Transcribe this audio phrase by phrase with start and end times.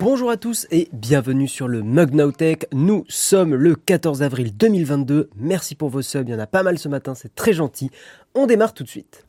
[0.00, 2.60] Bonjour à tous et bienvenue sur le Mug Now Tech.
[2.72, 5.28] Nous sommes le 14 avril 2022.
[5.36, 7.90] Merci pour vos subs, il y en a pas mal ce matin, c'est très gentil.
[8.34, 9.26] On démarre tout de suite.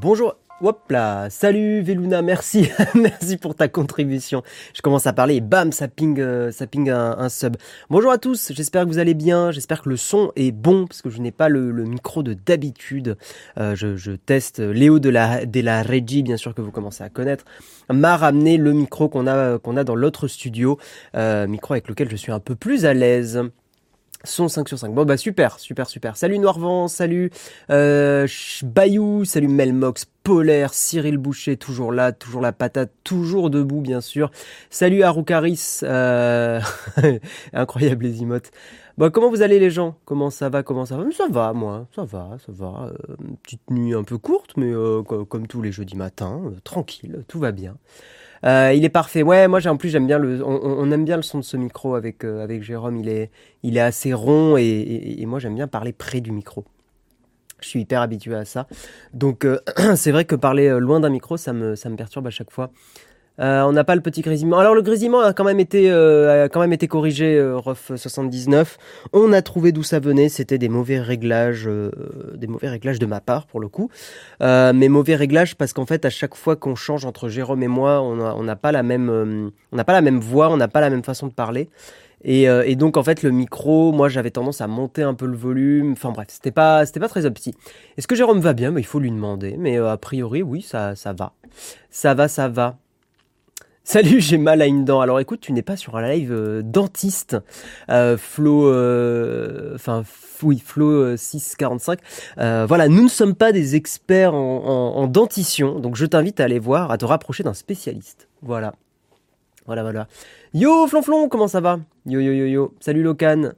[0.00, 0.34] Bonjour.
[0.62, 4.42] Hop là, salut Veluna, merci, merci pour ta contribution.
[4.74, 7.56] Je commence à parler et bam, ça ping, euh, ça ping un, sub.
[7.90, 11.02] Bonjour à tous, j'espère que vous allez bien, j'espère que le son est bon parce
[11.02, 13.16] que je n'ai pas le, micro de d'habitude.
[13.58, 17.10] Euh, je, teste Léo de la de la Régie, bien sûr que vous commencez à
[17.10, 17.44] connaître,
[17.90, 20.78] m'a ramené le micro qu'on a a dans l'autre studio,
[21.14, 23.42] euh, micro avec lequel je suis un peu plus à l'aise.
[24.24, 24.94] Son 5 sur 5.
[24.94, 26.16] Bon bah super, super, super.
[26.16, 27.30] Salut Noirvent, salut
[27.70, 28.26] euh,
[28.62, 34.30] Bayou, salut Melmox, Polaire, Cyril Boucher, toujours là, toujours la patate, toujours debout bien sûr.
[34.68, 36.60] Salut Aroukaris, euh...
[37.54, 38.50] incroyable les emotes.
[38.98, 39.96] Bon, comment vous allez les gens?
[40.04, 41.10] Comment ça va Comment ça va?
[41.10, 42.92] Ça va moi, ça va, ça va.
[42.92, 47.24] Euh, petite nuit un peu courte, mais euh, comme tous les jeudis matins, euh, tranquille,
[47.26, 47.78] tout va bien.
[48.44, 49.22] Euh, il est parfait.
[49.22, 51.94] Ouais, moi en plus j'aime bien le, on, aime bien le son de ce micro
[51.94, 52.96] avec euh, Jérôme.
[52.96, 53.30] Il est
[53.62, 56.64] il est assez rond et, moi j'aime bien parler près du micro.
[57.60, 58.66] Je suis hyper habitué à ça.
[59.12, 59.60] Donc euh,
[59.94, 62.70] c'est vrai que parler loin d'un micro, ça me perturbe à chaque fois.
[63.38, 64.58] Euh, on n'a pas le petit grésillement.
[64.58, 67.92] Alors le grésillement a quand même été, euh, a quand même été corrigé, euh, ROF
[67.96, 68.76] 79.
[69.12, 70.28] On a trouvé d'où ça venait.
[70.28, 71.68] C'était des mauvais réglages,
[72.34, 73.90] des mauvais réglages de ma part pour le coup.
[74.40, 78.02] mais mauvais réglages parce qu'en fait à chaque fois qu'on change entre Jérôme et moi,
[78.02, 80.90] on n'a pas la même, on n'a pas la même voix, on n'a pas la
[80.90, 81.68] même façon de parler.
[82.22, 85.92] Et, donc en fait le micro, moi j'avais tendance à monter un peu le volume.
[85.92, 87.54] Enfin bref, c'était pas c'était pas très opti.
[87.96, 88.70] Est-ce que Jérôme va bien?
[88.70, 89.56] Mais il faut lui demander.
[89.58, 91.32] Mais a priori oui, ça ça va,
[91.90, 92.76] ça va, ça va.
[93.82, 95.00] Salut, j'ai mal à une dent.
[95.00, 97.36] Alors écoute, tu n'es pas sur un live euh, dentiste.
[97.88, 100.04] Euh, Flo, euh, enfin
[100.42, 101.98] oui, Flo 645.
[102.36, 106.90] voilà, nous ne sommes pas des experts en, dentition, donc je t'invite à aller voir,
[106.90, 108.28] à te rapprocher d'un spécialiste.
[108.42, 108.74] Voilà,
[109.66, 110.06] voilà, voilà.
[110.54, 111.80] Yo Flonflon, comment ça va?
[112.06, 112.74] Yo yo yo yo.
[112.80, 113.52] Salut Locan.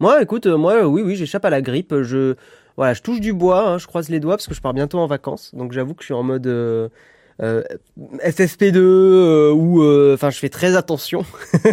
[0.00, 2.02] Moi, écoute, moi, oui, oui, j'échappe à la grippe.
[2.02, 2.36] Je,
[2.76, 5.00] voilà, je touche du bois, hein, je croise les doigts parce que je pars bientôt
[5.00, 6.88] en vacances, donc j'avoue que je suis en mode euh,
[7.40, 11.24] FFP2 euh, ou euh, enfin je fais très attention.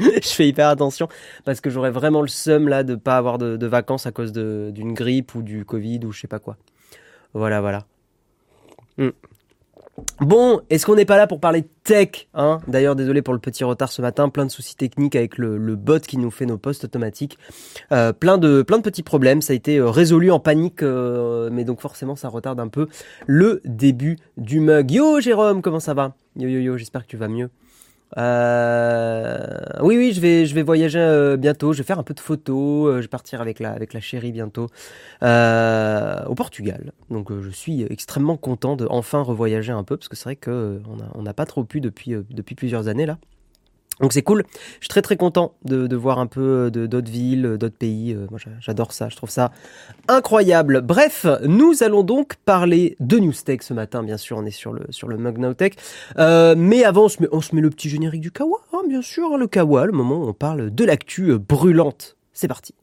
[0.00, 1.08] je fais hyper attention
[1.44, 4.94] parce que j'aurais vraiment le seum là de pas avoir de, vacances à cause d'une
[4.94, 6.56] grippe ou du Covid ou je sais pas quoi.
[7.34, 7.86] Voilà, voilà.
[8.98, 9.10] Hmm.
[10.20, 12.60] Bon, est-ce qu'on n'est pas là pour parler tech hein?
[12.68, 16.00] D'ailleurs, désolé pour le petit retard ce matin, plein de soucis techniques avec le, bot
[16.00, 17.38] qui nous fait nos posts automatiques.
[17.92, 21.80] Euh, plein, de, petits problèmes, ça a été euh, résolu en panique, euh, mais donc
[21.80, 22.88] forcément ça retarde un peu
[23.26, 24.90] le début du mug.
[24.90, 26.14] Yo Jérôme, comment ça va?
[26.36, 27.50] Yo yo yo, j'espère que tu vas mieux.
[28.18, 29.46] Euh,
[29.80, 31.72] oui, oui, je vais, je vais voyager euh, bientôt.
[31.72, 32.88] Je vais faire un peu de photos.
[32.88, 34.68] Euh, je vais partir avec la, avec la chérie bientôt
[35.22, 36.92] au Portugal.
[37.10, 40.80] Donc, je suis extrêmement content de enfin revoyager un peu parce que c'est vrai que
[41.14, 43.18] on n'a pas trop pu depuis, depuis plusieurs années là.
[44.00, 44.44] Donc c'est cool.
[44.80, 48.14] Je suis très très content de, voir un peu de d'autres villes, d'autres pays.
[48.14, 49.08] Euh, moi j'adore ça.
[49.08, 49.52] Je trouve ça
[50.08, 50.80] incroyable.
[50.80, 54.02] Bref, nous allons donc parler de Newstech ce matin.
[54.02, 55.18] Bien sûr, on est sur le sur le
[56.18, 58.58] Euh, mais avant, on se, met, on se met le petit générique du Kawa.
[58.72, 62.16] Hein, bien sûr, hein, le Kawa, le moment où on parle de l'actu brûlante.
[62.32, 62.74] C'est parti.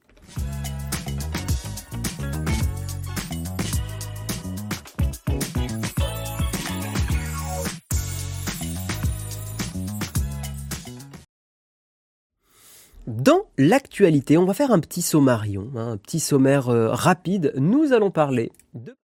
[13.08, 17.54] Dans l'actualité, on va faire un petit sommarion, hein, un petit sommaire euh, rapide.
[17.56, 18.98] Nous allons parler de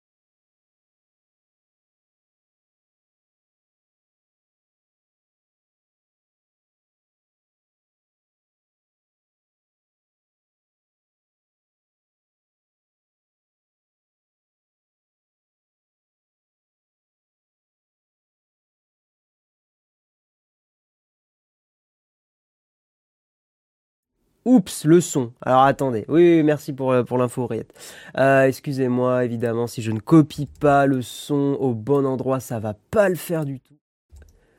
[24.43, 25.33] Oups, le son.
[25.41, 26.05] Alors attendez.
[26.07, 27.73] Oui, merci pour, euh, pour l'info, Riette.
[28.17, 32.73] Euh, excusez-moi, évidemment, si je ne copie pas le son au bon endroit, ça va
[32.89, 33.75] pas le faire du tout.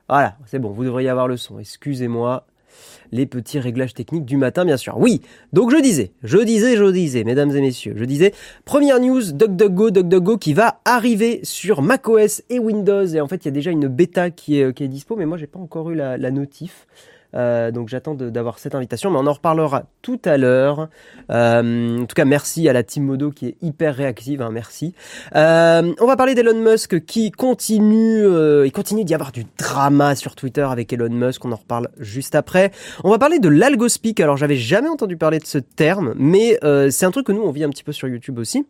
[0.09, 1.59] Voilà, c'est bon, vous devriez avoir le son.
[1.59, 2.47] Excusez-moi.
[3.13, 4.99] Les petits réglages techniques du matin, bien sûr.
[4.99, 5.21] Oui,
[5.53, 8.33] donc je disais, je disais, je disais, mesdames et messieurs, je disais,
[8.65, 13.07] première news, DuckDuckGo, DuckDuckGo qui va arriver sur macOS et Windows.
[13.07, 15.37] Et en fait, il y a déjà une bêta qui est, qui dispo, mais moi,
[15.37, 16.87] j'ai pas encore eu la, la notif.
[17.35, 20.89] Euh, donc j'attends d'avoir cette invitation, mais on en reparlera tout à l'heure.
[21.31, 24.43] Euh, en tout cas, merci à la team Modo qui est hyper réactive.
[24.43, 24.95] Hein, merci.
[25.35, 28.25] Euh, on va parler d'Elon Musk qui continue,
[28.65, 31.45] il continue d'y avoir du drama sur Twitter avec Elon Musk.
[31.45, 32.71] On en reparle juste après.
[33.05, 34.21] On va parler de l'algospeak.
[34.21, 36.59] Alors j'avais jamais entendu parler de ce terme, mais
[36.91, 38.65] c'est un truc que nous on vit un petit peu sur YouTube aussi.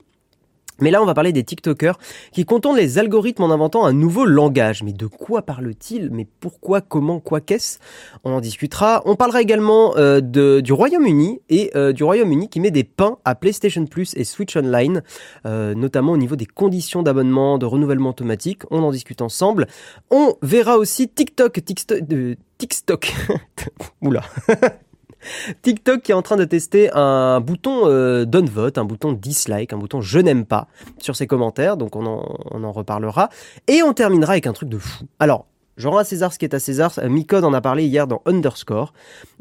[0.82, 1.98] Mais là, on va parler des TikTokers
[2.32, 4.82] qui contournent les algorithmes en inventant un nouveau langage.
[4.82, 6.80] Mais de quoi parle-t-il Mais pourquoi?
[6.80, 7.20] Comment?
[7.20, 7.78] Quoi qu'est-ce?
[8.24, 9.02] On en discutera.
[9.04, 13.18] On parlera également euh, de, du Royaume-Uni et euh, du Royaume-Uni qui met des pains
[13.24, 15.02] à PlayStation Plus et Switch Online,
[15.46, 18.62] euh, notamment au niveau des conditions d'abonnement, de renouvellement automatique.
[18.70, 19.68] On en discute ensemble.
[20.10, 22.00] On verra aussi TikTok, TikTok,
[22.58, 23.14] TikTok.
[24.02, 24.22] Oula.
[25.62, 29.78] TikTok qui est en train de tester un bouton euh, vote, un bouton dislike, un
[29.78, 33.28] bouton je n'aime pas sur ses commentaires, donc on en, reparlera.
[33.68, 35.04] Et on terminera avec un truc de fou.
[35.18, 35.46] Alors,
[35.76, 36.98] je rends à César ce qui est à César.
[37.08, 38.92] Micode en a parlé hier dans Underscore.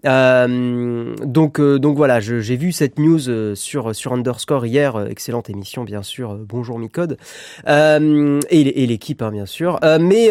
[0.05, 5.07] Euh, donc, euh, donc voilà, j'ai vu cette news euh, sur, sur Underscore hier.
[5.09, 6.35] excellente émission, bien sûr.
[6.35, 7.17] bonjour Micode.
[7.67, 9.79] et, l'équipe, hein, bien sûr.
[9.99, 10.29] mais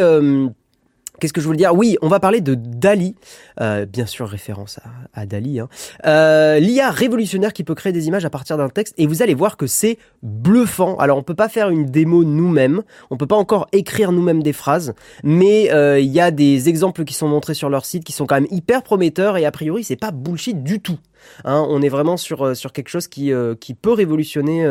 [1.21, 1.75] Qu'est-ce que je voulais dire?
[1.75, 3.15] Oui, on va parler de Dali,
[3.61, 4.81] euh, bien sûr référence
[5.13, 5.61] à, Dali.
[5.61, 5.69] Hein.
[6.07, 9.35] Euh, L'IA révolutionnaire qui peut créer des images à partir d'un texte, et vous allez
[9.35, 10.97] voir que c'est bluffant.
[10.97, 14.55] Alors on peut pas faire une démo nous-mêmes, on peut pas encore écrire nous-mêmes des
[14.55, 18.13] phrases, mais euh, il y a des exemples qui sont montrés sur leur site qui
[18.13, 20.99] sont quand même hyper prometteurs, et a priori c'est pas bullshit du tout.
[21.45, 23.31] Hein, on est vraiment sur, sur quelque chose qui,
[23.61, 24.67] qui peut révolutionner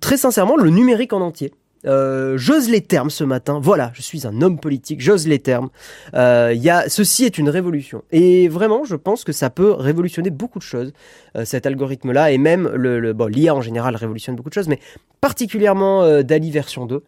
[0.00, 1.52] très sincèrement le numérique en entier.
[1.84, 3.58] Euh, j'ose les termes ce matin.
[3.60, 5.70] Voilà, je suis un homme politique, j'ose les termes.
[6.14, 8.04] Euh, y a, ceci est une révolution.
[8.12, 10.92] Et vraiment, je pense que ça peut révolutionner beaucoup de choses,
[11.36, 14.78] euh, cet algorithme-là, et même le, bon, l'IA en général révolutionne beaucoup de choses, mais
[15.20, 17.02] particulièrement euh, DALI version 2.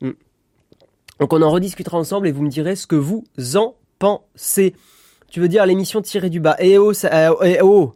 [0.00, 0.10] Hmm.
[1.20, 3.24] Donc on en rediscutera ensemble et vous me direz ce que vous
[3.54, 4.74] en pensez.
[5.30, 6.56] Tu veux dire l'émission tirée du bas.
[6.58, 7.92] Eh oh, ça, eh oh.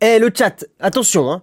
[0.00, 1.42] Eh le chat, attention, hein.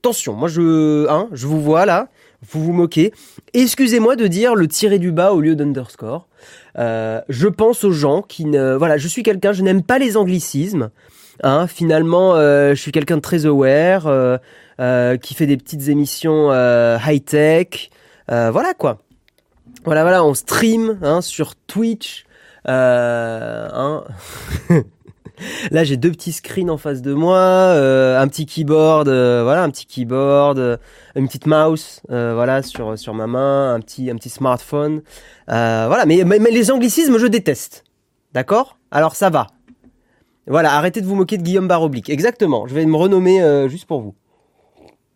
[0.00, 2.08] Attention, moi je, hein, je vous vois là
[2.46, 3.12] vous vous moquez.
[3.52, 6.28] Excusez-moi de dire le tirer du bas au lieu d'underscore.
[6.78, 8.74] Euh, je pense aux gens qui ne...
[8.74, 10.90] Voilà, je suis quelqu'un, je n'aime pas les anglicismes.
[11.42, 14.38] Hein, finalement, euh, je suis quelqu'un de très aware, euh,
[14.80, 17.90] euh qui fait des petites émissions high-tech.
[18.28, 18.98] Voilà quoi.
[19.84, 22.24] Voilà, voilà, on stream hein, sur Twitch.
[22.66, 24.04] Hein.
[25.70, 29.62] Là, j'ai deux petits screens en face de moi, euh, un petit keyboard, euh, voilà,
[29.62, 30.76] un petit keyboard, euh,
[31.16, 35.02] une petite mouse, voilà, sur sur ma main, un petit smartphone,
[35.46, 36.04] voilà.
[36.06, 37.84] Mais, mais, les anglicismes, je déteste.
[38.34, 38.78] D'accord?
[38.90, 39.48] Alors ça va.
[40.46, 42.08] Voilà, arrêtez de vous moquer de Guillaume Baroblique.
[42.08, 42.66] Exactement.
[42.66, 44.14] Je vais me renommer juste pour vous.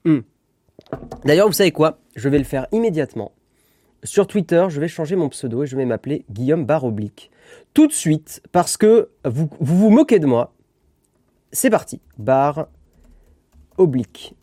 [0.04, 0.20] Hmm.
[1.25, 1.98] D'ailleurs, vous savez quoi?
[2.16, 3.32] Je vais le faire immédiatement.
[4.04, 7.31] Sur Twitter, je vais changer mon pseudo et je vais m'appeler Guillaume Baroblique
[7.72, 10.52] tout de suite parce que vous vous, moquez de moi.
[11.52, 12.00] C'est parti.
[12.19, 12.66] Barre
[13.78, 14.34] oblique.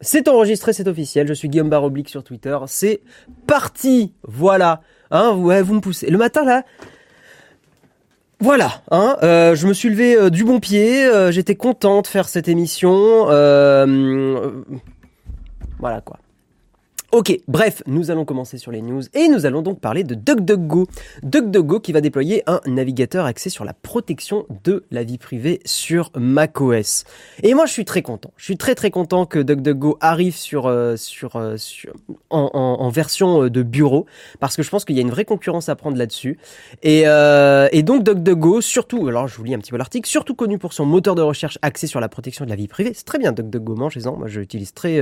[0.00, 1.26] C'est enregistré, c'est officiel.
[1.26, 2.56] Je suis Guillaume Barre oblique sur Twitter.
[2.66, 3.00] C'est
[3.46, 4.12] parti.
[4.22, 4.82] Voilà.
[5.10, 6.08] Hein, vous, vous me poussez.
[6.10, 6.64] Le matin là.
[8.40, 12.06] Voilà, hein, euh, je me suis levé euh, du bon pied, euh, j'étais content de
[12.06, 13.24] faire cette émission.
[15.78, 16.18] voilà quoi.
[17.14, 20.88] Ok, bref, nous allons commencer sur les news et nous allons donc parler de DuckDuckGo.
[21.22, 26.10] DuckDuckGo qui va déployer un navigateur axé sur la protection de la vie privée sur
[26.16, 27.04] macOS.
[27.44, 28.32] Et moi je suis très content.
[28.36, 31.92] Je suis très très content que DuckDuckGo arrive sur, euh, sur, euh, sur
[32.30, 34.06] en, version euh, de bureau
[34.40, 36.36] parce que je pense qu'il y a une vraie concurrence à prendre là-dessus.
[36.82, 40.58] Et, euh, donc DuckDuckGo, surtout, alors je vous lis un petit peu l'article, surtout connu
[40.58, 43.20] pour son moteur de recherche axé sur la protection de la vie privée, c'est très
[43.20, 45.00] bien DuckDuckGo, mangez-en, moi je l'utilise très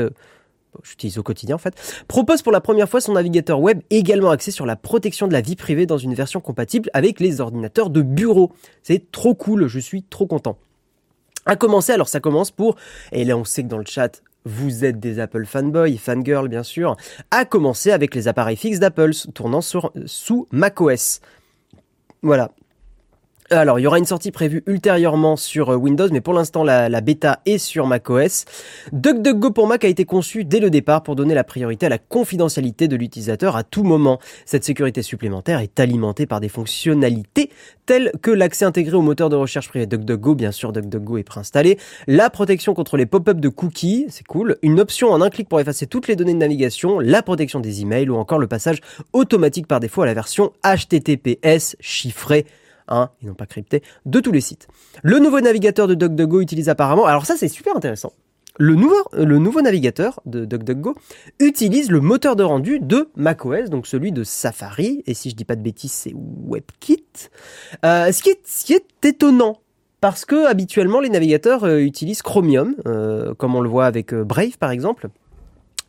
[0.83, 1.75] j'utilise au quotidien en fait,
[2.09, 5.41] propose pour la première fois son navigateur web également axé sur la protection de la
[5.41, 8.53] vie privée dans une version compatible avec les ordinateurs de bureau.
[8.83, 10.57] C'est trop cool, je suis trop content.
[11.45, 12.77] À commencer, alors ça commence pour,
[13.11, 16.63] et là on sait que dans le chat, vous êtes des Apple fanboys, fangirls bien
[16.63, 16.97] sûr,
[17.31, 21.21] à commencer avec les appareils fixes d'Apple tournant sur, sous macOS.
[22.23, 22.53] Voilà,
[23.51, 26.89] alors, il y aura une sortie prévue ultérieurement sur euh, Windows, mais pour l'instant, la,
[26.89, 28.45] la, bêta est sur macOS.
[28.93, 31.99] DuckDuckGo pour Mac a été conçu dès le départ pour donner la priorité à la
[31.99, 34.19] confidentialité de l'utilisateur à tout moment.
[34.47, 37.51] Cette sécurité supplémentaire est alimentée par des fonctionnalités
[37.85, 41.79] telles que l'accès intégré au moteur de recherche privé DuckDuckGo, bien sûr DuckDuckGo est préinstallé,
[42.07, 45.61] la protection contre les pop-up de cookies, c'est cool, une option en un clic pour
[45.61, 48.81] effacer toutes les données de navigation, la protection des emails ou encore le passage
[49.13, 52.47] automatique par défaut à la version HTTPS chiffrée
[52.95, 54.69] Hein, ils n'ont pas crypté, de tous les sites.
[55.03, 58.13] Le nouveau navigateur de DuckDuckGo utilise apparemment, alors ça c'est super intéressant,
[58.59, 60.95] le nouveau, nouveau navigateur de DuckDuckGo
[61.41, 65.47] utilise le moteur de rendu de macOS, donc celui de Safari, et si je dis
[65.47, 67.31] pas de bêtises, c'est WebKit.
[67.87, 69.61] Euh, ce, qui est, étonnant,
[70.03, 74.23] parce que habituellement les navigateurs euh, utilisent Chromium, euh, comme on le voit avec euh,
[74.23, 75.09] Brave par exemple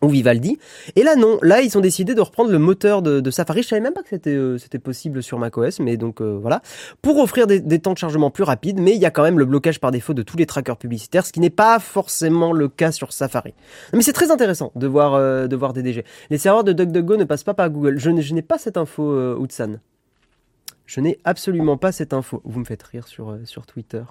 [0.03, 0.57] ou Vivaldi.
[0.95, 3.63] Et là non, là ils ont décidé de reprendre le moteur de, Safari.
[3.63, 6.61] Je savais même pas que c'était euh, c'était possible sur macOS, mais donc euh, voilà,
[7.01, 8.79] pour offrir des, temps de chargement plus rapides.
[8.79, 11.25] Mais il y a quand même le blocage par défaut de tous les trackers publicitaires,
[11.25, 13.53] ce qui n'est pas forcément le cas sur Safari.
[13.93, 16.03] Mais c'est très intéressant de voir euh, de voir DDG.
[16.29, 17.99] Les serveurs de DuckDuckGo ne passent pas par Google.
[17.99, 19.79] Je, n'ai pas cette info, Outsan.
[20.85, 22.41] Je n'ai absolument pas cette info.
[22.43, 24.03] Vous me faites rire sur, sur Twitter.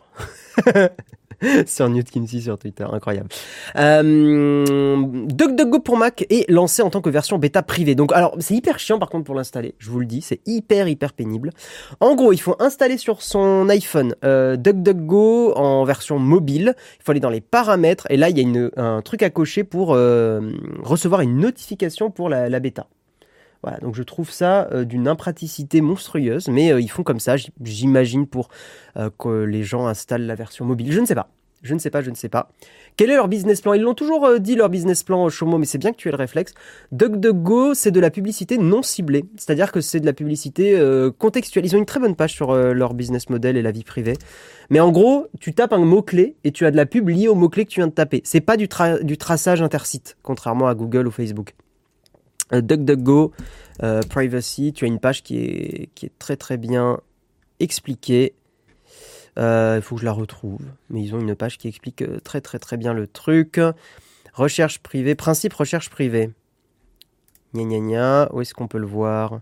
[1.66, 2.08] sur Newt
[2.40, 3.28] sur Twitter, incroyable.
[3.76, 7.94] Euh, DuckDuckGo pour Mac est lancé en tant que version bêta privée.
[7.94, 9.74] Donc, alors, c'est hyper chiant par contre pour l'installer.
[9.78, 11.50] Je vous le dis, c'est hyper hyper pénible.
[12.00, 16.74] En gros, il faut installer sur son iPhone euh, DuckDuckGo en version mobile.
[17.00, 19.64] Il faut aller dans les paramètres et là, il y a un truc à cocher
[19.64, 20.52] pour euh,
[20.82, 22.86] recevoir une notification pour la bêta.
[23.62, 27.36] Voilà, donc je trouve ça euh, d'une impraticité monstrueuse, mais euh, ils font comme ça,
[27.62, 28.48] j'imagine, pour
[28.96, 30.90] euh, que les gens installent la version mobile.
[30.90, 31.28] Je ne sais pas.
[31.62, 32.50] Je ne sais pas, je ne sais pas.
[32.96, 33.72] Quel est leur business plan?
[33.74, 36.16] Ils l'ont toujours dit, leur business plan, Chomo, mais c'est bien que tu aies le
[36.16, 36.54] réflexe.
[36.90, 39.26] DuckDuckGo, c'est de la publicité non ciblée.
[39.36, 40.76] C'est-à-dire que c'est de la publicité
[41.20, 41.64] contextuelle.
[41.64, 44.14] Ils ont une très bonne page sur leur business model et la vie privée.
[44.70, 47.36] Mais en gros, tu tapes un mot-clé et tu as de la pub liée au
[47.36, 48.22] mot-clé que tu viens de taper.
[48.24, 48.68] C'est pas du,
[49.04, 51.54] du traçage intersite, contrairement à Google ou Facebook.
[52.52, 53.32] Euh, DuckDuckGo,
[53.82, 57.00] euh, Privacy, tu as une page qui est, qui est très très bien
[57.60, 58.34] expliquée.
[59.38, 62.40] Euh, il faut que je la retrouve, mais ils ont une page qui explique très
[62.40, 63.60] très très bien le truc.
[64.34, 66.30] Recherche privée, principe recherche privée.
[67.54, 69.40] Gna gna gna, où est-ce qu'on peut le voir?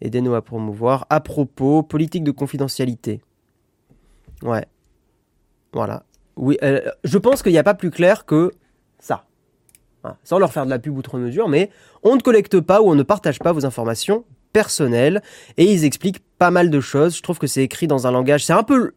[0.00, 1.06] Aidez-nous à promouvoir.
[1.10, 3.20] À propos, politique de confidentialité.
[4.42, 4.66] Ouais.
[5.72, 6.04] Voilà.
[6.36, 6.58] Oui,
[7.04, 8.52] je pense qu'il n'y a pas plus clair que
[10.24, 11.70] sans leur faire de la pub outre mesure, mais
[12.02, 15.22] on ne collecte pas ou on ne partage pas vos informations personnelles
[15.56, 17.16] et ils expliquent pas mal de choses.
[17.16, 18.92] Je trouve que c'est écrit dans un langage, c'est un peu,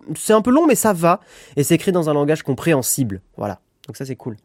[0.48, 1.20] long, mais ça va
[1.56, 3.22] et c'est écrit dans un langage compréhensible.
[3.38, 3.60] Voilà.
[3.88, 4.38] Donc ça c'est cool.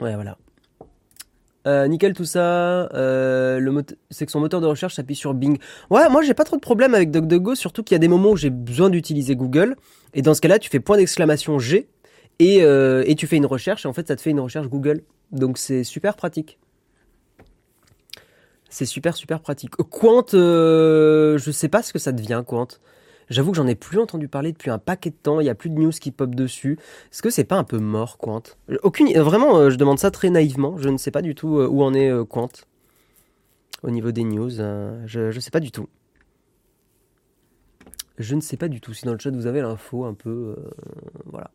[0.00, 0.36] Ouais, voilà.
[1.66, 2.40] Euh, nickel tout ça.
[2.94, 5.58] Euh, c'est que son moteur de recherche s'appuie sur Bing.
[5.90, 8.30] Ouais, moi j'ai pas trop de problème avec DuckDuckGo, surtout qu'il y a des moments
[8.30, 9.76] où j'ai besoin d'utiliser Google.
[10.14, 11.88] Et dans ce cas-là, tu fais point d'exclamation G
[12.38, 14.68] et, euh, et tu fais une recherche et en fait ça te fait une recherche
[14.68, 15.02] Google.
[15.32, 16.58] Donc c'est super pratique.
[18.68, 19.76] C'est super super pratique.
[19.76, 22.68] Quant, euh, je sais pas ce que ça devient Quant.
[23.28, 25.40] J'avoue que j'en ai plus entendu parler depuis un paquet de temps.
[25.40, 26.78] Il y a plus de news qui pop dessus.
[27.10, 28.42] Est-ce que c'est pas un peu mort Quant?
[28.82, 29.12] Aucune.
[29.18, 30.76] Vraiment, euh, je demande ça très naïvement.
[30.78, 32.48] Je ne sais pas du tout où en est Quant
[33.82, 34.50] au niveau des news.
[34.50, 35.88] je je sais pas du tout.
[38.18, 38.94] Je ne sais pas du tout.
[38.94, 40.56] Si dans le chat vous avez l'info un peu,
[41.24, 41.50] voilà.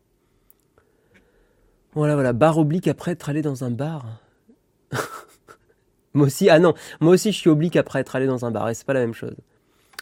[1.94, 4.06] Voilà, voilà, barre oblique après être allé dans un bar.
[6.14, 8.68] moi aussi, ah non, moi aussi je suis oblique après être allé dans un bar
[8.68, 9.36] et c'est pas la même chose.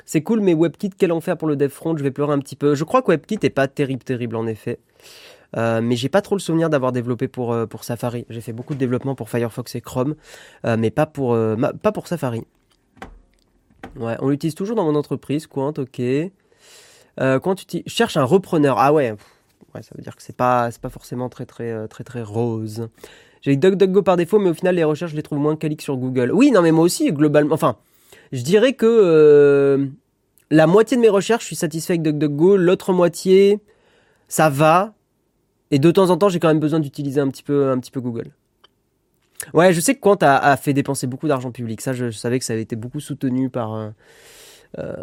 [0.04, 2.56] C'est cool, mais WebKit, quel enfer pour le dev front, je vais pleurer un petit
[2.56, 2.74] peu.
[2.74, 4.80] Je crois que WebKit est pas terrible, terrible en effet.
[5.56, 8.24] Euh, mais j'ai pas trop le souvenir d'avoir développé pour, euh, pour Safari.
[8.28, 10.14] J'ai fait beaucoup de développement pour Firefox et Chrome,
[10.64, 11.36] euh, mais pas pour,
[11.82, 12.44] pas pour Safari.
[13.96, 16.00] Ouais, on l'utilise toujours dans mon entreprise, Quant, ok.
[17.18, 19.16] quand tu cherches un repreneur, ah ouais,
[19.74, 22.88] ouais, ça veut dire que c'est pas, c'est pas forcément très, très, euh, très, rose.
[23.42, 25.96] J'ai DuckDuckGo par défaut, mais au final, les recherches, je les trouve moins qualiques sur
[25.96, 26.30] Google.
[26.32, 27.76] Oui, non, mais moi aussi, globalement, enfin,
[28.32, 29.86] je dirais que euh,
[30.50, 32.56] la moitié de mes recherches, je suis satisfait avec DuckDuckGo.
[32.56, 33.60] L'autre moitié,
[34.28, 34.94] ça va.
[35.70, 37.90] Et de temps en temps, j'ai quand même besoin d'utiliser un petit peu, un petit
[37.90, 38.32] peu Google.
[39.54, 41.80] Ouais, je sais que Quant a, a fait dépenser beaucoup d'argent public.
[41.80, 43.90] Ça, je, savais que ça avait été beaucoup soutenu par, euh,
[44.78, 44.94] euh,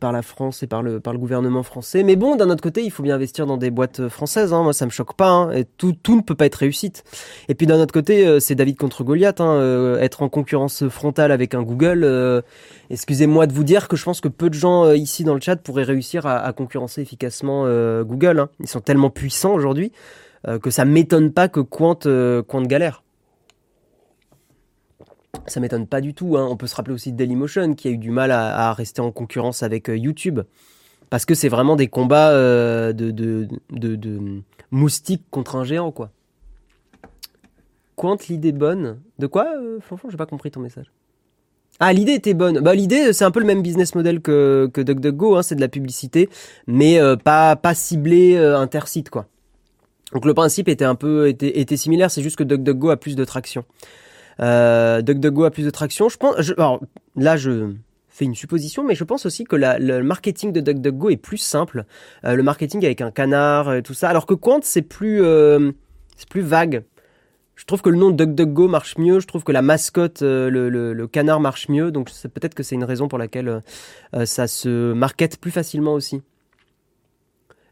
[0.00, 2.02] par la France et par le, par le gouvernement français.
[2.02, 4.54] Mais bon, d'un autre côté, il faut bien investir dans des boîtes françaises.
[4.54, 4.62] Hein.
[4.62, 5.28] Moi, ça me choque pas.
[5.28, 5.52] Hein.
[5.52, 7.04] Et tout, tout ne peut pas être réussite.
[7.48, 9.42] Et puis d'un autre côté, euh, c'est David contre Goliath.
[9.42, 9.50] Hein.
[9.50, 12.42] Euh, être en concurrence frontale avec un Google.
[12.88, 15.56] Excusez-moi de vous dire que je pense que peu de gens ici dans le chat
[15.56, 17.64] pourraient réussir à, concurrencer efficacement
[18.02, 18.46] Google.
[18.60, 19.92] Ils sont tellement puissants aujourd'hui
[20.62, 21.98] que ça m'étonne pas que Quant,
[22.48, 23.02] Quant galère
[25.46, 26.36] ça m'étonne pas du tout.
[26.36, 26.46] Hein.
[26.48, 29.10] On peut se rappeler aussi de Dailymotion qui a eu du mal à, rester en
[29.10, 30.40] concurrence avec euh, YouTube.
[31.10, 33.48] Parce que c'est vraiment des combats euh, de,
[34.70, 36.10] moustiques contre un géant, quoi.
[37.96, 39.00] Quant l'idée bonne.
[39.18, 40.90] De quoi, euh, j'ai pas compris ton message.
[41.80, 42.60] Ah, l'idée était bonne.
[42.60, 45.60] Bah, l'idée, c'est un peu le même business model que, que DuckDuckGo, hein, c'est de
[45.60, 46.28] la publicité,
[46.66, 49.26] mais pas, pas ciblé intersite, quoi.
[50.12, 51.34] Donc le principe était un peu
[51.74, 53.64] similaire, c'est juste que DuckDuckGo a plus de traction.
[54.42, 56.08] Euh, DuckDuckGo a plus de traction.
[56.08, 56.80] Je pense, alors,
[57.16, 57.72] là, je
[58.08, 61.38] fais une supposition, mais je pense aussi que la, le marketing de DuckDuckGo est plus
[61.38, 61.84] simple.
[62.24, 65.72] Euh, le marketing avec un canard et tout ça, alors que Quant c'est plus euh,
[66.16, 66.84] c'est plus vague.
[67.54, 70.68] Je trouve que le nom DuckDuckGo marche mieux, je trouve que la mascotte, euh, le,
[70.68, 73.60] le, le, canard marche mieux, donc peut-être que c'est une raison pour laquelle
[74.14, 76.22] euh, ça se market plus facilement aussi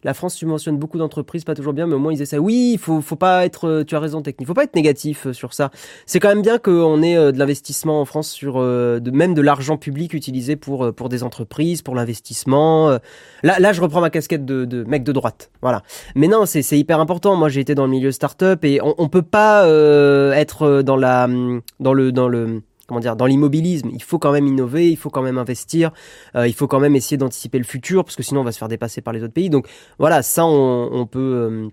[0.03, 2.39] la France subventionne beaucoup d'entreprises, pas toujours bien, mais au moins ils essaient.
[2.39, 4.47] Oui, il faut, faut pas être, euh, tu as raison, technique.
[4.47, 5.71] Faut pas être négatif euh, sur ça.
[6.07, 9.43] C'est quand même bien qu'on ait euh, de l'investissement en France sur, de, même de
[9.43, 12.99] l'argent public utilisé pour, pour des entreprises, pour l'investissement.
[13.43, 15.51] Là, là, je reprends ma casquette de, de mec de droite.
[15.63, 15.83] Voilà.
[16.15, 17.37] Mais non, c'est, c'est hyper important.
[17.37, 19.67] Moi, j'ai été dans le milieu startup et on, on peut pas
[20.35, 21.29] être dans la,
[21.79, 23.91] dans le, dans le, comment dans l'immobilisme.
[23.93, 25.93] Il faut quand même innover, il faut quand même investir,
[26.35, 28.59] euh, il faut quand même essayer d'anticiper le futur, parce que sinon on va se
[28.59, 29.51] faire dépasser par les autres pays.
[29.51, 29.69] Donc
[29.99, 31.19] voilà, ça on, peut.
[31.21, 31.69] Euh,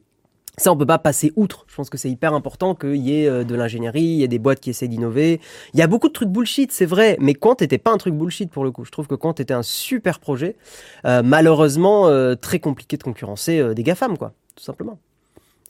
[0.57, 1.65] ça, on peut pas passer outre.
[1.67, 4.27] Je pense que c'est hyper important qu'il y ait euh, de l'ingénierie, il y ait
[4.27, 5.39] des boîtes qui essaient d'innover.
[5.73, 8.15] Il y a beaucoup de trucs bullshit, c'est vrai, mais Quant n'était pas un truc
[8.15, 8.85] bullshit pour le coup.
[8.85, 10.55] Je trouve que Quant était un super projet,
[11.03, 14.99] malheureusement très compliqué de concurrencer des GAFAM, quoi, tout simplement.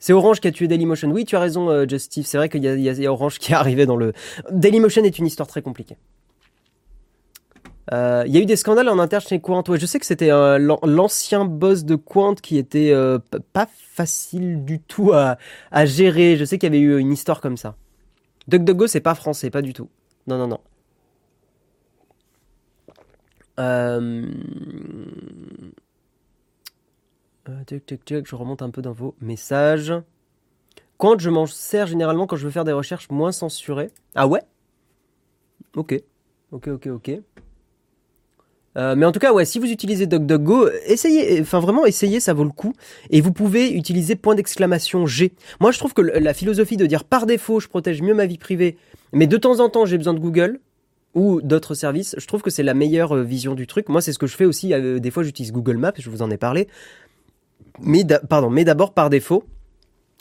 [0.00, 1.10] C'est Orange qui a tué Dailymotion.
[1.10, 1.86] Oui, tu as raison, euh.
[1.98, 4.12] C'est vrai qu'il y, a Orange qui est arrivé dans le.
[4.50, 5.96] Dailymotion est une histoire très compliquée.
[7.92, 9.64] Euh, il y a eu des scandales en interne chez Quant.
[9.66, 12.92] Ouais, je sais que c'était euh, l'ancien boss de Quant qui était
[13.52, 15.38] pas facile du tout à,
[15.70, 16.36] à gérer.
[16.36, 17.76] Je sais qu'il y avait eu une histoire comme ça.
[18.48, 19.88] DuckDuckGo, c'est pas français, pas du tout.
[20.26, 20.60] Non, non, non.
[23.58, 24.26] Euh...
[27.48, 29.94] Euh, je remonte un peu dans vos messages.
[30.98, 33.90] Quand je m'en sers généralement quand je veux faire des recherches moins censurées.
[34.14, 34.42] Ah ouais?
[35.76, 35.94] Ok.
[36.50, 37.10] Ok, ok, ok.
[38.76, 42.32] Euh, mais en tout cas, ouais, si vous utilisez DuckDuckGo, essayez, enfin vraiment essayez, ça
[42.32, 42.74] vaut le coup.
[43.10, 45.32] Et vous pouvez utiliser point d'exclamation G.
[45.60, 48.38] Moi, je trouve que la philosophie de dire par défaut, je protège mieux ma vie
[48.38, 48.76] privée,
[49.12, 50.60] mais de temps en temps, j'ai besoin de Google
[51.14, 53.88] ou d'autres services, je trouve que c'est la meilleure euh, vision du truc.
[53.88, 54.68] Moi, c'est ce que je fais aussi.
[55.00, 56.68] des fois, j'utilise Google Maps, je vous en ai parlé
[57.80, 59.44] mais pardon, mais d'abord par défaut,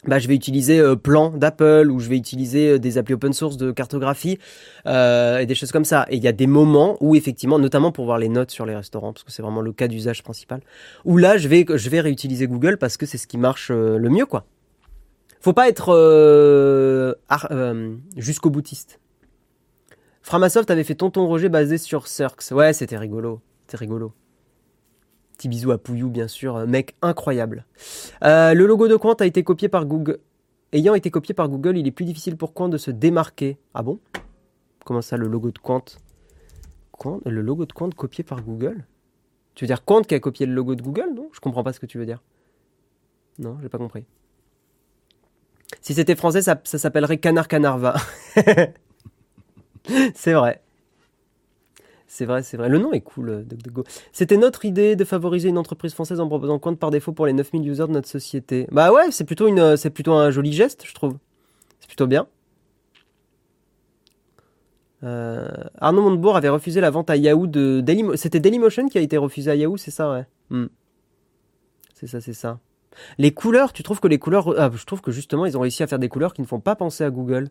[0.06, 3.34] bah, je vais utiliser euh, plan d'Apple ou je vais utiliser euh, des applis open
[3.34, 4.38] source de cartographie
[4.86, 6.06] euh, et des choses comme ça.
[6.10, 8.76] Et il y a des moments où effectivement, notamment pour voir les notes sur les
[8.76, 10.62] restaurants, parce que c'est vraiment le cas d'usage principal,
[11.04, 14.10] où là je vais je vais réutiliser Google parce que c'est ce qui marche le
[14.10, 14.46] mieux quoi.
[15.42, 17.16] Faut pas être
[18.16, 19.00] jusqu'au boutiste.
[20.22, 22.52] Framasoft avait fait Tonton Roger basé sur Cirx.
[22.52, 23.40] Ouais, c'était rigolo.
[23.62, 24.14] C'était rigolo.
[25.38, 27.66] Petit bisou à Pouillou, bien sûr, mec incroyable.
[28.24, 30.18] Euh, le logo de Quant a été copié par Google.
[30.74, 33.60] Ayant été copié par Google, il est plus difficile pour Quant de se démarquer.
[33.76, 34.00] Ah bon?
[34.84, 35.84] Comment ça, le logo de Quant
[37.24, 38.88] Le logo de Quant copié par Google?
[39.54, 41.14] Tu veux dire Quant qui a copié le logo de Google?
[41.16, 42.24] Non Je comprends pas ce que tu veux dire.
[43.38, 44.06] Non, j'ai pas compris.
[45.82, 47.96] Si c'était français, ça, ça s'appellerait Canard Canarva.
[50.16, 50.64] C'est vrai.
[52.08, 52.70] C'est vrai, c'est vrai.
[52.70, 53.84] Le nom est cool, euh, DuckDuckGo.
[54.14, 57.34] C'était notre idée de favoriser une entreprise française en proposant compte par défaut pour les
[57.34, 58.66] 9000 users de notre société.
[58.72, 61.18] Bah ouais, c'est plutôt, une, c'est plutôt un joli geste, je trouve.
[61.82, 62.28] C'est plutôt bien.
[65.04, 65.48] Euh,
[65.80, 68.18] Arnaud Montebourg avait refusé la vente à Yahoo de Dailymotion.
[68.18, 70.26] C'était Dailymotion qui a été refusé à Yahoo, c'est ça, ouais.
[70.50, 70.68] Hmm.
[71.94, 72.60] C'est ça, c'est ça.
[73.18, 74.58] Les couleurs, tu trouves que les couleurs.
[74.58, 76.62] Ah, je trouve que justement, ils ont réussi à faire des couleurs qui ne font
[76.62, 77.50] pas penser à Google.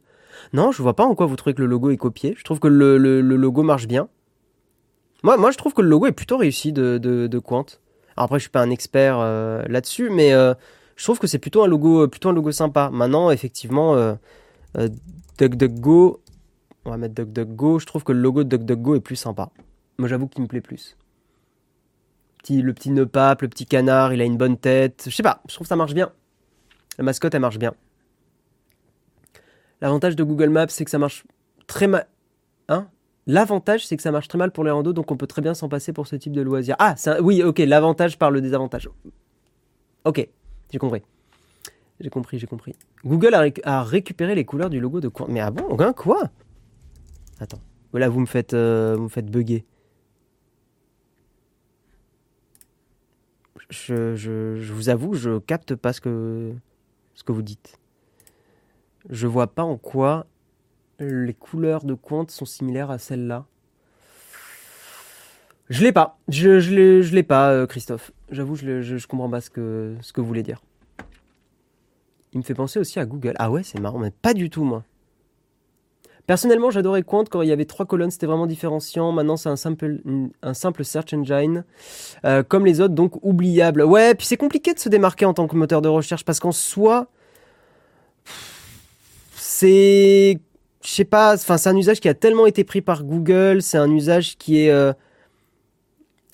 [0.54, 2.34] Non, je vois pas en quoi vous trouvez que le logo est copié.
[2.36, 4.08] Je trouve que le logo marche bien.
[5.22, 7.66] Moi, moi, je trouve que le logo est plutôt réussi de, de, Quant.
[8.16, 10.54] Alors après, je suis pas un expert euh, là-dessus, mais euh,
[10.96, 12.90] je trouve que c'est plutôt un logo, plutôt un logo sympa.
[12.92, 14.14] Maintenant, effectivement, euh,
[15.38, 16.22] DuckDuckGo,
[16.84, 17.78] on va mettre DuckDuckGo.
[17.78, 19.50] Je trouve que le logo de DuckDuckGo est plus sympa.
[19.98, 20.96] Moi, j'avoue qu'il me plaît plus.
[22.48, 25.04] Le petit nœud pape, le petit canard, il a une bonne tête.
[25.06, 26.12] Je sais pas, je trouve que ça marche bien.
[26.98, 27.74] La mascotte, elle marche bien.
[29.80, 31.24] L'avantage de Google Maps, c'est que ça marche
[31.66, 32.06] très mal.
[32.68, 32.88] Hein?
[33.26, 35.54] L'avantage, c'est que ça marche très mal pour les randos, donc on peut très bien
[35.54, 36.76] s'en passer pour ce type de loisir.
[36.78, 38.88] Ah, oui, ok, l'avantage par le désavantage.
[40.04, 40.28] Ok,
[40.70, 41.02] j'ai compris.
[41.98, 42.76] J'ai compris, j'ai compris.
[43.04, 43.34] Google
[43.64, 45.26] a, récupéré les couleurs du logo de quoi?
[45.28, 46.30] Mais ah bon, quoi?
[47.40, 47.60] Attends,
[47.90, 49.64] voilà, vous me faites, euh, bugger.
[53.70, 56.52] Je, je, je, vous avoue, je capte pas ce que,
[57.14, 57.80] ce que vous dites.
[59.10, 60.26] Je vois pas en quoi
[60.98, 63.46] les couleurs de Quant sont similaires à celles-là.
[65.68, 66.18] Je l'ai pas.
[66.28, 68.12] Je, je l'ai pas, euh, Christophe.
[68.30, 70.62] J'avoue, je, je, comprends pas ce que, vous voulez dire.
[72.32, 73.34] Il me fait penser aussi à Google.
[73.38, 74.84] Ah ouais, c'est marrant, mais pas du tout, moi.
[76.26, 79.12] Personnellement, j'adorais Quant quand il y avait trois colonnes, c'était vraiment différenciant.
[79.12, 80.00] Maintenant, c'est un simple,
[80.42, 81.64] un simple search engine,
[82.24, 83.82] euh, comme les autres, donc oubliable.
[83.82, 86.52] Ouais, puis c'est compliqué de se démarquer en tant que moteur de recherche parce qu'en
[86.52, 87.08] soi,
[89.34, 90.40] c'est
[90.86, 93.90] je sais pas, c'est un usage qui a tellement été pris par Google, c'est un
[93.90, 94.92] usage qui est euh,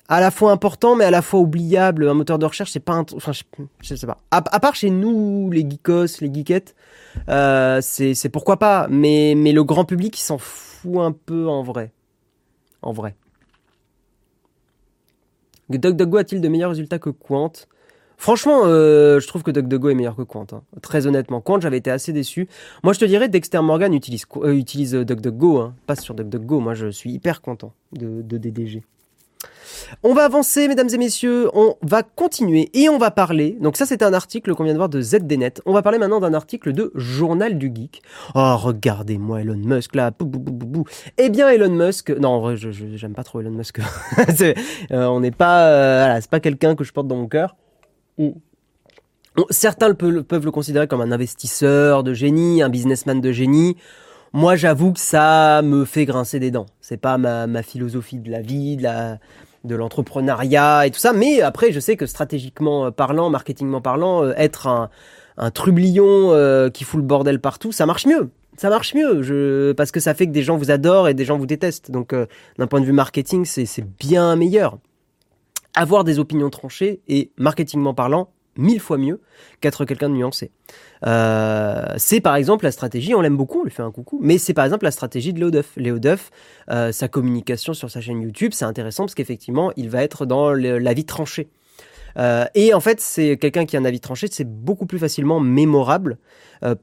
[0.07, 2.07] à la fois important mais à la fois oubliable.
[2.07, 4.19] Un moteur de recherche, c'est pas un, enfin je, sais pas.
[4.29, 6.75] À, part chez nous, les geekos, les geekettes,
[7.29, 8.87] euh, c'est pourquoi pas.
[8.91, 11.91] Mais mais le grand public, il s'en fout un peu en vrai,
[12.83, 13.15] en vrai.
[15.69, 17.53] DuckDuckGo a-t-il de meilleurs résultats que Quant?
[18.23, 20.47] Franchement, euh, je trouve que DuckDuckGo est meilleur que Quant.
[20.53, 20.61] Hein.
[20.81, 22.47] Très honnêtement, Quant, j'avais été assez déçu.
[22.81, 25.75] Moi, je te dirais, Dexter Morgan utilise, euh, utilise DuckDuckGo, hein.
[25.87, 26.61] pas sur DuckDuckGo.
[26.61, 28.83] Moi, je suis hyper content de, DDG.
[30.03, 33.57] On va avancer, mesdames et messieurs, on va continuer et on va parler.
[33.59, 35.55] Donc ça, c'était un article qu'on vient de voir de ZDNet.
[35.65, 38.03] On va parler maintenant d'un article de Journal du Geek.
[38.35, 40.11] Oh, regardez-moi Elon Musk là.
[41.17, 42.09] eh bien, Elon Musk.
[42.11, 43.81] Non, en vrai, j'aime pas trop Elon Musk.
[44.91, 47.55] Euh, on n'est pas, euh, c'est pas quelqu'un que je porte dans mon cœur.
[49.49, 53.77] Certains peuvent le considérer comme un investisseur de génie, un businessman de génie.
[54.31, 56.65] Moi, j'avoue que ça me fait grincer des dents.
[56.81, 61.13] C'est pas ma, philosophie de la vie, de l'entrepreneuriat et tout ça.
[61.13, 64.89] Mais après, je sais que stratégiquement parlant, marketingment parlant, euh, être un,
[65.51, 68.29] trublion euh, qui fout le bordel partout, ça marche mieux.
[68.57, 71.39] Ça marche mieux, parce que ça fait que des gens vous adorent et des gens
[71.39, 71.89] vous détestent.
[71.89, 72.27] Donc, euh,
[72.59, 74.77] d'un point de vue marketing, c'est bien meilleur.
[75.75, 79.19] Avoir des opinions tranchées et marketingment parlant, mille fois mieux
[79.61, 80.51] qu'être quelqu'un de nuancé.
[81.05, 84.37] Euh, c'est par exemple la stratégie, on l'aime beaucoup, on lui fait un coucou, mais
[84.37, 85.71] c'est par exemple la stratégie de Léo Duff.
[85.77, 86.31] Léo Duff,
[86.69, 90.51] euh, sa communication sur sa chaîne YouTube, c'est intéressant parce qu'effectivement, il va être dans
[90.53, 91.49] l'avis tranché.
[92.17, 95.39] Euh, et en fait, c'est quelqu'un qui a un avis tranché, c'est beaucoup plus facilement
[95.39, 96.17] mémorable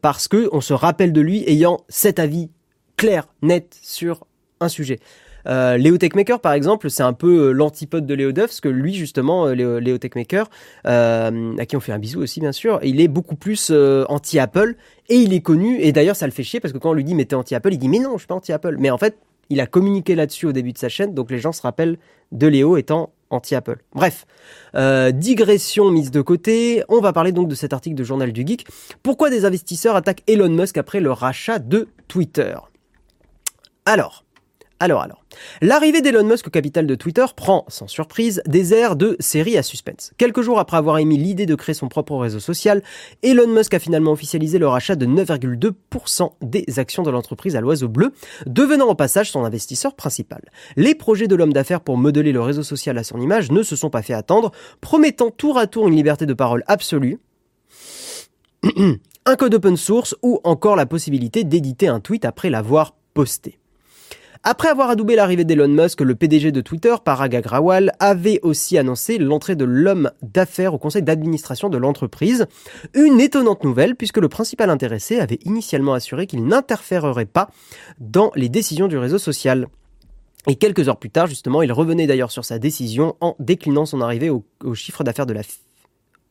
[0.02, 2.50] parce que on se rappelle de lui ayant cet avis
[2.98, 4.26] clair, net sur
[4.60, 4.98] un sujet.
[5.46, 8.68] Euh, Léo Techmaker, par exemple, c'est un peu euh, l'antipode de Léo Duff, parce que
[8.68, 10.48] lui, justement, euh, Léo, Techmaker,
[10.86, 14.76] euh, à qui on fait un bisou aussi, bien sûr, il est beaucoup plus anti-Apple,
[15.08, 17.04] et il est connu, et d'ailleurs, ça le fait chier, parce que quand on lui
[17.04, 18.76] dit, mais t'es anti-Apple, il dit, mais non, je suis pas anti-Apple.
[18.78, 21.52] Mais en fait, il a communiqué là-dessus au début de sa chaîne, donc les gens
[21.52, 21.98] se rappellent
[22.30, 23.78] de Léo étant anti-Apple.
[23.94, 24.26] Bref,
[25.14, 28.66] digression mise de côté, on va parler donc de cet article de Journal du Geek.
[29.02, 32.54] Pourquoi des investisseurs attaquent Elon Musk après le rachat de Twitter?
[33.86, 34.24] Alors,
[34.82, 35.22] alors alors,
[35.60, 39.62] l'arrivée d'Elon Musk au capital de Twitter prend, sans surprise, des airs de série à
[39.62, 40.12] suspense.
[40.16, 42.82] Quelques jours après avoir émis l'idée de créer son propre réseau social,
[43.22, 47.88] Elon Musk a finalement officialisé le rachat de 9,2% des actions de l'entreprise à l'oiseau
[47.88, 48.14] bleu,
[48.46, 50.40] devenant au passage son investisseur principal.
[50.76, 53.76] Les projets de l'homme d'affaires pour modeler le réseau social à son image ne se
[53.76, 57.20] sont pas fait attendre, promettant tour à tour une liberté de parole absolue,
[59.26, 63.59] un code open source ou encore la possibilité d'éditer un tweet après l'avoir posté.
[64.42, 69.18] Après avoir adoubé l'arrivée d'Elon Musk, le PDG de Twitter, Parag Agrawal, avait aussi annoncé
[69.18, 72.46] l'entrée de l'homme d'affaires au conseil d'administration de l'entreprise.
[72.94, 77.50] Une étonnante nouvelle puisque le principal intéressé avait initialement assuré qu'il n'interférerait pas
[77.98, 79.66] dans les décisions du réseau social.
[80.46, 84.00] Et quelques heures plus tard, justement, il revenait d'ailleurs sur sa décision en déclinant son
[84.00, 85.42] arrivée au, chiffre d'affaires de la...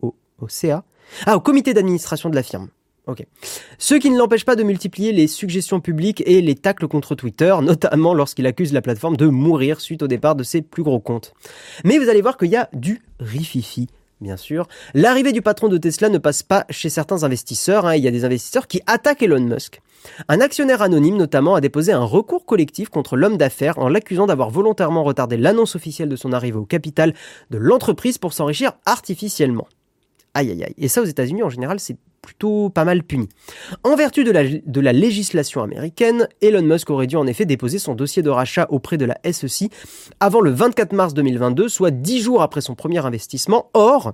[0.01, 0.83] Au, au CA
[1.27, 2.69] Ah, au comité d'administration de la firme.
[3.09, 3.25] Ok.
[3.79, 7.55] Ce qui ne l'empêche pas de multiplier les suggestions publiques et les tacles contre Twitter,
[7.63, 11.33] notamment lorsqu'il accuse la plateforme de mourir suite au départ de ses plus gros comptes.
[11.83, 13.87] Mais vous allez voir qu'il y a du rififi.
[14.21, 14.67] Bien sûr.
[14.93, 17.87] L'arrivée du patron de Tesla ne passe pas chez certains investisseurs.
[17.87, 17.95] Hein.
[17.95, 19.81] Il y a des investisseurs qui attaquent Elon Musk.
[20.27, 24.51] Un actionnaire anonyme notamment a déposé un recours collectif contre l'homme d'affaires en l'accusant d'avoir
[24.51, 27.15] volontairement retardé l'annonce officielle de son arrivée au capital
[27.49, 29.67] de l'entreprise pour s'enrichir artificiellement.
[30.35, 30.75] Aïe aïe aïe.
[30.77, 33.29] Et ça aux États-Unis en général c'est plutôt pas mal puni.
[33.83, 34.31] En vertu de
[34.81, 38.97] la, législation américaine, Elon Musk aurait dû en effet déposer son dossier de rachat auprès
[38.97, 39.71] de la SEC
[40.19, 43.69] avant le 24 mars 2022, soit 10 jours après son premier investissement.
[43.73, 44.13] Or,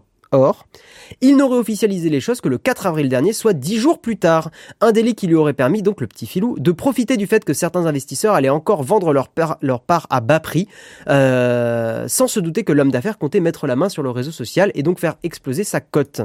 [1.21, 4.51] il n'aurait officialisé les choses que le 4 avril dernier, soit 10 jours plus tard.
[4.81, 7.53] Un délai qui lui aurait permis, donc le petit filou, de profiter du fait que
[7.53, 9.29] certains investisseurs allaient encore vendre leur,
[9.61, 10.67] leur part à bas prix,
[11.07, 14.71] euh, sans se douter que l'homme d'affaires comptait mettre la main sur le réseau social
[14.75, 16.21] et donc faire exploser sa cote.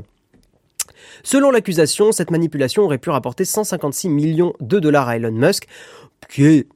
[1.22, 5.66] Selon l'accusation, cette manipulation aurait pu rapporter 156 millions de dollars à Elon Musk,
[6.28, 6.66] qui est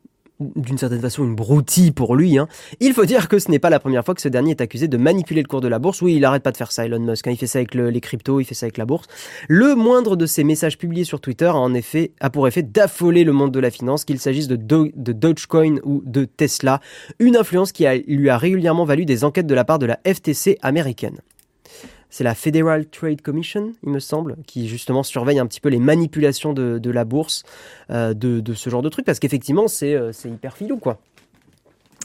[0.40, 2.38] d'une certaine façon une broutille pour lui.
[2.38, 2.48] Hein.
[2.80, 4.88] Il faut dire que ce n'est pas la première fois que ce dernier est accusé
[4.88, 6.02] de manipuler le cours de la bourse.
[6.02, 7.26] Oui, il arrête pas de faire ça, Elon Musk.
[7.26, 7.32] Hein.
[7.32, 9.06] Il fait ça avec les cryptos, il fait ça avec la bourse.
[9.48, 11.52] Le moindre de ses messages publiés sur Twitter
[12.20, 16.02] a pour effet d'affoler le monde de la finance, qu'il s'agisse de, de Dogecoin ou
[16.04, 16.80] de Tesla,
[17.18, 20.58] une influence qui lui a régulièrement valu des enquêtes de la part de la FTC
[20.62, 21.20] américaine
[22.14, 25.80] c'est la Federal Trade Commission, il me semble, qui justement surveille un petit peu les
[25.80, 27.42] manipulations de, la bourse,
[27.90, 31.00] euh, de, ce genre de truc, parce qu'effectivement, c'est euh, hyper filou, quoi.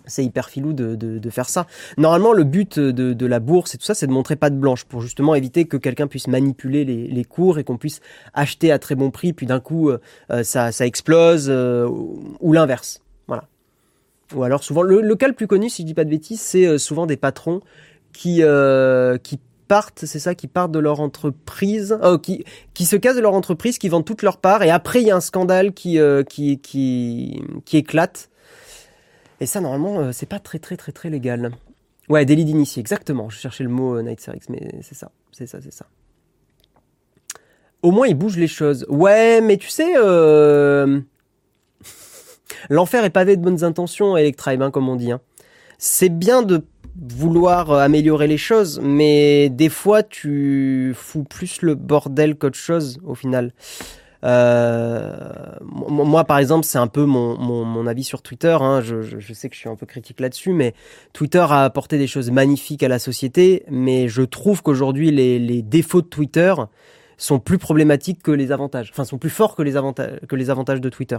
[0.07, 1.67] C'est hyper filou de, faire ça.
[1.97, 4.83] Normalement, le but de, la bourse et tout ça, c'est de montrer pas de blanche
[4.85, 8.01] pour justement éviter que quelqu'un puisse manipuler les, cours et qu'on puisse
[8.33, 9.99] acheter à très bon prix, puis d'un coup, euh,
[10.41, 13.03] ça, explose, ou l'inverse.
[13.27, 13.43] Voilà.
[14.33, 16.79] Ou alors souvent, le, cas le plus connu, si je dis pas de bêtises, c'est
[16.79, 17.61] souvent des patrons
[18.11, 18.41] qui,
[19.21, 23.33] qui partent, c'est ça, qui partent de leur entreprise, qui, qui se cassent de leur
[23.33, 26.59] entreprise, qui vendent toutes leurs parts, et après il y a un scandale qui, qui,
[26.59, 28.29] qui, qui éclate.
[29.39, 31.51] Et ça, normalement, c'est pas très très très très légal.
[32.09, 33.29] Ouais, délit d'initié, exactement.
[33.29, 35.85] Je cherchais le mot Night Serix, mais c'est ça, c'est ça, c'est ça.
[37.81, 38.85] Au moins, il bouge les choses.
[38.89, 40.99] Ouais, mais tu sais, euh...
[42.69, 45.11] l'enfer est pavé de bonnes intentions, Electribe, hein, comme on dit.
[45.11, 45.21] Hein.
[45.77, 46.65] C'est bien de
[47.01, 52.99] vouloir euh, améliorer les choses, mais des fois, tu fous plus le bordel qu'autre chose,
[53.05, 53.53] au final.
[54.25, 55.15] Euh,
[55.61, 58.57] moi, par exemple, c'est un peu mon, mon, avis sur Twitter.
[58.59, 58.81] Hein.
[58.81, 60.73] Je, je, je, sais que je suis un peu critique là-dessus, mais
[61.13, 63.63] Twitter a apporté des choses magnifiques à la société.
[63.69, 66.53] Mais je trouve qu'aujourd'hui, les, les défauts de Twitter,
[67.19, 70.49] sont plus problématiques que les avantages, enfin sont plus forts que les avantages que les
[70.49, 71.17] avantages de Twitter.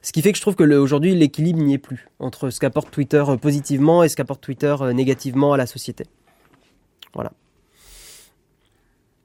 [0.00, 2.90] Ce qui fait que je trouve que aujourd'hui l'équilibre n'y est plus entre ce qu'apporte
[2.90, 6.04] Twitter euh, positivement et ce qu'apporte Twitter euh, négativement à la société.
[7.12, 7.32] Voilà.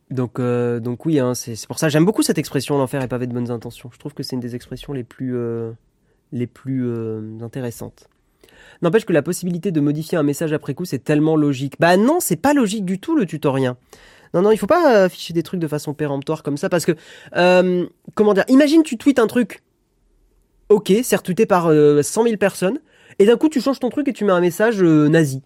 [0.09, 3.27] Donc, euh, donc oui, hein, c'est pour ça j'aime beaucoup cette expression l'enfer est pavé
[3.27, 3.89] de bonnes intentions.
[3.93, 5.35] Je trouve que c'est une des expressions les plus
[6.31, 6.91] les plus
[7.41, 8.09] intéressantes.
[8.81, 11.75] N'empêche que la possibilité de modifier un message après coup, c'est tellement logique.
[11.79, 13.77] Bah non, c'est pas logique du tout le tutorien.
[14.35, 16.91] Non, non, il faut pas afficher des trucs de façon péremptoire comme ça parce que,
[17.37, 19.63] euh, comment dire, imagine tu tweets un truc,
[20.67, 22.79] ok, c'est retweeté par 100 euh, 000 personnes,
[23.17, 25.41] et d'un coup tu changes ton truc et tu mets un message euh, nazi.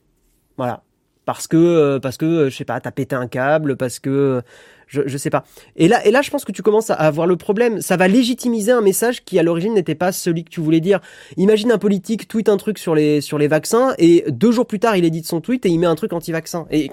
[0.58, 0.82] Voilà.
[1.26, 4.42] Parce que, parce que, je sais pas, t'as pété un câble, parce que,
[4.88, 5.44] je, je sais pas.
[5.76, 7.82] Et là, et là, je pense que tu commences à avoir le problème.
[7.82, 11.00] Ça va légitimiser un message qui à l'origine n'était pas celui que tu voulais dire.
[11.38, 14.80] Imagine un politique tweet un truc sur les sur les vaccins et deux jours plus
[14.80, 16.66] tard il édite son tweet et il met un truc anti-vaccin.
[16.72, 16.90] Et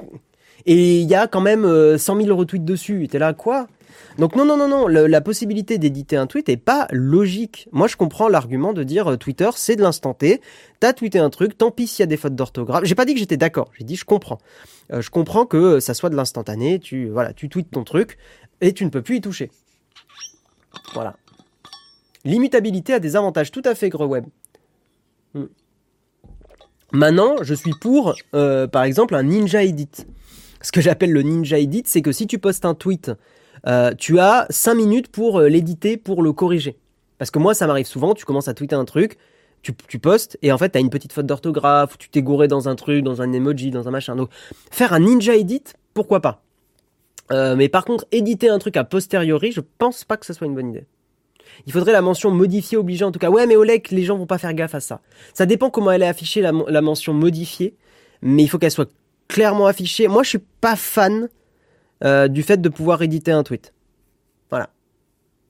[0.64, 3.04] et il y a quand même 100 euh, 000 retweets dessus.
[3.04, 3.68] Et t'es là, quoi?
[4.18, 7.68] Donc non, non, non, non, la possibilité d'éditer un tweet est pas logique.
[7.72, 10.40] Moi, je comprends l'argument de dire euh, Twitter, c'est de l'instant T.
[10.80, 12.84] T'as tweeté un truc, tant pis s'il y a des fautes d'orthographe.
[12.84, 14.38] J'ai pas dit que j'étais d'accord, j'ai dit je comprends.
[14.92, 16.78] Euh, je comprends que ça soit de l'instantané.
[16.78, 18.16] Tu voilà, tu tweets ton truc
[18.62, 19.50] et tu ne peux plus y toucher.
[20.94, 21.16] Voilà.
[22.24, 24.24] L'immutabilité a des avantages tout à fait Greweb.
[25.34, 25.44] Hmm.
[26.92, 30.06] Maintenant, je suis pour, par exemple, un Ninja Edit
[30.60, 33.12] ce que j'appelle le ninja edit, c'est que si tu postes un tweet,
[33.66, 36.76] euh, tu as 5 minutes pour euh, l'éditer, pour le corriger.
[37.18, 39.16] Parce que moi, ça m'arrive souvent, tu commences à tweeter un truc,
[39.62, 42.68] tu, postes, et en fait, tu as une petite faute d'orthographe, tu t'es gouré dans
[42.68, 44.14] un truc, dans un emoji, dans un machin.
[44.14, 44.30] Donc,
[44.70, 46.42] faire un ninja edit, pourquoi pas?
[47.32, 50.46] Euh, Mais par contre, éditer un truc a posteriori, je pense pas que ce soit
[50.46, 50.86] une bonne idée.
[51.66, 53.30] Il faudrait la mention modifiée obligée en tout cas.
[53.30, 55.00] Ouais, mais Oleg, les gens vont pas faire gaffe à ça.
[55.34, 57.74] Ça dépend comment elle est affichée, la, la mention modifiée,
[58.22, 58.90] mais il faut qu'elle soit
[59.28, 60.08] clairement affiché.
[60.08, 61.28] Moi, je suis pas fan
[62.04, 63.72] euh, du fait de pouvoir éditer un tweet.
[64.50, 64.70] Voilà.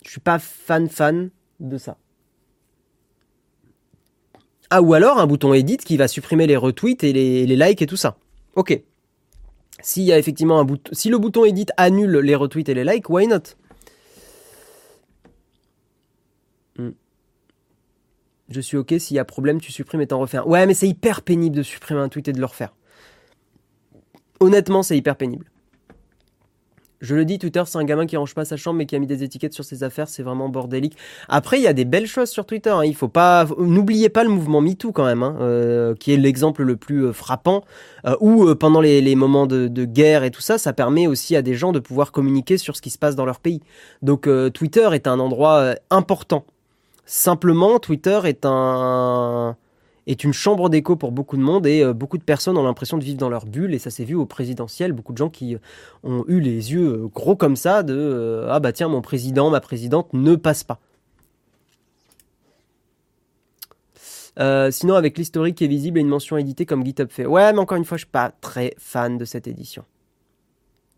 [0.05, 1.97] Je suis pas fan fan de ça.
[4.71, 7.87] Ah, ou alors un bouton edit qui va supprimer les retweets et les, likes et
[7.87, 8.17] tout ça.
[8.55, 8.81] Ok.
[9.81, 12.85] S'il y a effectivement un bouton, si le bouton edit annule les retweets et les
[12.85, 13.55] likes, why not?
[16.79, 16.91] Hmm.
[18.49, 20.45] Je suis ok, s'il y a problème, tu supprimes et t'en refais un.
[20.45, 22.75] Ouais, mais c'est hyper pénible de supprimer un tweet et de le refaire.
[24.41, 25.47] Honnêtement, c'est hyper pénible.
[27.03, 28.99] Je le dis, Twitter, c'est un gamin qui range pas sa chambre mais qui a
[28.99, 30.97] mis des étiquettes sur ses affaires, c'est vraiment bordélique.
[31.29, 32.71] Après, il y a des belles choses sur Twitter.
[32.71, 32.85] Hein.
[32.85, 36.63] Il faut pas, n'oubliez pas le mouvement MeToo quand même, hein, euh, qui est l'exemple
[36.63, 37.65] le plus euh, frappant.
[38.07, 41.55] Euh, où pendant les, moments de, guerre et tout ça, ça permet aussi à des
[41.55, 43.61] gens de pouvoir communiquer sur ce qui se passe dans leur pays.
[44.03, 46.45] Donc Twitter est un endroit important.
[47.05, 49.57] Simplement, Twitter est un
[50.07, 52.97] est une chambre d'écho pour beaucoup de monde et euh, beaucoup de personnes ont l'impression
[52.97, 54.93] de vivre dans leur bulle et ça s'est vu au présidentiel.
[54.93, 55.59] Beaucoup de gens qui euh,
[56.05, 59.61] ont eu les yeux euh, gros comme ça de ah bah tiens mon président, ma
[59.61, 60.79] présidente ne passe pas.
[64.71, 67.25] sinon, avec l'historique qui est visible et une mention éditée comme GitHub fait.
[67.25, 69.85] Ouais, mais encore une fois, je suis pas très fan de cette édition.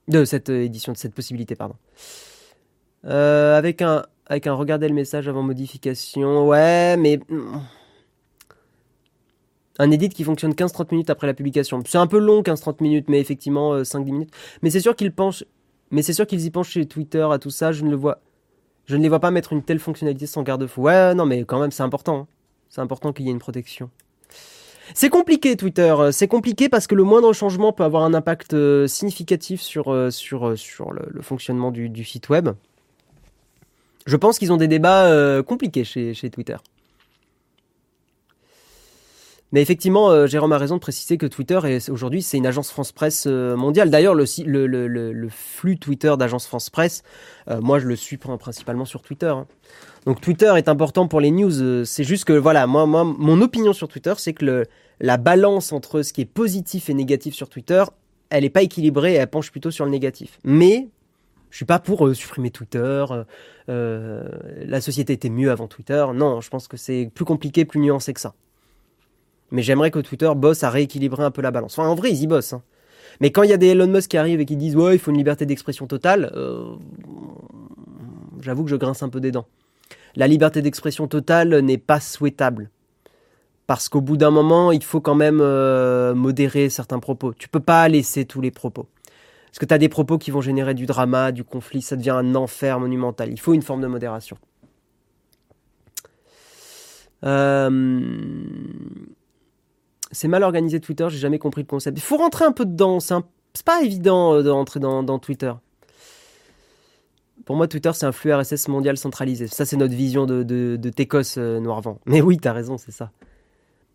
[0.08, 1.76] De cette édition, de cette possibilité, pardon.
[3.04, 6.48] avec un, avec un regarder le message avant modification.
[6.48, 7.58] Ouais, mais hmm,
[9.78, 11.80] un edit qui fonctionne 15-30 minutes après la publication.
[11.86, 14.30] C'est un peu long 15-30 minutes, mais effectivement 5-10 euh, minutes.
[14.62, 15.44] Mais c'est sûr qu'ils penchent,
[15.90, 17.72] mais c'est sûr qu'ils y penchent chez Twitter à tout ça.
[17.72, 18.20] Je ne le vois,
[18.86, 20.82] je ne les vois pas mettre une telle fonctionnalité sans garde-fou.
[20.82, 22.20] Ouais, non, mais quand même, c'est important.
[22.20, 22.26] Hein.
[22.68, 23.90] C'est important qu'il y ait une protection.
[24.94, 28.86] C'est compliqué Twitter, c'est compliqué parce que le moindre changement peut avoir un impact euh,
[28.86, 32.48] significatif sur, euh, le, fonctionnement du, site web.
[34.06, 36.56] Je pense qu'ils ont des débats compliqués chez Twitter.
[39.52, 41.58] Mais effectivement, euh, Jérôme a raison de préciser que Twitter,
[41.90, 43.90] aujourd'hui, c'est une agence France-Presse euh, mondiale.
[43.90, 44.26] D'ailleurs, le,
[45.30, 47.02] flux Twitter d'agence France-Presse,
[47.48, 49.28] euh, moi, je le suis principalement sur Twitter.
[49.28, 49.46] Hein.
[50.04, 51.84] Donc Twitter est important pour les news.
[51.84, 54.64] C'est juste que, voilà, moi, mon opinion sur Twitter, c'est que
[55.00, 57.84] la balance entre ce qui est positif et négatif sur Twitter,
[58.30, 60.38] elle n'est pas équilibrée, elle penche plutôt sur le négatif.
[60.44, 60.88] Mais
[61.50, 63.04] je suis pas pour supprimer Twitter.
[63.66, 66.04] la société était mieux avant Twitter.
[66.14, 68.34] Non, je pense que c'est plus compliqué, plus nuancé que ça.
[69.50, 71.78] Mais j'aimerais que Twitter bosse à rééquilibrer un peu la balance.
[71.78, 72.52] Enfin, en vrai, ils y bossent.
[72.52, 72.62] Hein.
[73.20, 74.98] Mais quand il y a des Elon Musk qui arrivent et qui disent ouais, il
[74.98, 76.74] faut une liberté d'expression totale, euh,
[78.40, 79.46] j'avoue que je grince un peu des dents.
[80.14, 82.70] La liberté d'expression totale n'est pas souhaitable.
[83.66, 87.34] Parce qu'au bout d'un moment, il faut quand même euh, modérer certains propos.
[87.34, 88.86] Tu peux pas laisser tous les propos.
[89.46, 92.10] Parce que tu as des propos qui vont générer du drama, du conflit, ça devient
[92.10, 93.30] un enfer monumental.
[93.30, 94.38] Il faut une forme de modération.
[97.24, 98.00] Euh,
[100.10, 101.98] c'est mal organisé Twitter, j'ai jamais compris le concept.
[101.98, 103.14] Il faut rentrer un peu dedans, c'est,
[103.64, 105.52] pas évident euh, de rentrer dans, Twitter.
[107.44, 109.46] Pour moi, Twitter, c'est un flux RSS mondial centralisé.
[109.46, 111.98] Ça, c'est notre vision de, de, de Técos euh, Noirvent.
[112.06, 113.10] Mais oui, t'as raison, c'est ça.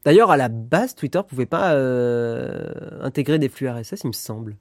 [0.05, 2.71] D'ailleurs, à la base, Twitter pouvait pas euh,
[3.01, 4.55] intégrer des flux RSS, il me semble.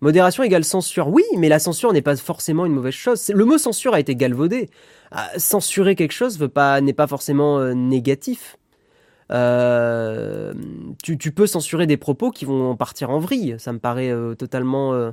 [0.00, 1.08] Modération égale censure.
[1.08, 3.28] Oui, mais la censure n'est pas forcément une mauvaise chose.
[3.34, 4.70] Le mot censure a été galvaudé.
[5.10, 8.56] Ah, censurer quelque chose n'est pas forcément euh, négatif.
[9.30, 10.54] Euh,
[11.02, 13.56] tu, peux censurer des propos qui vont partir en vrille.
[13.58, 15.12] Ça me paraît euh, totalement.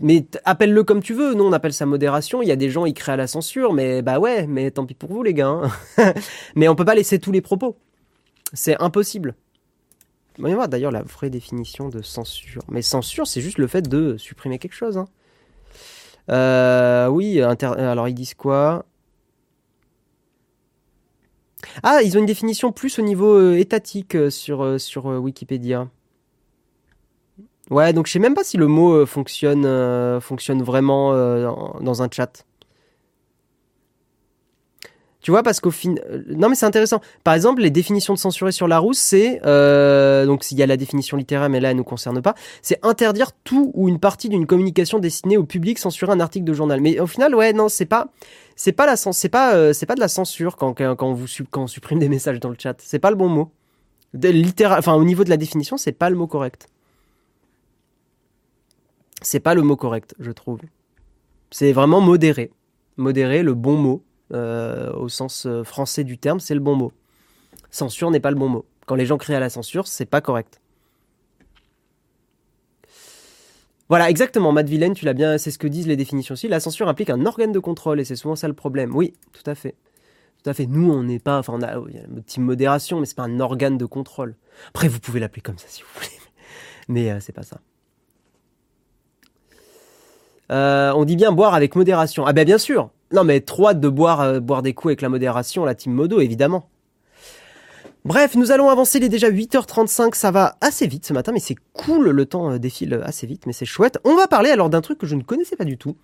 [0.00, 1.34] Mais appelle-le comme tu veux.
[1.34, 2.42] Nous, on appelle ça modération.
[2.42, 3.72] Il y a des gens, ils créent à la censure.
[3.72, 5.48] Mais bah ouais, mais tant pis pour vous, les gars.
[5.98, 6.12] Hein.
[6.56, 7.76] mais on peut pas laisser tous les propos.
[8.52, 9.34] C'est impossible.
[10.40, 12.62] Voir d'ailleurs la vraie définition de censure.
[12.68, 14.98] Mais censure, c'est juste le fait de supprimer quelque chose.
[14.98, 15.08] Hein.
[17.10, 18.84] oui, alors ils disent quoi?
[21.82, 25.88] Ah, ils ont une définition plus au niveau euh, étatique euh, sur, euh, sur Wikipédia.
[27.70, 29.62] Ouais, donc je sais même pas si le mot fonctionne,
[30.20, 31.12] fonctionne vraiment
[31.80, 32.44] dans un chat.
[35.20, 35.94] Tu vois, parce qu'au fin...
[36.28, 37.00] Non, mais c'est intéressant.
[37.24, 39.40] Par exemple, les définitions de censurer sur la rousse, c'est...
[40.26, 42.78] donc, s'il y a la définition littéraire, mais là, elle ne nous concerne pas, c'est
[42.84, 46.80] interdire tout ou une partie d'une communication destinée au public, censurer un article de journal.
[46.80, 48.08] Mais au final, ouais, non, c'est pas
[48.56, 52.76] c'est pas euh, pas de la censure quand on supprime des messages dans le chat.
[52.78, 53.52] C'est pas le bon mot.
[54.14, 56.68] Enfin au niveau de la définition, c'est pas le mot correct.
[59.22, 60.60] C'est pas le mot correct, je trouve.
[61.50, 62.50] C'est vraiment modéré.
[62.98, 64.02] Modéré, le bon mot
[64.32, 66.92] euh, au sens euh, français du terme, c'est le bon mot.
[67.70, 68.64] Censure n'est pas le bon mot.
[68.86, 70.60] Quand les gens crient à la censure, c'est pas correct.
[73.88, 76.46] Voilà, exactement, Matt Villain, tu l'as bien, c'est ce que disent les définitions aussi.
[76.46, 78.94] La censure implique un organe de contrôle et c'est souvent ça le problème.
[78.94, 79.74] Oui, tout à fait.
[80.42, 80.66] Tout à fait.
[80.66, 83.16] Nous, on n'est pas, enfin, on a, il y a une petite modération, mais c'est
[83.16, 84.36] pas un organe de contrôle.
[84.68, 86.12] Après, vous pouvez l'appeler comme ça si vous voulez,
[86.88, 87.58] mais euh, c'est pas ça.
[90.52, 92.26] Euh, on dit bien boire avec modération.
[92.26, 92.90] Ah ben bien sûr.
[93.12, 96.20] Non mais trop de boire, euh, boire des coups avec la modération, la team modo
[96.20, 96.68] évidemment.
[98.04, 101.40] Bref, nous allons avancer, il est déjà 8h35, ça va assez vite ce matin, mais
[101.40, 103.98] c'est cool, le temps euh, défile assez vite, mais c'est chouette.
[104.04, 105.96] On va parler alors d'un truc que je ne connaissais pas du tout.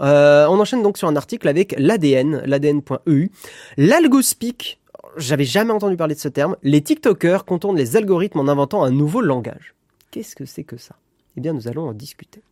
[0.00, 3.30] Euh, on enchaîne donc sur un article avec l'ADN, l'ADN.eu.
[3.76, 4.80] L'algospeak,
[5.16, 8.90] j'avais jamais entendu parler de ce terme, les TikTokers contournent les algorithmes en inventant un
[8.90, 9.74] nouveau langage.
[10.12, 10.94] Qu'est-ce que c'est que ça?
[11.36, 12.42] Eh bien, nous allons en discuter.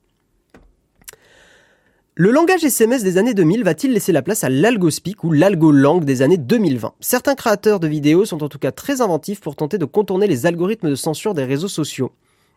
[2.21, 6.21] Le langage SMS des années 2000 va-t-il laisser la place à l'algospeak ou l'algolang des
[6.21, 9.85] années 2020 Certains créateurs de vidéos sont en tout cas très inventifs pour tenter de
[9.85, 12.11] contourner les algorithmes de censure des réseaux sociaux.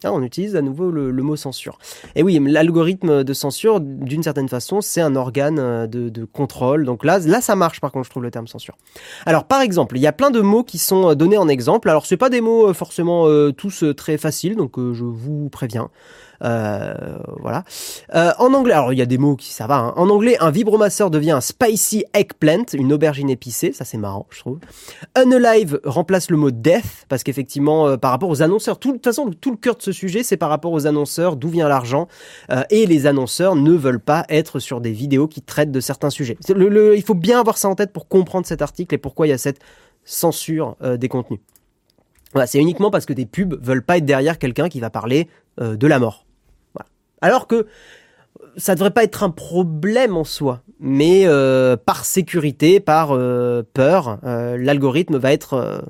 [0.04, 1.78] Ah, on utilise à nouveau le, mot censure.
[2.16, 6.86] Et oui, l'algorithme de censure, d'une certaine façon, c'est un organe euh, de, contrôle.
[6.86, 7.80] Donc là, là, ça marche.
[7.82, 8.76] Par contre, je trouve le terme censure.
[9.28, 11.88] Alors, par exemple, il y a plein de mots qui sont euh, donnés en exemple.
[11.88, 15.92] Alors, c'est pas des mots euh, forcément tous très faciles, donc je vous préviens.
[16.44, 16.94] Euh,
[17.40, 17.64] voilà.
[18.16, 19.78] Euh, en anglais, alors il y a des mots qui ça va.
[19.78, 19.94] Hein.
[19.96, 23.74] En anglais, un vibromasseur devient un spicy eggplant, une aubergine épicée.
[23.74, 24.60] Ça c'est marrant, je trouve.
[25.18, 29.06] Unalive remplace le mot death parce qu'effectivement, euh, par rapport aux annonceurs, tout, de toute
[29.06, 32.08] façon, tout le cœur de ce sujet, c'est par rapport aux annonceurs, d'où vient l'argent.
[32.70, 36.38] et les annonceurs ne veulent pas être sur des vidéos qui traitent de certains sujets.
[36.48, 39.34] Il faut bien avoir ça en tête pour comprendre cet article et pourquoi il y
[39.34, 39.60] a cette
[40.04, 41.40] censure des contenus.
[42.46, 45.28] C'est uniquement parce que des pubs veulent pas être derrière quelqu'un qui va parler
[45.60, 46.26] de la mort.
[47.22, 47.68] Alors que
[48.58, 54.20] ça devrait pas être un problème en soi, mais euh, par sécurité, par euh, peur,
[54.24, 55.84] euh, l'algorithme va être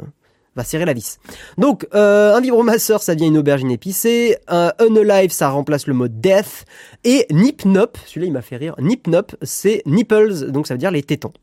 [0.56, 1.20] va serrer la vis.
[1.58, 4.38] Donc, euh, un vibromasseur, ça devient une aubergine épicée.
[4.48, 6.66] Un unalive, ça remplace le mot death.
[7.04, 8.76] Et nipnop, celui-là il m'a fait rire.
[8.80, 11.34] Nipnop, c'est nipples, donc ça veut dire les tétons.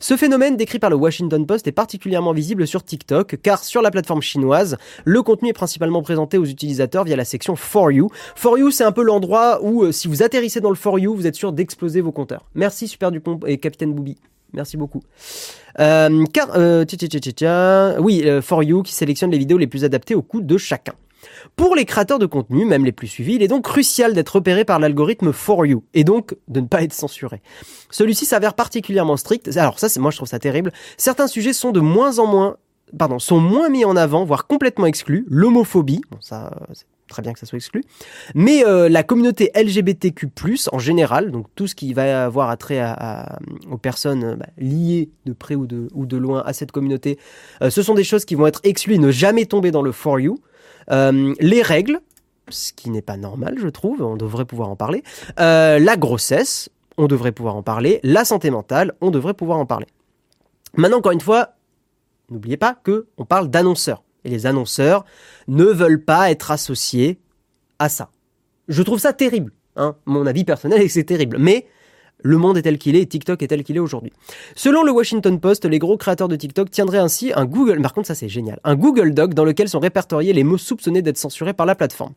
[0.00, 3.90] Ce phénomène décrit par le Washington Post est particulièrement visible sur TikTok, car sur la
[3.90, 8.10] plateforme chinoise, le contenu est principalement présenté aux utilisateurs via la section For You.
[8.34, 11.14] For You, c'est un peu l'endroit où, euh, si vous atterrissez dans le For You,
[11.14, 12.44] vous êtes sûr d'exploser vos compteurs.
[12.54, 14.18] Merci Super Dupont et Capitaine Booby.
[14.56, 15.02] Merci beaucoup.
[15.78, 16.84] Euh, car, euh,
[18.00, 20.94] oui, euh, For You qui sélectionne les vidéos les plus adaptées au coût de chacun.
[21.56, 24.64] Pour les créateurs de contenu, même les plus suivis, il est donc crucial d'être repéré
[24.64, 27.42] par l'algorithme For You et donc de ne pas être censuré.
[27.90, 29.54] Celui-ci s'avère particulièrement strict.
[29.56, 30.72] Alors ça, moi je trouve ça terrible.
[30.96, 32.56] Certains sujets sont de moins en moins
[32.96, 35.26] pardon, sont moins mis en avant, voire complètement exclus.
[35.28, 36.50] L'homophobie, bon ça,
[37.08, 37.84] très bien que ça soit exclu.
[38.34, 40.28] Mais euh, la communauté LGBTQ+,
[40.72, 43.38] en général, donc tout ce qui va avoir attrait à,
[43.70, 47.18] aux personnes euh, bah, liées de près ou de, loin à cette communauté,
[47.62, 49.92] euh, ce sont des choses qui vont être exclues et ne jamais tomber dans le
[49.92, 50.38] For You.
[50.88, 52.00] les règles,
[52.48, 55.02] ce qui n'est pas normal, je trouve, on devrait pouvoir en parler.
[55.36, 58.00] la grossesse, on devrait pouvoir en parler.
[58.02, 59.86] La santé mentale, on devrait pouvoir en parler.
[60.74, 61.54] Maintenant, encore une fois,
[62.30, 65.04] n'oubliez pas que on parle d'annonceurs les annonceurs
[65.48, 67.18] ne veulent pas être associés
[67.78, 68.10] à ça.
[68.68, 69.52] Je trouve ça terrible.
[69.76, 69.96] Hein.
[70.06, 71.36] Mon avis personnel est que c'est terrible.
[71.38, 71.66] Mais
[72.26, 74.12] le monde est tel qu'il est et TikTok est tel qu'il est aujourd'hui.
[74.54, 78.08] Selon le Washington Post, les gros créateurs de TikTok tiendraient ainsi un Google, par contre
[78.08, 81.54] ça c'est génial, un Google Doc dans lequel sont répertoriés les mots soupçonnés d'être censurés
[81.54, 82.12] par la plateforme.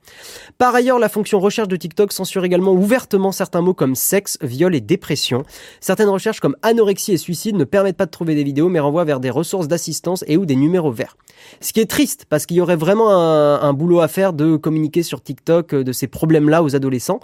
[0.58, 4.76] Par ailleurs, la fonction recherche de TikTok censure également ouvertement certains mots comme sexe, viol
[4.76, 5.44] et dépression.
[5.80, 9.06] Certaines recherches comme anorexie et suicide ne permettent pas de trouver des vidéos mais renvoient
[9.06, 11.18] vers des ressources d'assistance et ou des numéros verts.
[11.62, 14.58] Ce qui est triste parce qu'il y aurait vraiment un, un boulot à faire de
[14.58, 17.20] communiquer sur TikTok de ces problèmes-là aux adolescents.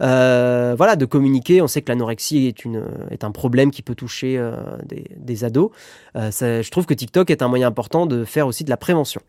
[0.00, 1.62] Euh, voilà, de communiquer.
[1.62, 5.70] On sait que l'anorexie est, une, est un problème qui peut toucher euh, des, ados.
[6.16, 9.20] Euh, je trouve que TikTok est un moyen important de faire aussi de la prévention.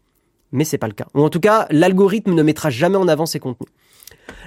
[0.51, 1.07] Mais c'est pas le cas.
[1.13, 3.69] Ou en tout cas, l'algorithme ne mettra jamais en avant ces contenus.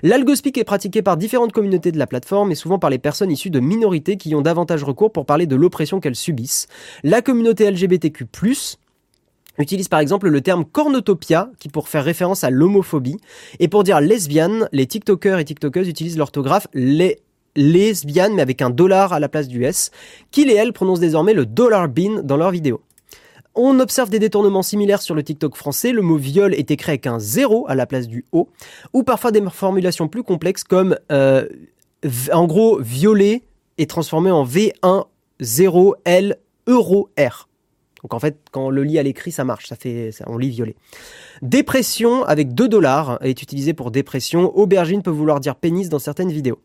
[0.03, 3.51] L'algospeak est pratiqué par différentes communautés de la plateforme et souvent par les personnes issues
[3.51, 6.67] de minorités qui ont davantage recours pour parler de l'oppression qu'elles subissent.
[7.05, 8.27] La communauté LGBTQ+,
[9.59, 13.19] utilise par exemple le terme cornotopia, qui pour faire référence à l'homophobie.
[13.59, 17.21] Et pour dire lesbienne, les TikTokers et TikTokeuses utilisent l'orthographe les
[17.55, 19.91] lesbiennes, mais avec un dollar à la place du S,
[20.31, 22.81] qu'ils et elles prononcent désormais le dollar bin dans leurs vidéos.
[23.55, 25.93] On observe des détournements similaires sur le TikTok français.
[25.93, 28.49] Le mot viol est écrit avec un zéro à la place du O,
[28.95, 31.47] ou parfois des formulations plus complexes comme euh,
[32.33, 33.43] en gros violer
[33.77, 35.05] est transformé en V1
[35.41, 37.49] 0 L euro R.
[38.03, 40.51] Donc en fait, quand on le lit à l'écrit, ça marche, ça fait, on lit
[40.51, 40.75] violet.
[41.41, 44.57] Dépression avec 2 dollars est utilisé pour dépression.
[44.57, 46.59] Aubergine peut vouloir dire pénis dans certaines vidéos.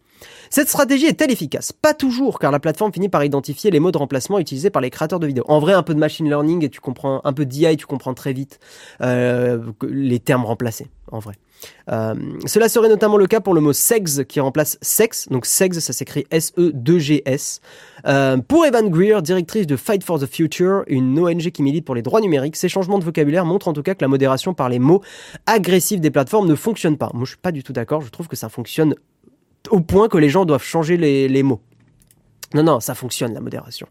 [0.50, 1.72] Cette stratégie est-elle efficace?
[1.72, 4.90] Pas toujours, car la plateforme finit par identifier les mots de remplacement utilisés par les
[4.90, 5.46] créateurs de vidéos.
[5.48, 8.14] En vrai, un peu de machine learning et tu comprends un peu d'IA, tu comprends
[8.14, 8.60] très vite
[9.02, 10.88] euh, les termes remplacés.
[11.12, 11.36] En vrai.
[11.90, 15.28] Euh, cela serait notamment le cas pour le mot sex qui remplace sex.
[15.30, 17.62] Donc sex, ça s'écrit S-E-2-G-S.
[18.06, 21.96] Euh, pour Evan Greer, directrice de Fight for the Future, une ONG qui milite pour
[21.96, 24.70] les droits numériques, ces changements de vocabulaire montrent en tout cas que la modération par
[24.70, 25.02] les mots
[25.46, 27.10] agressifs des plateformes ne fonctionne pas.
[27.14, 28.02] Moi, je suis pas du tout d'accord.
[28.02, 28.96] Je trouve que ça fonctionne
[29.70, 31.62] au point que les gens doivent changer les mots.
[32.54, 33.88] Non, non, ça fonctionne la modération.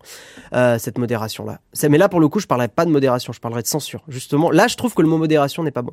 [0.55, 1.61] Euh, cette modération-là.
[1.89, 4.03] Mais là, pour le coup, je parlerai pas de modération, je parlerai de censure.
[4.09, 5.93] Justement, là, je trouve que le mot modération n'est pas bon.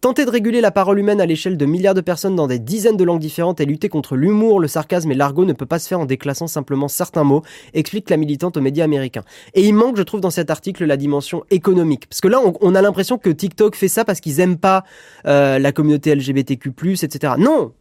[0.00, 2.96] Tenter de réguler la parole humaine à l'échelle de milliards de personnes dans des dizaines
[2.96, 5.86] de langues différentes et lutter contre l'humour, le sarcasme et l'argot ne peut pas se
[5.86, 7.42] faire en déclassant simplement certains mots,
[7.74, 9.24] explique la militante aux médias américains.
[9.52, 12.08] Et il manque, je trouve, dans cet article la dimension économique.
[12.08, 14.84] Parce que là, on, a l'impression que TikTok fait ça parce qu'ils aiment pas
[15.26, 16.70] euh, la communauté LGBTQ+,
[17.02, 17.34] etc.
[17.38, 17.72] Non,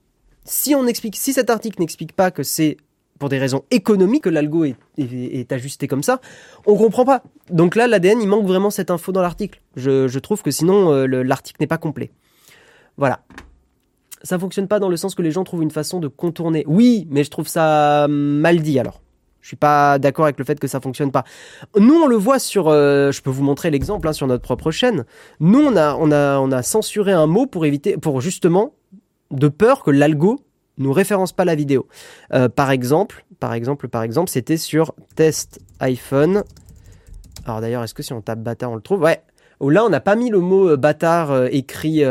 [0.44, 2.78] si on explique, si cet article n'explique pas que c'est
[3.18, 6.20] pour des raisons économiques que l'algo est, ajusté comme ça,
[6.66, 7.24] on comprend pas.
[7.50, 9.62] Donc là, l'ADN, il manque vraiment cette info dans l'article.
[9.76, 12.12] Je, trouve que sinon, euh, l'article n'est pas complet.
[12.98, 13.22] Voilà.
[14.24, 16.64] Ça fonctionne pas dans le sens que les gens trouvent une façon de contourner.
[16.68, 19.02] Oui, mais je trouve ça mal dit alors.
[19.42, 21.24] Je suis pas d'accord avec le fait que ça fonctionne pas.
[21.78, 22.68] Nous, on le voit sur.
[22.68, 25.06] Euh, je peux vous montrer l'exemple hein, sur notre propre chaîne.
[25.40, 28.74] Nous, on a, on a, on a censuré un mot pour éviter, pour justement,
[29.32, 30.42] de peur que l'algo
[30.78, 31.88] nous référence pas la vidéo.
[32.34, 36.44] Euh, par exemple, par exemple, c'était sur test iPhone.
[37.46, 39.02] Alors d'ailleurs, est-ce que si on tape bâtard, on le trouve?
[39.02, 39.22] Ouais.
[39.60, 42.04] Là, on n'a pas mis le mot euh, bâtard euh, écrit,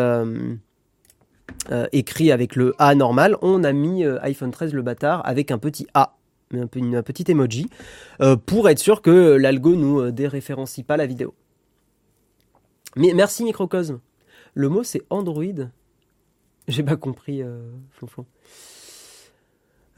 [1.92, 3.36] écrit avec le A normal.
[3.42, 6.16] On a mis iPhone 13 le bâtard avec un petit A,
[6.54, 7.68] un, un petit emoji,
[8.46, 11.34] pour être sûr que l'algo nous déréférencie pas la vidéo.
[12.96, 14.00] Mais merci Microcosme.
[14.54, 15.68] Le mot c'est Android.
[16.68, 18.26] J'ai pas compris, euh, Flonflon.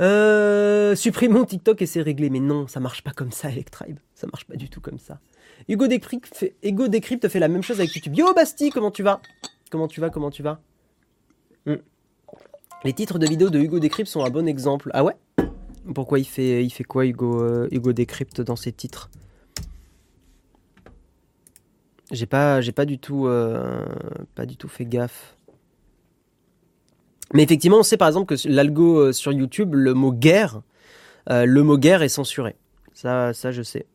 [0.00, 2.30] Euh, supprimons TikTok et c'est réglé.
[2.30, 3.98] Mais non, ça marche pas comme ça, Electribe.
[4.14, 5.20] Ça marche pas du tout comme ça.
[5.68, 8.14] Hugo Decrypt fait, Hugo fait la même chose avec YouTube.
[8.16, 9.20] Yo Basti, comment tu vas?
[9.70, 10.60] Comment tu vas Comment tu vas?
[11.66, 11.76] Hmm.
[12.84, 14.90] Les titres de vidéos de Hugo Decrypt sont un bon exemple.
[14.94, 15.16] Ah ouais?
[15.94, 19.10] Pourquoi il fait, il fait quoi Hugo, euh, Hugo Decrypt dans ses titres?
[22.10, 23.86] J'ai pas, pas euh,
[24.34, 25.38] pas du tout fait gaffe.
[27.35, 30.62] Mais effectivement, on sait par exemple que l'algo euh, sur YouTube, le mot guerre,
[31.31, 32.57] euh, le mot guerre est censuré.
[32.95, 33.87] Ça, ça je sais.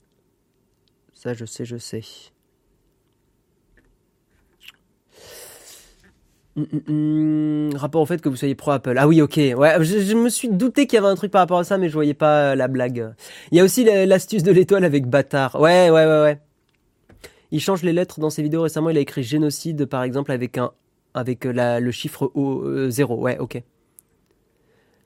[1.13, 2.01] Ça, je sais, je sais.
[6.55, 8.95] Hum, hum, hum, rapport au fait que vous soyez pro Apple.
[8.99, 9.37] Ah oui, ok.
[9.57, 11.79] Ouais, je, je me suis douté qu'il y avait un truc par rapport à ça,
[11.79, 13.13] mais je voyais pas euh, la blague.
[13.51, 15.59] Il y a aussi la- l'astuce de l'étoile avec bâtard.
[15.59, 16.39] Ouais, ouais, ouais, ouais.
[17.51, 18.91] Il change les lettres dans ses vidéos récemment.
[18.91, 20.71] Il a écrit génocide, par exemple, avec un,
[21.13, 23.15] avec euh, le chiffre O, euh, 0.
[23.15, 23.61] Ouais, ok.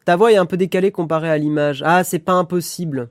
[0.06, 1.84] Ta voix est un peu décalée comparée à l'image.
[1.86, 3.10] Ah, c'est pas impossible.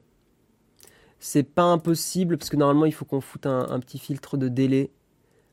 [1.19, 4.91] C'est pas impossible parce que normalement il faut qu'on foute un, petit filtre de délai.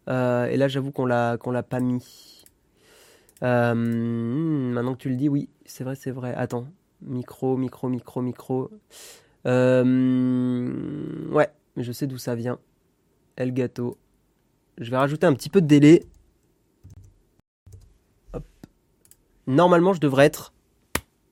[0.09, 2.45] Euh, et là, j'avoue qu'on l'a qu'on l'a pas mis.
[3.41, 6.33] Hmm, maintenant que tu le dis, oui, c'est vrai, c'est vrai.
[6.35, 6.67] Attends,
[7.01, 8.69] micro, micro, micro, micro.
[9.45, 12.59] Euh, hmm, ouais, je sais d'où ça vient.
[13.35, 13.97] El gâteau.
[14.77, 16.05] Je vais rajouter un petit peu de délai.
[18.33, 18.43] Hop.
[19.47, 20.53] Normalement, je devrais être,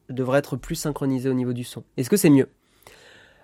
[0.10, 1.84] devrais être plus synchronisé au niveau du son.
[1.98, 2.50] Est-ce que c'est mieux?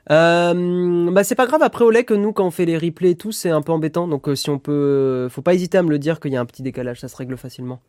[0.10, 1.62] Euh, bah c'est pas grave.
[1.62, 3.74] Après au lait que nous quand on fait les replays et tout c'est un peu
[3.74, 4.08] embêtant.
[4.08, 6.38] Donc euh, si on peut euh, faut pas hésiter à me le dire qu'il y
[6.38, 7.02] a un petit décalage.
[7.02, 7.82] Ça se règle facilement.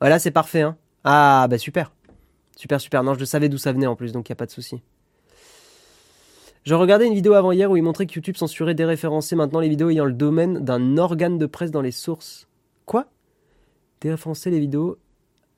[0.00, 0.76] Voilà c'est parfait hein.
[1.02, 1.92] Ah bah super.
[2.56, 3.02] Super super.
[3.02, 4.80] Non je savais d'où ça venait en plus donc y a pas de souci.
[6.62, 9.68] Je regardais une vidéo avant hier où il montrait que YouTube censurait déréférencer maintenant les
[9.68, 12.48] vidéos ayant le domaine d'un organe de presse dans les sources.
[12.86, 13.06] Quoi?
[14.00, 14.98] Déréférencer les vidéos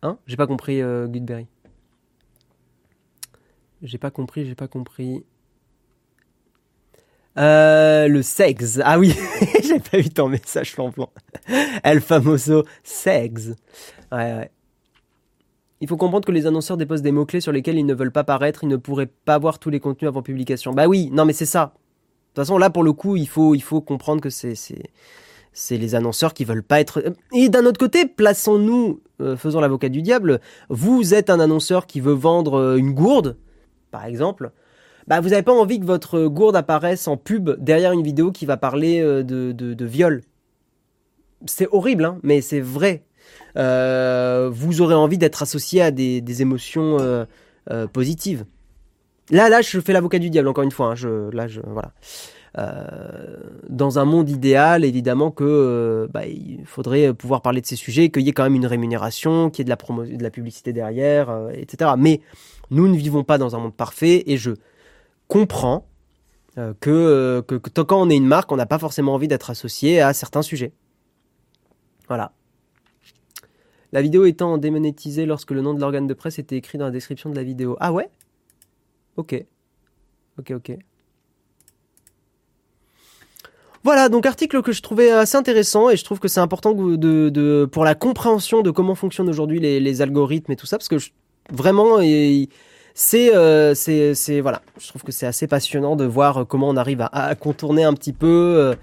[0.02, 0.18] hein?
[0.26, 1.46] J'ai pas compris euh, Goodberry
[3.80, 5.24] j'ai pas compris j'ai pas compris
[7.38, 8.80] euh, le sexe.
[8.82, 9.14] Ah oui,
[9.62, 11.08] j'ai pas eu ton message flan-flan.
[11.84, 13.54] El famoso sexe.
[14.10, 14.50] Ouais, ouais.
[15.80, 18.24] Il faut comprendre que les annonceurs déposent des mots-clés sur lesquels ils ne veulent pas
[18.24, 20.72] paraître, ils ne pourraient pas voir tous les contenus avant publication.
[20.72, 21.66] Bah oui, non mais c'est ça.
[21.66, 24.54] De toute façon, là pour le coup, il faut, il faut comprendre que c'est,
[25.58, 27.02] c'est, les annonceurs qui veulent pas être.
[27.34, 30.40] Et d'un autre côté, plaçons-nous, euh, faisons l'avocat du diable.
[30.68, 33.36] Vous êtes un annonceur qui veut vendre euh, une gourde,
[33.90, 34.52] par exemple
[35.08, 38.44] bah, vous n'avez pas envie que votre gourde apparaisse en pub derrière une vidéo qui
[38.44, 40.20] va parler euh, de, de, viol.
[41.46, 43.04] C'est horrible, hein, mais c'est vrai.
[43.56, 47.24] Euh, vous aurez envie d'être associé à des, des émotions euh,
[47.70, 48.44] euh, positives.
[49.30, 50.88] Là, là, je fais l'avocat du diable, encore une fois.
[50.88, 51.92] hein, je, là, je, voilà.
[52.56, 53.36] Euh,
[53.68, 58.08] dans un monde idéal, évidemment que euh, bah, il faudrait pouvoir parler de ces sujets,
[58.10, 60.30] qu'il y ait quand même une rémunération, qu'il y ait de la, promo de la
[60.30, 61.92] publicité derrière, euh, etc.
[61.98, 62.20] Mais
[62.70, 64.52] nous ne vivons pas dans un monde parfait et je
[65.26, 65.86] comprend
[66.56, 69.50] euh, que, que, que quand on est une marque, on n'a pas forcément envie d'être
[69.50, 70.72] associé à certains sujets.
[72.08, 72.32] Voilà.
[73.92, 76.90] La vidéo étant démonétisée lorsque le nom de l'organe de presse était écrit dans la
[76.90, 77.76] description de la vidéo.
[77.80, 78.10] Ah ouais?
[79.16, 79.44] Ok.
[80.38, 80.78] Ok, ok.
[83.84, 87.84] Voilà, donc article que je trouvais assez intéressant et je trouve que c'est important pour
[87.84, 91.10] la compréhension de comment fonctionnent aujourd'hui les, algorithmes et tout ça, parce que je-
[91.50, 92.44] vraiment, euh,
[92.94, 97.84] c'est voilà je trouve que c'est assez passionnant de voir comment on arrive à, contourner
[97.84, 98.74] un petit peu euh,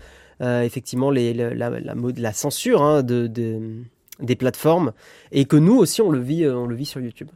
[0.42, 3.84] euh, effectivement la, censure hein, de, de-
[4.22, 4.94] des plateformes
[5.34, 6.46] et que nous aussi on le vit
[6.86, 7.30] sur YouTube.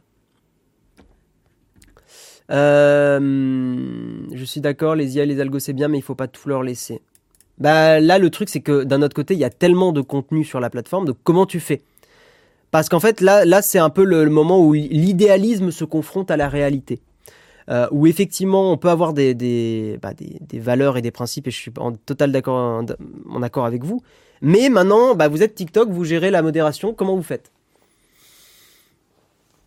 [2.48, 6.62] Je suis d'accord les IA les algos c'est bien mais il faut pas tout leur
[6.62, 7.02] laisser
[7.60, 10.44] bah là le truc c'est que d'un autre côté il y a tellement de contenu
[10.44, 11.82] sur la plateforme de comment tu fais?
[12.70, 16.36] Parce qu'en fait, là, là c'est un peu le, moment où l'idéalisme se confronte à
[16.36, 17.00] la réalité.
[17.68, 21.56] Euh, où effectivement, on peut avoir bah, des, des valeurs et des principes, et je
[21.56, 22.86] suis en total d'accord en,
[23.28, 24.02] en accord avec vous.
[24.40, 27.52] Mais maintenant, bah, vous êtes TikTok, vous gérez la modération, comment vous faites?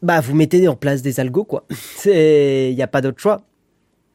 [0.01, 1.65] Bah, vous mettez en place des algos, quoi.
[2.05, 3.41] Il n'y a pas d'autre choix.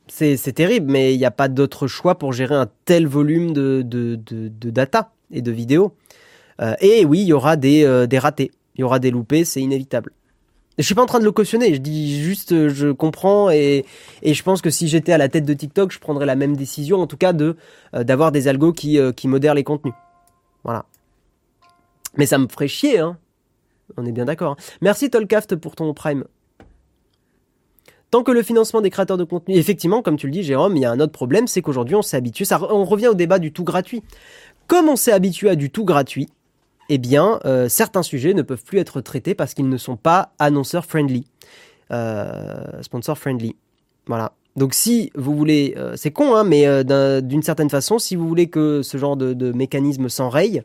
[0.09, 3.83] C'est terrible, mais il n'y a pas d'autre choix pour gérer un tel volume de,
[4.71, 5.95] data et de vidéos.
[6.61, 9.45] Euh, et oui, il y aura des, euh, des ratés il y aura des loupés,
[9.45, 10.13] c'est inévitable.
[10.79, 13.85] Je suis pas en train de le cautionner, je dis juste euh, je comprends et,
[14.25, 17.01] je pense que si j'étais à la tête de TikTok, je prendrais la même décision,
[17.01, 17.33] en tout cas
[17.93, 19.95] d'avoir des algos qui, modèrent les contenus.
[20.63, 20.85] Voilà.
[22.17, 23.19] Mais ça me ferait chier, hein.
[23.97, 24.53] On est bien d'accord.
[24.53, 24.63] hein.
[24.81, 26.25] Merci Tolcaft pour ton prime.
[28.11, 30.83] Tant que le financement des créateurs de contenu, effectivement, comme tu le dis, Jérôme, il
[30.83, 33.53] y a un autre problème, c'est qu'aujourd'hui on s'est habitué, on revient au débat du
[33.53, 34.03] tout gratuit.
[34.67, 36.29] Comme on s'est habitué à du tout gratuit,
[36.89, 40.33] eh bien, euh, certains sujets ne peuvent plus être traités parce qu'ils ne sont pas
[40.39, 41.27] annonceurs friendly,
[41.91, 43.57] euh, sponsor friendly.
[44.07, 44.33] Voilà.
[44.57, 46.67] Donc si vous voulez, euh, c'est con, hein, mais
[47.23, 50.63] d'une certaine façon, si vous voulez que ce genre de, mécanisme s'enraye,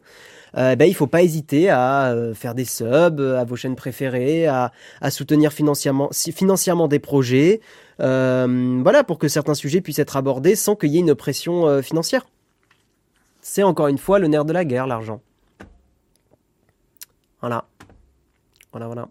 [0.57, 4.47] euh, ben, il faut pas hésiter à euh, faire des subs à vos chaînes préférées,
[4.47, 4.71] à,
[5.09, 7.61] soutenir financièrement, financièrement des projets,
[7.99, 12.25] voilà, pour que certains sujets puissent être abordés sans qu'il y ait une pression financière.
[13.41, 15.21] C'est encore une fois le nerf de la guerre, l'argent.
[17.41, 17.65] Voilà.
[18.71, 19.09] Voilà, voilà.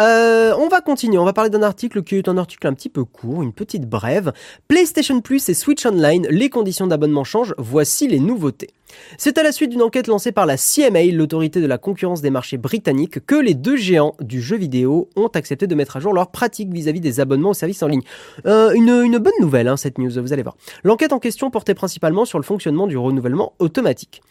[0.00, 2.88] Euh, on va continuer, on va parler d'un article qui est un article un petit
[2.88, 4.32] peu court, une petite brève.
[4.66, 8.70] PlayStation Plus et Switch Online, les conditions d'abonnement changent, voici les nouveautés.
[9.18, 12.30] C'est à la suite d'une enquête lancée par la CMA, l'autorité de la concurrence des
[12.30, 16.12] marchés britanniques, que les deux géants du jeu vidéo ont accepté de mettre à jour
[16.12, 18.02] leurs pratiques vis-à-vis des abonnements aux services en ligne.
[18.46, 20.56] Euh, une, bonne nouvelle, hein, cette news, vous allez voir.
[20.82, 24.22] L'enquête en question portait principalement sur le fonctionnement du renouvellement automatique.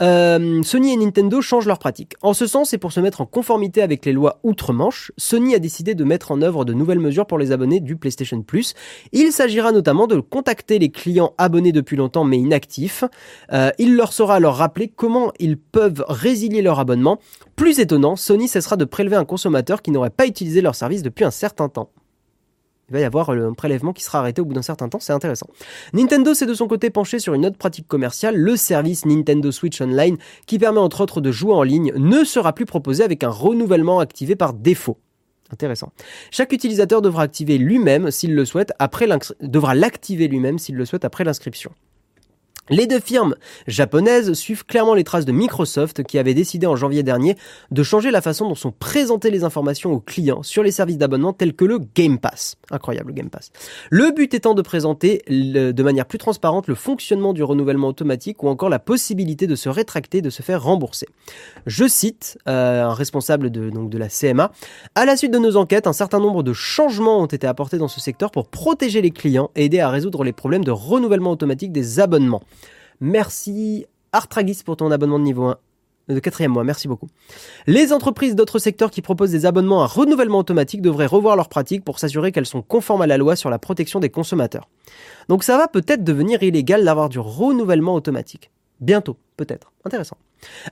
[0.00, 2.14] Euh, Sony et Nintendo changent leurs pratiques.
[2.22, 5.58] En ce sens, et pour se mettre en conformité avec les lois outre-Manche, Sony a
[5.58, 8.74] décidé de mettre en œuvre de nouvelles mesures pour les abonnés du PlayStation Plus.
[9.12, 13.04] Il s'agira notamment de contacter les clients abonnés depuis longtemps mais inactifs.
[13.52, 17.18] Euh, il leur sera alors rappelé comment ils peuvent résilier leur abonnement.
[17.56, 21.24] Plus étonnant, Sony cessera de prélever un consommateur qui n'aurait pas utilisé leur service depuis
[21.24, 21.90] un certain temps
[22.90, 25.12] il va y avoir un prélèvement qui sera arrêté au bout d'un certain temps, c'est
[25.12, 25.46] intéressant.
[25.92, 29.80] Nintendo s'est de son côté penché sur une autre pratique commerciale, le service Nintendo Switch
[29.80, 30.16] Online,
[30.46, 34.00] qui permet entre autres de jouer en ligne, ne sera plus proposé avec un renouvellement
[34.00, 34.98] activé par défaut.
[35.52, 35.92] Intéressant.
[36.30, 39.08] Chaque utilisateur devra activer lui-même s'il le souhaite après
[39.40, 41.72] devra l'activer lui-même s'il le souhaite après l'inscription.
[42.70, 43.34] Les deux firmes
[43.66, 47.36] japonaises suivent clairement les traces de Microsoft qui avait décidé en janvier dernier
[47.72, 51.32] de changer la façon dont sont présentées les informations aux clients sur les services d'abonnement
[51.32, 52.56] tels que le Game Pass.
[52.70, 53.50] Incroyable le Game Pass.
[53.90, 58.48] Le but étant de présenter de manière plus transparente le fonctionnement du renouvellement automatique ou
[58.48, 61.08] encore la possibilité de se rétracter, de se faire rembourser.
[61.66, 64.52] Je cite euh, un responsable de, de la CMA.
[64.94, 67.88] À la suite de nos enquêtes, un certain nombre de changements ont été apportés dans
[67.88, 71.72] ce secteur pour protéger les clients et aider à résoudre les problèmes de renouvellement automatique
[71.72, 72.42] des abonnements.
[73.00, 75.56] Merci Artragis pour ton abonnement de niveau 1
[76.08, 77.08] de quatrième mois, merci beaucoup.
[77.66, 81.84] Les entreprises d'autres secteurs qui proposent des abonnements à renouvellement automatique devraient revoir leurs pratiques
[81.84, 84.68] pour s'assurer qu'elles sont conformes à la loi sur la protection des consommateurs.
[85.28, 88.50] Donc ça va peut-être devenir illégal d'avoir du renouvellement automatique.
[88.80, 89.72] Bientôt, peut-être.
[89.84, 90.16] Intéressant.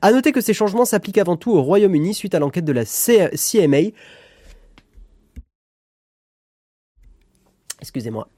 [0.03, 2.85] À noter que ces changements s'appliquent avant tout au Royaume-Uni suite à l'enquête de la
[2.85, 3.93] CMA
[7.81, 8.29] Excusez-moi.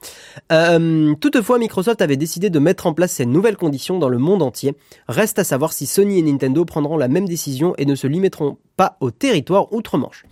[0.51, 4.43] Euh, toutefois, Microsoft avait décidé de mettre en place ces nouvelles conditions dans le monde
[4.43, 4.75] entier.
[5.07, 8.59] Reste à savoir si Sony et Nintendo prendront la même décision et ne se limiteront
[8.77, 10.25] pas au territoire outre-Manche.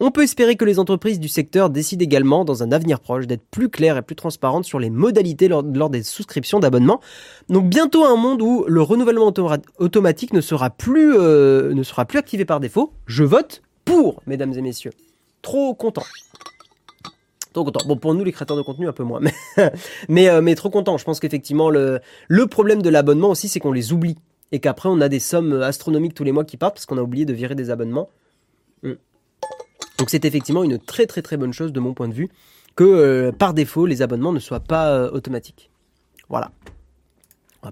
[0.00, 3.46] On peut espérer que les entreprises du secteur décident également, dans un avenir proche, d'être
[3.50, 7.00] plus claires et plus transparentes sur les modalités lors, des souscriptions d'abonnement.
[7.48, 9.32] Donc bientôt un monde où le renouvellement
[9.78, 12.92] automatique ne sera plus euh, ne sera plus activé par défaut.
[13.06, 14.92] Je vote pour, mesdames et messieurs.
[15.42, 16.02] Trop content.
[17.56, 17.86] Trop content.
[17.86, 19.22] Bon, pour nous, les créateurs de contenu, un peu moins.
[20.10, 20.98] Mais, euh, mais, trop content.
[20.98, 24.16] Je pense qu'effectivement, le, le problème de l'abonnement aussi, c'est qu'on les oublie.
[24.52, 27.00] Et qu'après, on a des sommes astronomiques tous les mois qui partent parce qu'on a
[27.00, 28.10] oublié de virer des abonnements.
[28.82, 28.92] Mm.
[29.96, 32.28] Donc, c'est effectivement une très, très, très bonne chose de mon point de vue
[32.76, 35.70] que euh, par défaut, les abonnements ne soient pas euh, automatiques.
[36.28, 36.50] Voilà.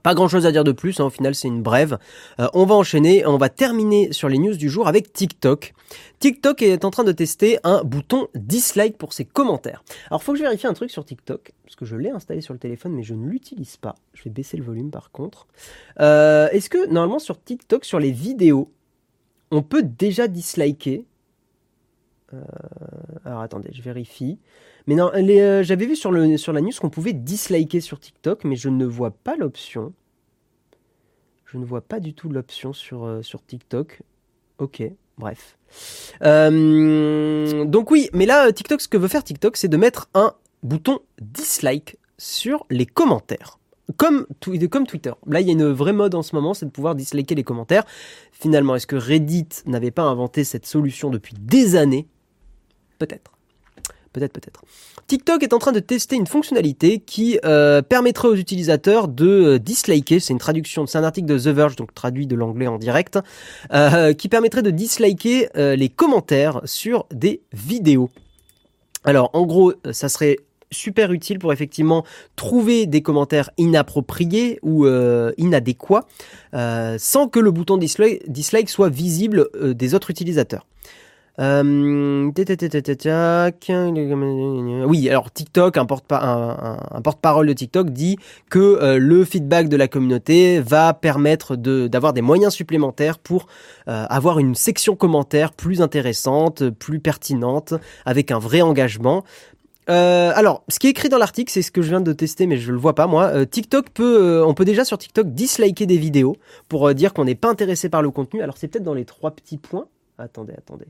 [0.02, 1.98] Pas grand chose à dire de plus, hein, au final c'est une brève.
[2.40, 5.74] Euh, on va enchaîner, on va terminer sur les news du jour avec TikTok.
[6.20, 9.84] TikTok est en train de tester un bouton dislike pour ses commentaires.
[10.10, 12.54] Alors faut que je vérifie un truc sur TikTok, parce que je l'ai installé sur
[12.54, 13.96] le téléphone mais je ne l'utilise pas.
[14.14, 15.46] Je vais baisser le volume par contre.
[16.00, 18.70] Euh, est-ce que normalement sur TikTok, sur les vidéos,
[19.50, 21.04] on peut déjà disliker
[23.24, 24.38] Alors attendez, je vérifie.
[24.86, 28.44] Mais non, euh, j'avais vu sur, le, sur la news qu'on pouvait disliker sur TikTok,
[28.44, 29.92] mais je ne vois pas l'option.
[31.46, 34.02] Je ne vois pas du tout l'option sur, euh, sur TikTok.
[34.58, 34.82] Ok,
[35.16, 35.56] bref.
[36.22, 40.34] Euh, donc oui, mais là, TikTok, ce que veut faire TikTok, c'est de mettre un
[40.62, 43.58] bouton dislike sur les commentaires.
[43.96, 44.26] Comme,
[44.70, 45.12] comme Twitter.
[45.26, 47.44] Là, il y a une vraie mode en ce moment, c'est de pouvoir disliker les
[47.44, 47.84] commentaires.
[48.32, 52.08] Finalement, est-ce que Reddit n'avait pas inventé cette solution depuis des années?
[53.06, 53.32] Peut-être.
[54.14, 54.62] Peut-être, peut-être.
[55.08, 59.58] TikTok est en train de tester une fonctionnalité qui euh, permettrait aux utilisateurs de euh,
[59.58, 62.78] disliker, c'est une traduction, c'est un article de The Verge, donc traduit de l'anglais en
[62.78, 63.18] direct,
[63.72, 68.08] euh, qui permettrait de disliker les commentaires sur des vidéos.
[69.02, 70.36] Alors, en gros, ça serait
[70.70, 72.04] super utile pour effectivement
[72.36, 74.86] trouver des commentaires inappropriés ou
[75.36, 76.06] inadéquats
[76.52, 80.66] sans que le bouton dislike soit visible des autres utilisateurs.
[84.86, 88.16] Oui, alors TikTok, un porte-parole de TikTok dit
[88.50, 93.46] que euh, le feedback de la communauté va permettre d'avoir des moyens supplémentaires pour
[93.88, 97.74] euh, avoir une section commentaire plus intéressante, plus pertinente,
[98.04, 99.24] avec un vrai engagement.
[99.90, 102.46] Euh, alors, ce qui est écrit dans l'article, c'est ce que je viens de tester,
[102.46, 103.44] mais je le vois pas moi.
[103.44, 106.36] TikTok peut, on peut déjà sur TikTok disliker des vidéos
[106.68, 108.40] pour dire qu'on n'est pas intéressé par le contenu.
[108.40, 109.86] Alors c'est peut-être dans les trois petits points.
[110.16, 110.86] Attendez, attendez.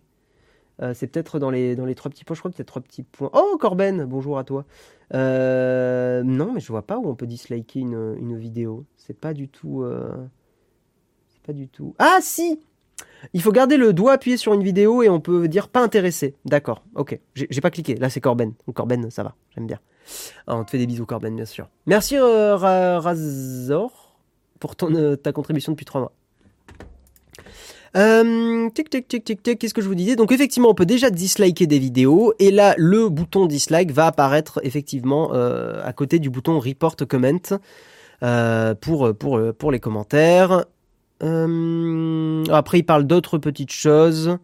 [0.83, 2.35] Euh, c'est peut-être dans les dans les trois petits points.
[2.35, 3.31] Je crois qu'il y a trois petits points.
[3.33, 4.65] Oh Corben, bonjour à toi.
[5.15, 8.85] Euh, non, mais je vois pas où on peut disliker une, une vidéo.
[8.97, 9.83] C'est pas du tout.
[9.83, 10.11] euh,
[11.33, 11.95] C'est pas du tout.
[11.99, 12.61] Ah si.
[13.33, 16.35] Il faut garder le doigt appuyé sur une vidéo et on peut dire pas intéressé.
[16.45, 17.19] D'accord, ok.
[17.35, 17.95] J'ai pas cliqué.
[17.97, 18.53] Là, c'est Corben.
[18.75, 19.35] Corben, ça va.
[19.55, 19.81] J'aime bien.
[20.47, 21.69] Ah, on te fait des bisous, Corben, bien sûr.
[21.87, 24.17] Merci, Ra- Razor,
[24.61, 26.13] pour ton, ta contribution depuis trois mois.
[27.97, 29.59] Euh, tic, tic, tic, tic, tic.
[29.59, 30.17] Qu'est-ce que je vous disais?
[30.17, 32.35] Donc, effectivement, on peut déjà disliker des vidéos.
[32.39, 37.29] Et là, le bouton dislike va apparaître effectivement euh, à côté du bouton report comment
[38.23, 40.65] euh, pour, pour, pour les commentaires.
[41.23, 44.39] Euh, après, il parle d'autres petites choses.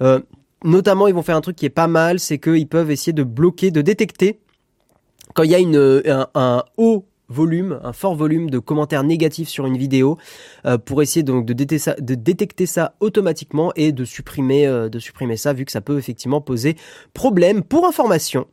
[0.00, 0.20] Euh,
[0.64, 3.24] notamment, ils vont faire un truc qui est pas mal, c'est qu'ils peuvent essayer de
[3.24, 4.38] bloquer, de détecter
[5.34, 9.48] quand il y a une, un, un haut volume, un fort volume de commentaires négatifs
[9.48, 10.18] sur une vidéo,
[10.64, 14.88] euh, pour essayer donc de détecter, ça, de détecter ça automatiquement et de supprimer, euh,
[14.88, 16.76] de supprimer ça, vu que ça peut effectivement poser
[17.12, 17.62] problème.
[17.62, 18.46] Pour information,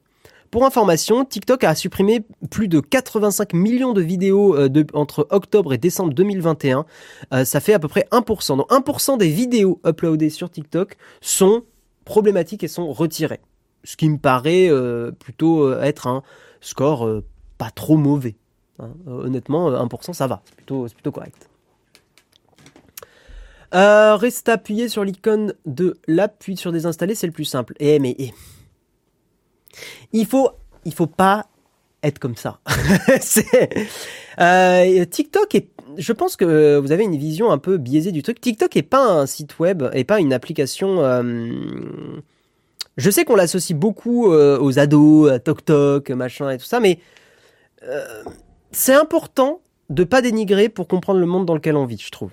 [0.52, 5.78] pour information, TikTok a supprimé plus de 85 millions de vidéos euh, entre octobre et
[5.78, 6.86] décembre 2021.
[7.34, 8.58] Euh, ça fait à peu près 1%.
[8.58, 11.64] Donc 1% des vidéos uploadées sur TikTok sont
[12.04, 13.42] problématiques et sont retirées.
[13.84, 14.70] Ce qui me paraît
[15.20, 16.24] plutôt être un
[16.60, 17.22] score
[17.60, 18.36] pas trop mauvais.
[18.80, 18.90] Hein.
[19.08, 21.50] Honnêtement, euh, 1% ça va, c'est plutôt, correct.
[23.74, 27.74] Euh, reste appuyé sur l'icône de l'app, puis sur désinstaller, c'est le plus simple.
[27.80, 28.32] Eh mais eh.
[30.14, 30.50] il faut,
[30.86, 31.48] il faut pas
[32.04, 32.60] être comme ça.
[34.38, 38.42] Euh, TikTok est, je pense que vous avez une vision un peu biaisée du truc.
[38.42, 41.00] TikTok est pas un site web et pas une application.
[41.00, 41.54] euh,
[42.98, 47.00] je sais qu'on l'associe beaucoup aux ados, à TokTok, machin et tout ça, mais
[48.76, 52.32] c'est important de pas dénigrer pour comprendre le monde dans lequel on vit, je trouve.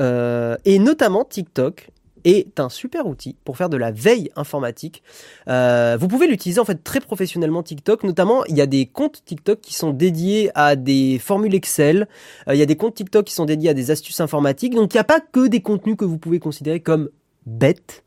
[0.00, 1.90] Euh, et notamment TikTok
[2.24, 5.02] est un super outil pour faire de la veille informatique.
[5.48, 8.04] Euh, vous pouvez l'utiliser en fait très professionnellement TikTok.
[8.04, 12.08] Notamment, il y a des comptes TikTok qui sont dédiés à des formules Excel.
[12.48, 14.74] Euh, il y a des comptes TikTok qui sont dédiés à des astuces informatiques.
[14.74, 17.10] Donc, il n'y a pas que des contenus que vous pouvez considérer comme
[17.44, 18.02] bêtes.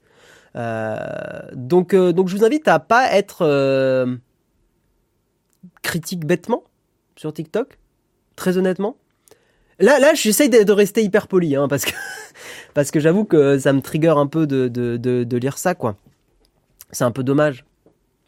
[0.55, 4.17] Donc, donc, je vous invite à pas être
[5.83, 6.63] critique bêtement
[7.15, 7.77] sur TikTok.
[8.35, 8.97] Très honnêtement.
[9.79, 11.91] Là, là, j'essaye de, rester hyper poli, hein, parce que
[12.73, 15.97] parce que j'avoue que ça me trigger un peu de, de, lire ça, quoi.
[16.91, 17.65] C'est un peu dommage.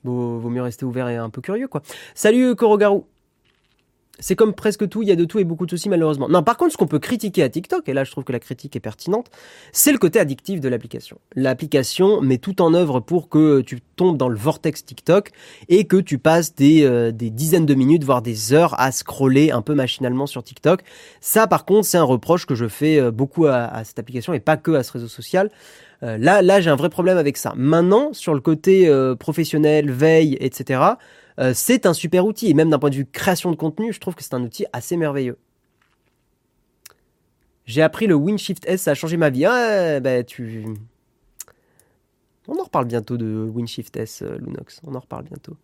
[0.03, 1.81] Vaut, vaut mieux rester ouvert et un peu curieux, quoi.
[2.15, 3.03] Salut Korogaru.
[4.19, 6.27] C'est comme presque tout, il y a de tout et beaucoup de soucis malheureusement.
[6.27, 8.39] Non, par contre, ce qu'on peut critiquer à TikTok, et là je trouve que la
[8.39, 9.27] critique est pertinente,
[9.71, 11.19] c'est le côté addictif de l'application.
[11.35, 15.31] L'application met tout en œuvre pour que tu tombes dans le vortex TikTok
[15.69, 19.61] et que tu passes des, euh, dizaines de minutes, voire des heures à scroller un
[19.61, 20.81] peu machinalement sur TikTok.
[21.21, 24.39] Ça, par contre, c'est un reproche que je fais euh, beaucoup à, cette application et
[24.39, 25.49] pas que à ce réseau social.
[26.03, 27.53] Euh, là, là, j'ai un vrai problème avec ça.
[27.55, 30.79] Maintenant, sur le côté professionnel, veille, etc.,
[31.39, 32.49] euh, c'est un super outil.
[32.49, 34.65] Et même d'un point de vue création de contenu, je trouve que c'est un outil
[34.73, 35.37] assez merveilleux.
[37.65, 39.45] J'ai appris le WinShift S, ça a changé ma vie.
[39.45, 40.21] Ah, bah.
[42.47, 44.79] On en reparle bientôt de WinShift S, euh, Lunox.
[44.87, 45.57] On en reparle bientôt.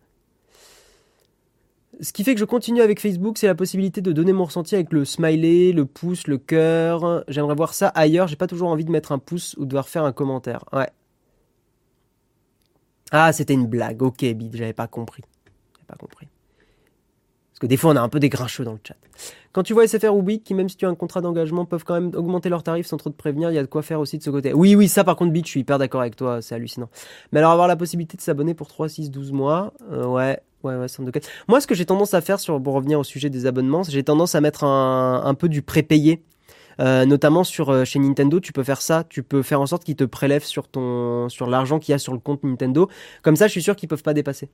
[2.00, 4.74] Ce qui fait que je continue avec Facebook, c'est la possibilité de donner mon ressenti
[4.74, 7.24] avec le smiley, le pouce, le cœur.
[7.28, 8.26] J'aimerais voir ça ailleurs.
[8.26, 10.64] J'ai pas toujours envie de mettre un pouce ou de devoir faire un commentaire.
[10.72, 10.90] Ouais.
[13.12, 14.02] Ah, c'était une blague.
[14.02, 15.22] Ok, Bid, j'avais pas compris.
[15.86, 16.28] Pas compris.
[17.54, 18.96] Parce que des fois, on a un peu des grincheux dans le chat.
[19.52, 21.84] Quand tu vois SFR ou Bouygues, qui même si tu as un contrat d'engagement, peuvent
[21.84, 24.00] quand même augmenter leurs tarifs sans trop te prévenir, il y a de quoi faire
[24.00, 24.52] aussi de ce côté.
[24.52, 26.88] Oui, oui, ça par contre, Bid, je suis hyper d'accord avec toi, c'est hallucinant.
[27.30, 30.74] Mais alors avoir la possibilité de s'abonner pour 3, 6, 12 mois, euh, ouais, ouais,
[30.74, 31.12] ouais, 102
[31.46, 34.02] Moi, ce que j'ai tendance à faire, sur, pour revenir au sujet des abonnements, j'ai
[34.02, 36.24] tendance à mettre un, peu du prépayé.
[36.80, 39.04] Euh, notamment sur euh, chez Nintendo, tu peux faire ça.
[39.08, 40.64] Tu peux faire en sorte qu'ils te prélèvent sur
[41.28, 42.88] sur l'argent qu'il y a sur le compte Nintendo.
[43.22, 44.50] Comme ça, je suis sûr qu'ils peuvent pas dépasser.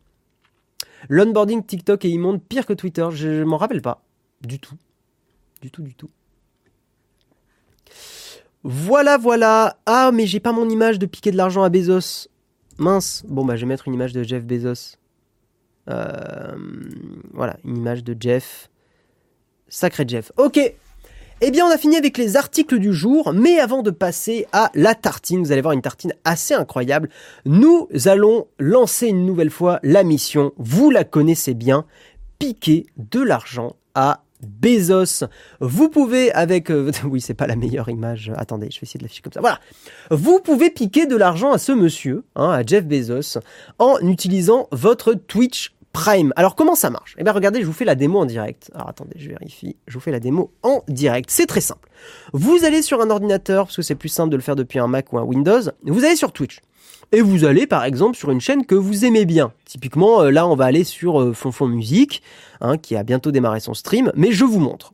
[1.09, 3.07] L'onboarding TikTok est immonde, pire que Twitter.
[3.11, 4.03] Je, je m'en rappelle pas
[4.43, 4.75] du tout,
[5.63, 6.11] du tout, du tout.
[8.63, 9.79] Voilà, voilà.
[9.87, 12.29] Ah, mais j'ai pas mon image de piquer de l'argent à Bezos.
[12.79, 13.25] Mince.
[13.27, 14.97] Bon, bah, je vais mettre une image de Jeff Bezos.
[15.89, 16.55] Euh,
[17.33, 18.71] voilà, une image de Jeff.
[19.69, 20.33] Sacré Jeff.
[20.37, 20.59] Ok.
[21.43, 24.71] Eh bien, on a fini avec les articles du jour, mais avant de passer à
[24.75, 27.09] la tartine, vous allez voir une tartine assez incroyable.
[27.47, 31.87] Nous allons lancer une nouvelle fois la mission, vous la connaissez bien,
[32.39, 35.25] piquer de l'argent à Bezos.
[35.61, 38.31] Vous pouvez avec euh, oui, c'est pas la meilleure image.
[38.37, 39.41] Attendez, je vais essayer de l'afficher comme ça.
[39.41, 39.61] Voilà.
[40.11, 43.39] Vous pouvez piquer de l'argent à ce monsieur, hein, à Jeff Bezos,
[43.79, 46.33] en utilisant votre Twitch Prime.
[46.37, 47.17] Alors comment ça marche?
[47.19, 48.71] Eh bien regardez, je vous fais la démo en direct.
[48.75, 49.77] Alors attendez, je vérifie.
[49.89, 51.31] Je vous fais la démo en direct.
[51.31, 51.89] C'est très simple.
[52.33, 54.87] Vous allez sur un ordinateur, parce que c'est plus simple de le faire depuis un
[54.87, 55.63] Mac ou un Windows.
[55.85, 56.61] Vous allez sur Twitch.
[57.13, 59.53] Et vous allez par exemple sur une chaîne que vous aimez bien.
[59.65, 62.23] Typiquement, euh, là on va aller sur euh, Fonfon Musique,
[62.61, 64.93] hein, qui a bientôt démarré son stream, mais je vous montre.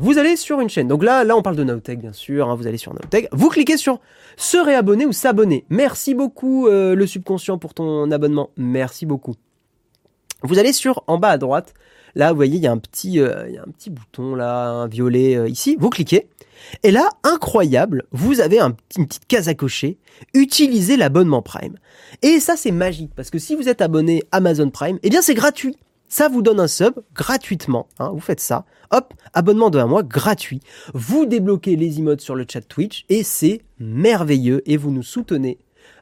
[0.00, 0.88] Vous allez sur une chaîne.
[0.88, 2.48] Donc là, là on parle de Nowtech bien sûr.
[2.48, 3.28] Hein, vous allez sur Nowtech.
[3.32, 4.00] Vous cliquez sur
[4.38, 5.66] se réabonner ou s'abonner.
[5.68, 8.48] Merci beaucoup euh, le subconscient pour ton abonnement.
[8.56, 9.34] Merci beaucoup.
[10.42, 11.74] Vous allez sur en bas à droite.
[12.14, 14.34] Là, vous voyez, il y a un petit, euh, il y a un petit bouton
[14.34, 15.76] là, un violet euh, ici.
[15.78, 16.28] Vous cliquez.
[16.82, 19.98] Et là, incroyable, vous avez un, une petite case à cocher.
[20.34, 21.76] Utilisez l'abonnement Prime.
[22.20, 25.34] Et ça, c'est magique parce que si vous êtes abonné Amazon Prime, eh bien, c'est
[25.34, 25.76] gratuit.
[26.08, 27.88] Ça vous donne un sub gratuitement.
[27.98, 28.66] Hein, vous faites ça.
[28.90, 30.60] Hop, abonnement de un mois gratuit.
[30.92, 35.56] Vous débloquez les emotes sur le chat Twitch et c'est merveilleux et vous nous soutenez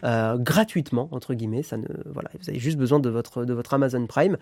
[0.05, 1.63] euh, gratuitement entre guillemets.
[1.63, 4.37] Ça ne, voilà, vous avez juste besoin de votre de votre Amazon Prime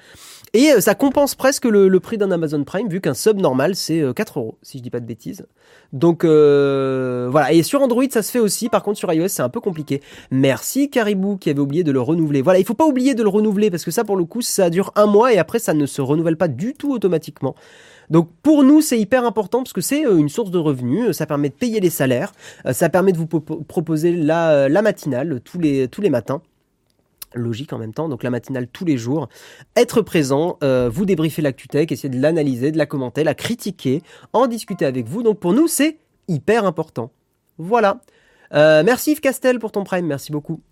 [0.53, 3.75] et euh, ça compense presque le, le prix d'un Amazon Prime vu qu'un sub normal
[3.75, 5.47] c'est 4 euh, euros si je dis pas de bêtises.
[5.93, 8.69] Donc voilà et sur Android ça se fait aussi.
[8.69, 10.03] Par contre sur iOS c'est un peu compliqué.
[10.31, 12.43] Merci Caribou qui avait oublié de le renouveler.
[12.43, 14.71] Voilà, il faut pas oublier de le renouveler parce que ça pour le coup ça
[14.71, 17.55] dure un mois et après ça ne se renouvelle pas du tout automatiquement.
[18.11, 21.27] Donc pour nous, c'est hyper important parce que c'est euh, une source de revenus, ça
[21.27, 22.33] permet de payer les salaires,
[22.67, 26.43] euh, ça permet de vous proposer la, euh, matinale tous les, tous les matins
[27.35, 29.29] logique en même temps, donc la matinale tous les jours,
[29.77, 34.03] être présent, vous débriefer l'actu-tech, essayer de l'analyser, de la commenter, la critiquer,
[34.33, 35.23] en discuter avec vous.
[35.23, 37.11] Donc pour nous, c'est hyper important.
[37.59, 38.01] Voilà.
[38.51, 40.63] merci Yves Castel pour ton Prime, merci beaucoup.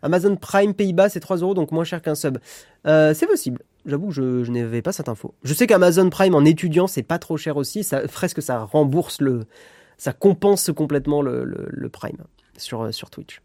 [0.00, 2.38] Amazon Prime Pays-Bas, c'est 3 euros, donc moins cher qu'un sub.
[2.84, 5.34] c'est possible j'avoue je, n'avais pas cette info.
[5.42, 7.84] Je sais qu'Amazon Prime en étudiant, c'est pas trop cher aussi.
[7.84, 9.44] Ça, presque ça rembourse le.
[9.96, 12.18] Ça compense complètement le, Prime
[12.72, 13.40] euh, sur Twitch.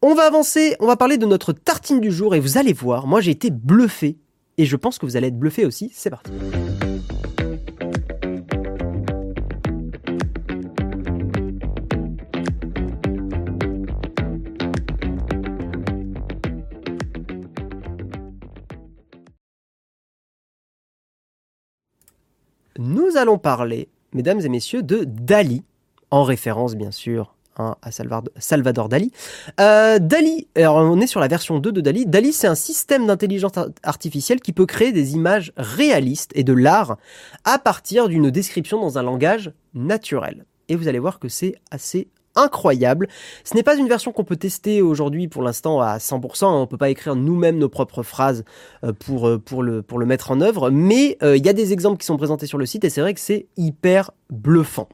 [0.00, 3.06] On va avancer, on va parler de notre tartine du jour et vous allez voir,
[3.06, 4.16] moi j'ai été bluffé
[4.56, 5.90] et je pense que vous allez être bluffé aussi.
[5.92, 6.30] C'est parti.
[22.78, 25.64] Nous allons parler, mesdames et messieurs, de Dali,
[26.10, 29.12] en référence bien sûr hein, à Salvador Dali.
[29.60, 32.06] Euh, Dali, alors on est sur la version 2 de Dali.
[32.06, 33.52] Dali, c'est un système d'intelligence
[33.82, 36.96] artificielle qui peut créer des images réalistes et de l'art
[37.44, 40.46] à partir d'une description dans un langage naturel.
[40.68, 43.08] Et vous allez voir que c'est assez incroyable.
[43.44, 46.46] Ce n'est pas une version qu'on peut tester aujourd'hui pour l'instant à 100%.
[46.46, 48.44] On ne peut pas écrire nous-mêmes nos propres phrases
[48.84, 50.70] euh, pour, euh, pour, le, mettre en œuvre.
[50.70, 53.00] Mais euh, il y a des exemples qui sont présentés sur le site et c'est
[53.00, 54.88] vrai que c'est hyper bluffant.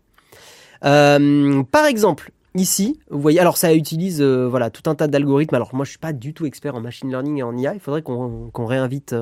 [0.80, 5.54] par exemple, ici, vous voyez, alors ça utilise voilà tout un tas d'algorithmes.
[5.54, 7.74] Alors moi, je suis pas du tout expert en machine learning et en IA.
[7.74, 9.14] Il faudrait qu'on réinvite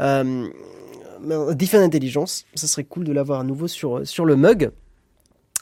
[0.00, 0.48] euh,
[1.82, 2.46] Intelligence.
[2.54, 4.70] Ça serait cool de l'avoir à nouveau sur le mug.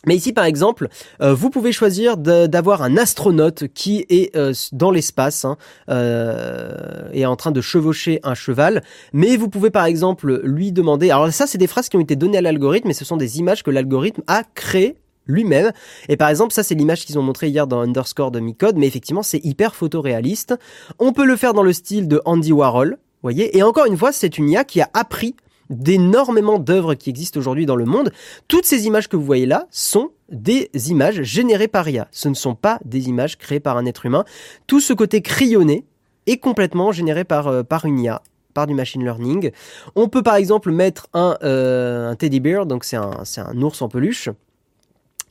[0.06, 0.88] Mais ici, par exemple,
[1.20, 5.56] euh, vous pouvez choisir d'avoir un astronaute qui est euh, dans l'espace hein,
[5.88, 8.82] euh, et en train de chevaucher un cheval.
[9.12, 11.10] Mais vous pouvez, par exemple, lui demander.
[11.10, 13.38] Alors ça, c'est des phrases qui ont été données à l'algorithme, mais ce sont des
[13.38, 14.96] images que l'algorithme a créées
[15.26, 15.72] lui-même.
[16.08, 18.86] Et par exemple, ça c'est l'image qu'ils ont montré hier dans Underscore de Micode, mais
[18.86, 20.54] effectivement c'est hyper photoréaliste.
[20.98, 23.56] On peut le faire dans le style de Andy Warhol, voyez.
[23.56, 25.34] Et encore une fois, c'est une IA qui a appris
[25.70, 28.12] d'énormément d'œuvres qui existent aujourd'hui dans le monde.
[28.48, 32.08] Toutes ces images que vous voyez là sont des images générées par IA.
[32.10, 34.24] Ce ne sont pas des images créées par un être humain.
[34.66, 35.84] Tout ce côté crayonné
[36.26, 38.22] est complètement généré par, euh, par une IA
[38.54, 39.50] par du machine learning.
[39.96, 44.30] On peut par exemple mettre un, euh, teddy bear, donc c'est un, ours en peluche,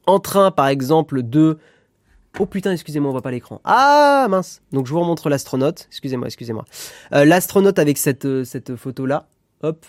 [0.05, 1.57] en train par exemple de
[2.39, 3.61] Oh putain, excusez-moi, on voit pas l'écran.
[3.63, 4.61] Ah mince.
[4.71, 5.85] Donc je vous remontre l'astronaute.
[5.89, 6.65] Excusez-moi, excusez-moi.
[7.13, 9.27] Euh, l'astronaute avec cette, cette photo là.
[9.61, 9.85] Hop,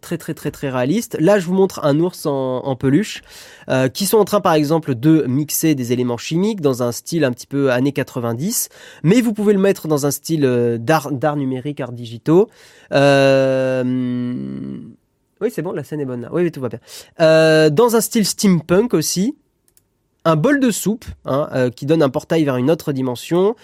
[0.00, 1.16] très très très très réaliste.
[1.20, 3.22] Là, je vous montre un ours en, peluche
[3.68, 7.24] euh, qui sont en train, par exemple, de mixer des éléments chimiques dans un style
[7.24, 8.68] un petit peu années 90,
[9.02, 12.48] mais vous pouvez le mettre dans un style euh, d'art, numérique, art digitaux.
[15.38, 16.28] Oui, c'est bon, la scène est bonne là.
[16.32, 16.80] Oui, oui tout va bien.
[17.70, 19.36] dans un style steampunk aussi
[20.24, 23.54] un bol de soupe hein, qui donne un portail vers une autre dimension,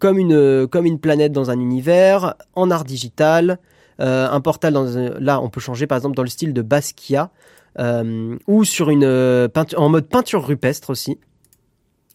[0.00, 3.60] comme, une, comme une planète dans un univers, en art digital,
[4.02, 4.84] euh, un portal dans
[5.20, 7.30] là on peut changer par exemple dans le style de Basquiat
[7.78, 11.20] euh, ou sur une euh, peinture en mode peinture rupestre aussi.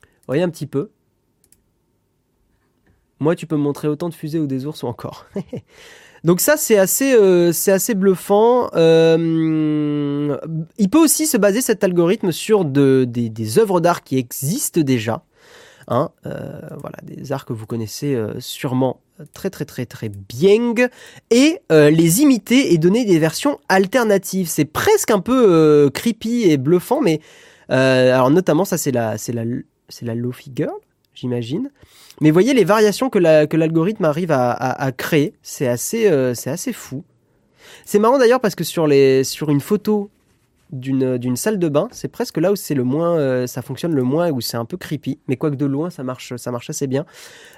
[0.01, 0.89] Vous voyez un petit peu?
[3.19, 5.25] Moi, tu peux me montrer autant de fusées ou des ours ou encore.
[6.23, 7.15] Donc ça, c'est assez,
[7.53, 8.69] c'est assez bluffant.
[8.75, 9.19] il
[10.91, 15.23] peut aussi se baser cet algorithme sur de, des, des œuvres d'art qui existent déjà.
[15.89, 18.99] Hein, euh, voilà, des arts que vous connaissez euh, sûrement
[19.33, 20.73] très très très très bien.
[21.31, 24.49] Et euh, les imiter et donner des versions alternatives.
[24.49, 27.21] C'est presque un peu creepy et bluffant, mais
[27.69, 29.43] alors notamment ça c'est la c'est la
[29.87, 30.75] c'est la Lofi Girl,
[31.13, 31.69] j'imagine.
[32.19, 37.05] Mais voyez les variations que l'algorithme arrive à, à, créer, c'est assez c'est assez fou.
[37.85, 40.09] C'est marrant d'ailleurs parce que sur les sur une photo
[40.71, 41.87] d'une salle de bain.
[41.91, 44.65] C'est presque là où c'est le moins, euh, ça fonctionne le moins, où c'est un
[44.65, 45.19] peu creepy.
[45.27, 47.05] Mais quoique de loin, ça marche, ça marche assez bien.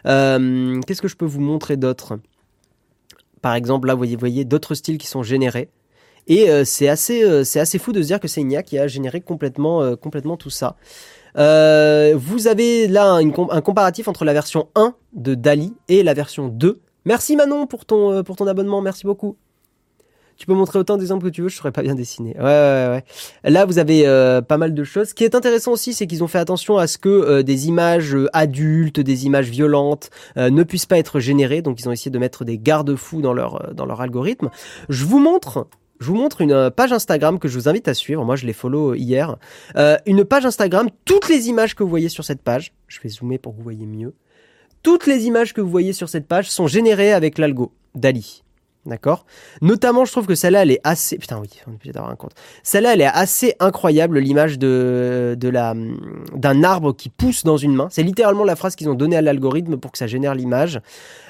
[0.06, 2.20] Euh, qu'est-ce que je peux vous montrer d'autre?
[3.42, 5.70] Par exemple, là, vous voyez, voyez d'autres styles qui sont générés.
[6.28, 8.88] Et euh, c'est assez, c'est assez fou de se dire que c'est Nia qui a
[8.88, 10.76] généré complètement, complètement tout ça.
[11.36, 16.48] vous avez là un, un comparatif entre la version 1 de Dali et la version
[16.48, 16.82] 2.
[17.06, 19.38] Merci Manon pour ton, pour ton abonnement, merci beaucoup.
[20.40, 22.34] Tu peux montrer autant d'exemples que tu veux, je serais pas bien dessiné.
[22.38, 23.04] Ouais, ouais, ouais.
[23.44, 25.10] Là, vous avez euh, pas mal de choses.
[25.10, 27.68] Ce qui est intéressant aussi, c'est qu'ils ont fait attention à ce que euh, des
[27.68, 31.62] images euh, adultes, des images violentes ne puissent pas être générées.
[31.62, 34.50] Donc, ils ont essayé de mettre des garde-fous dans leur dans leur algorithme.
[34.88, 35.68] Je vous montre
[36.00, 38.24] je vous montre une page Instagram que je vous invite à suivre.
[38.24, 39.36] Moi, je l'ai follow hier.
[40.06, 43.40] une page Instagram, toutes les images que vous voyez sur cette page, je vais zoomer
[43.40, 44.14] pour que vous voyez mieux.
[44.84, 48.44] Toutes les images que vous voyez sur cette page sont générées avec l'algo Dali.
[48.86, 49.26] D'accord?
[49.62, 51.18] Notamment, je trouve que celle-là, elle est assez.
[51.18, 52.32] Putain, oui, on est obligé d'avoir un compte.
[52.64, 55.76] Celle-là, elle est assez incroyable, l'image de, de la,
[56.34, 57.88] d'un arbre qui pousse dans une main.
[57.92, 60.80] C'est littéralement la phrase qu'ils ont donnée à l'algorithme pour que ça génère l'image.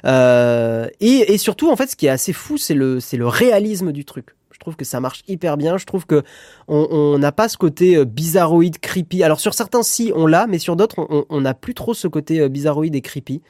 [0.06, 3.28] Euh, et, et, surtout, en fait, ce qui est assez fou, c'est le, c'est le
[3.28, 4.36] réalisme du truc.
[4.52, 5.78] Je trouve que ça marche hyper bien.
[5.78, 6.22] Je trouve que
[6.68, 9.24] on n'a pas ce côté euh, bizarroïde, creepy.
[9.24, 12.41] Alors sur certains, si on l'a, mais sur d'autres, on n'a plus trop ce côté
[12.41, 13.41] euh, bizarroïde et creepy.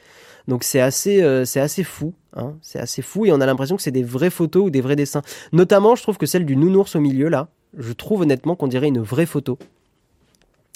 [0.48, 2.14] Donc c'est assez, euh, c'est assez fou.
[2.34, 2.54] Hein.
[2.62, 4.96] C'est assez fou et on a l'impression que c'est des vraies photos ou des vrais
[4.96, 5.22] dessins.
[5.52, 8.88] Notamment, je trouve que celle du nounours au milieu là, je trouve honnêtement qu'on dirait
[8.88, 9.58] une vraie photo.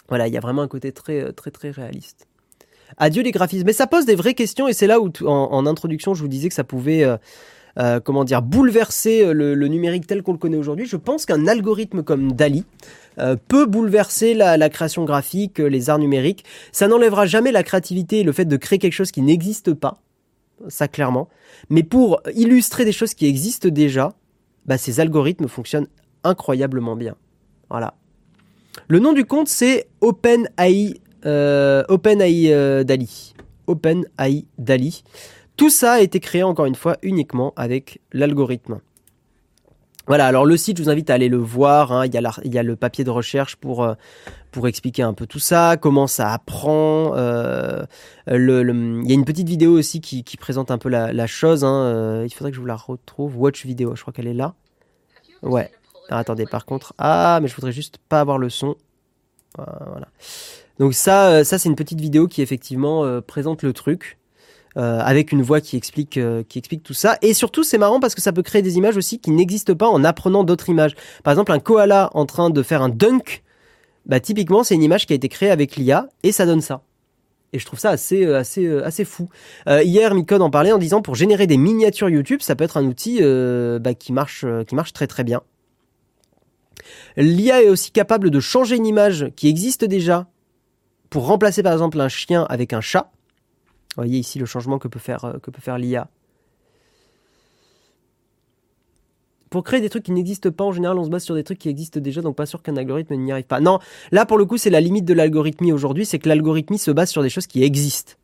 [0.08, 2.26] Voilà, il y a vraiment un côté très, euh, très, très réaliste.
[2.98, 3.66] Adieu les graphismes.
[3.66, 6.48] Mais ça pose des vraies questions et c'est là où, en, introduction, je vous disais
[6.48, 7.16] que ça pouvait, euh,
[8.04, 10.86] comment dire, bouleverser le, le numérique tel qu'on le connaît aujourd'hui.
[10.86, 12.64] Je pense qu'un algorithme comme Dali,
[13.20, 16.44] euh, peut bouleverser la, création graphique, euh, les arts numériques.
[16.72, 19.98] Ça n'enlèvera jamais la créativité et le fait de créer quelque chose qui n'existe pas,
[20.68, 21.28] ça clairement.
[21.70, 24.14] Mais pour illustrer des choses qui existent déjà,
[24.66, 25.86] bah, ces algorithmes fonctionnent
[26.24, 27.14] incroyablement bien.
[27.70, 27.94] Voilà.
[28.88, 33.34] Le nom du compte c'est OpenAI euh, euh, Dali.
[33.68, 35.04] OpenAI Dali.
[35.56, 38.80] Tout ça a été créé encore une fois uniquement avec l'algorithme.
[40.06, 41.90] Voilà, alors le site, je vous invite à aller le voir.
[41.90, 42.06] Hein.
[42.06, 43.94] Il, y a le papier de recherche pour, euh,
[44.50, 47.12] pour expliquer un peu tout ça, comment ça apprend.
[47.16, 47.86] Euh,
[48.28, 51.64] il y a une petite vidéo aussi qui, présente un peu la, chose.
[51.64, 51.84] Hein.
[51.84, 53.38] Euh, il faudrait que je vous la retrouve.
[53.38, 54.54] Watch vidéo, je crois qu'elle est là.
[55.42, 55.70] Ouais.
[56.10, 56.92] attendez, par contre.
[56.98, 58.76] Ah, mais je voudrais juste pas avoir le son.
[59.56, 60.08] Voilà.
[60.80, 64.18] Donc ça c'est une petite vidéo qui effectivement présente le truc.
[64.76, 67.16] Euh, avec une voix qui explique, euh, qui explique tout ça.
[67.22, 69.86] Et surtout, c'est marrant parce que ça peut créer des images aussi qui n'existent pas
[69.86, 70.96] en apprenant d'autres images.
[71.22, 73.44] Par exemple, un koala en train de faire un dunk,
[74.06, 76.82] bah typiquement, c'est une image qui a été créée avec l'IA et ça donne ça.
[77.52, 79.28] Et je trouve ça assez, euh, assez, assez fou.
[79.68, 82.84] hier, Micode en parlait en disant pour générer des miniatures YouTube, ça peut être un
[82.84, 83.20] outil
[83.80, 85.42] bah, qui marche, qui marche très très bien.
[87.16, 90.26] L'IA est aussi capable de changer une image qui existe déjà
[91.10, 93.12] pour remplacer par exemple un chien avec un chat.
[93.96, 96.08] Vous voyez ici le changement que peut faire, euh, l'IA.
[99.50, 101.60] Pour créer des trucs qui n'existent pas, en général, on se base sur des trucs
[101.60, 103.60] qui existent déjà, donc pas sûr qu'un algorithme n'y arrive pas.
[103.60, 103.78] Non,
[104.10, 107.10] là pour le coup, c'est la limite de l'algorithmie aujourd'hui, c'est que l'algorithmie se base
[107.10, 108.14] sur des choses qui existent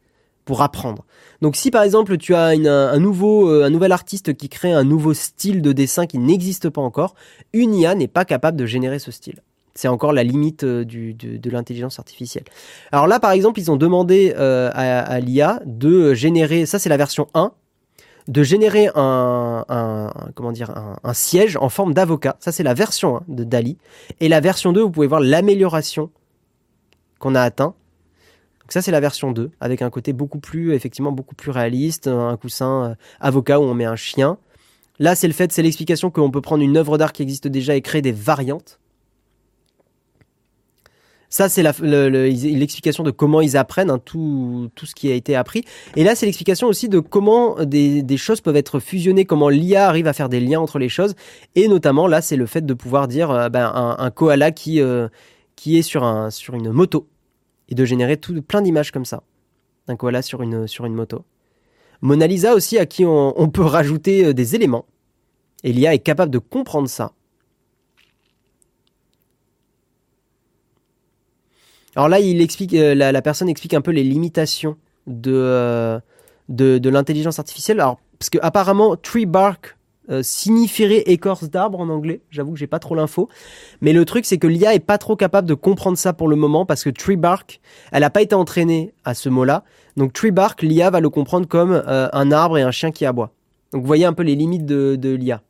[0.45, 1.05] pour apprendre.
[1.41, 5.15] Donc si par exemple tu as un, euh, un nouvel artiste qui crée un nouveau
[5.15, 7.15] style de dessin qui n'existe pas encore,
[7.53, 9.41] une IA n'est pas capable de générer ce style.
[9.75, 12.45] C'est encore la limite euh, de, l'intelligence artificielle.
[12.93, 16.97] Alors là, par exemple, ils ont demandé euh, à, l'IA de générer, ça c'est la
[16.97, 17.53] version 1,
[18.29, 19.65] de générer un,
[20.35, 20.71] comment dire,
[21.03, 22.37] un, siège en forme d'avocat.
[22.41, 23.79] Ça c'est la version 1 de Dali.
[24.21, 26.11] Et la version 2, vous pouvez voir l'amélioration
[27.19, 27.75] qu'on a atteint.
[28.61, 32.07] Donc ça c'est la version 2, avec un côté beaucoup plus, effectivement, beaucoup plus réaliste,
[32.09, 34.39] un coussin euh, avocat où on met un chien.
[34.99, 37.75] Là, c'est le fait, c'est l'explication qu'on peut prendre une œuvre d'art qui existe déjà
[37.75, 38.80] et créer des variantes.
[41.31, 45.65] Ça, c'est l'explication de comment ils apprennent hein, tout, tout ce qui a été appris.
[45.95, 50.09] Et là, c'est l'explication aussi de comment des, choses peuvent être fusionnées, comment l'IA arrive
[50.09, 51.15] à faire des liens entre les choses.
[51.55, 55.09] Et notamment, là, c'est le fait de pouvoir dire euh, ben, un, koala qui, euh,
[55.55, 57.07] qui est sur, un, sur une moto
[57.69, 59.23] et de générer tout, plein d'images comme ça.
[59.87, 61.25] Un koala sur une, sur une moto.
[62.01, 64.85] Mona Lisa aussi, à qui on, on peut rajouter euh, des éléments.
[65.63, 67.13] Et l'IA est capable de comprendre ça
[71.97, 74.77] Alors là, explique, la, personne explique un peu les limitations
[75.07, 76.01] de,
[76.49, 77.83] de l'intelligence artificielle.
[78.19, 79.77] Parce que apparemment, tree bark
[80.11, 82.21] euh, signifierait écorce d'arbre en anglais.
[82.31, 83.29] J'avoue que j'ai pas trop l'info.
[83.81, 86.35] Mais le truc, c'est que l'IA est pas trop capable de comprendre ça pour le
[86.35, 87.61] moment parce que tree bark,
[87.93, 89.63] elle a pas été entraînée à ce mot-là.
[89.97, 93.07] Donc tree bark, l'IA va le comprendre comme euh, un arbre et un chien qui
[93.07, 93.31] aboie.
[93.73, 95.43] Donc vous voyez un peu les limites de l'IA.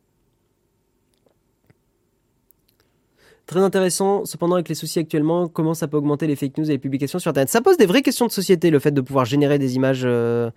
[3.51, 6.75] Très intéressant, cependant, avec les soucis actuellement, comment ça peut augmenter les fake news et
[6.75, 7.49] les publications sur Internet?
[7.49, 10.51] Ça pose des vraies questions de société, le fait de pouvoir générer des images euh,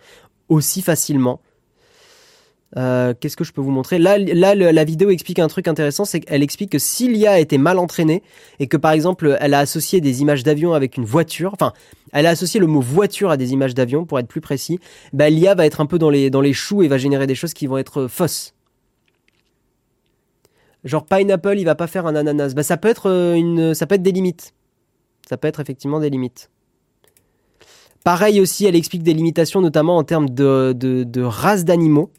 [0.49, 1.41] aussi facilement.
[2.77, 3.99] Euh, qu'est-ce que je peux vous montrer?
[3.99, 7.59] Là, la vidéo explique un truc intéressant, c'est qu'elle explique que si l'IA a été
[7.59, 8.23] mal entraînée
[8.61, 11.73] et que par exemple elle a associé des images d'avion avec une voiture, enfin
[12.13, 14.79] elle a associé le mot voiture à des images d'avion pour être plus précis,
[15.13, 17.35] bah, l'IA va être un peu dans les, dans les choux et va générer des
[17.35, 18.54] choses qui vont être fausses.
[20.85, 22.55] Genre pineapple, il va pas faire un ananas.
[22.55, 24.55] Bah ça peut être euh, une, ça peut être des limites.
[25.29, 26.51] Ça peut être effectivement des limites.
[28.05, 32.11] Pareil aussi, elle explique des limitations, notamment en termes de, de, de race d'animaux.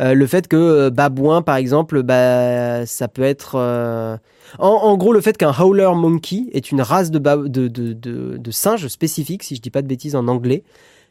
[0.00, 3.54] Euh, le fait que euh, babouin, par exemple, bah, ça peut être...
[3.56, 4.16] Euh,
[4.58, 9.42] en, gros, le fait qu'un howler monkey est une race de, de, de, singe spécifique,
[9.42, 10.62] si je dis pas de bêtises en anglais,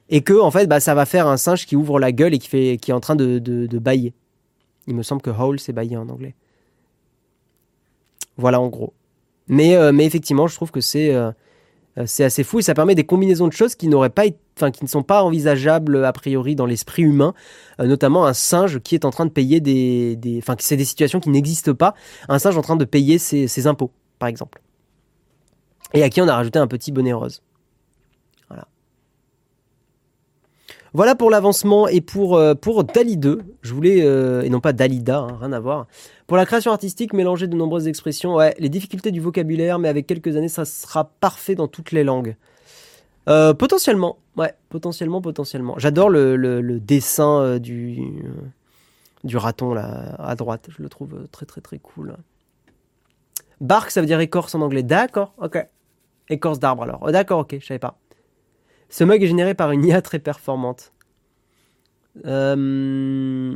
[0.09, 2.39] et que en fait, bah, ça va faire un singe qui ouvre la gueule et
[2.39, 4.13] qui, fait, qui est en train de, bailler.
[4.87, 6.35] Il me semble que howl, c'est bailler en anglais.
[8.37, 8.93] Voilà, en gros.
[9.47, 11.13] Mais, mais effectivement, je trouve que c'est
[11.99, 14.23] euh, c'est assez fou et ça permet des combinaisons de choses qui n'auraient pas
[14.57, 17.33] enfin qui ne sont pas envisageables a priori dans l'esprit humain,
[17.79, 20.85] euh, notamment un singe qui est en train de payer des, des enfin c'est des
[20.85, 21.93] situations qui n'existent pas,
[22.29, 24.61] un singe en train de payer ses, ses impôts par exemple,
[25.93, 27.41] et à qui on a rajouté un petit bonnet rose.
[30.93, 32.53] Voilà pour l'avancement et pour, euh,
[32.93, 33.41] Dali 2.
[33.61, 35.87] Je voulais, euh, et non pas Dalida, hein, rien à voir.
[36.27, 40.05] Pour la création artistique, mélanger de nombreuses expressions, ouais, les difficultés du vocabulaire, mais avec
[40.05, 42.35] quelques années, ça sera parfait dans toutes les langues.
[43.27, 45.75] Euh, potentiellement, ouais, potentiellement, potentiellement.
[45.77, 47.99] J'adore le, dessin du,
[49.23, 50.67] du raton là à droite.
[50.77, 52.17] Je le trouve très très très cool.
[53.61, 54.83] Bark, ça veut dire écorce en anglais.
[54.83, 55.65] D'accord, ok.
[56.29, 56.99] Écorce d'arbre alors.
[57.01, 57.97] Oh, d'accord, ok, je savais pas.
[58.93, 60.93] Ce mug est généré par une IA très performante.
[62.25, 63.55] Euh,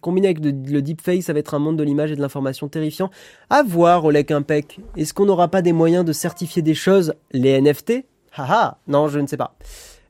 [0.00, 3.08] combiné avec le deepfake, ça va être un monde de l'image et de l'information terrifiant.
[3.50, 4.80] À voir, Olek Impec.
[4.96, 9.20] Est-ce qu'on n'aura pas des moyens de certifier des choses Les NFT Haha Non, je
[9.20, 9.56] ne sais pas.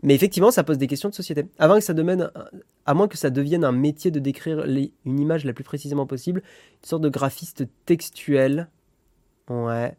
[0.03, 1.45] Mais effectivement, ça pose des questions de société.
[1.59, 1.93] Avant que ça
[2.87, 6.43] à moins que ça devienne un métier de décrire une image la plus précisément possible,
[6.83, 8.71] une sorte de graphiste textuel.
[9.51, 9.95] Ouais.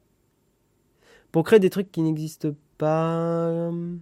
[1.31, 2.55] Pour créer des trucs qui n'existent
[2.89, 3.95] euh,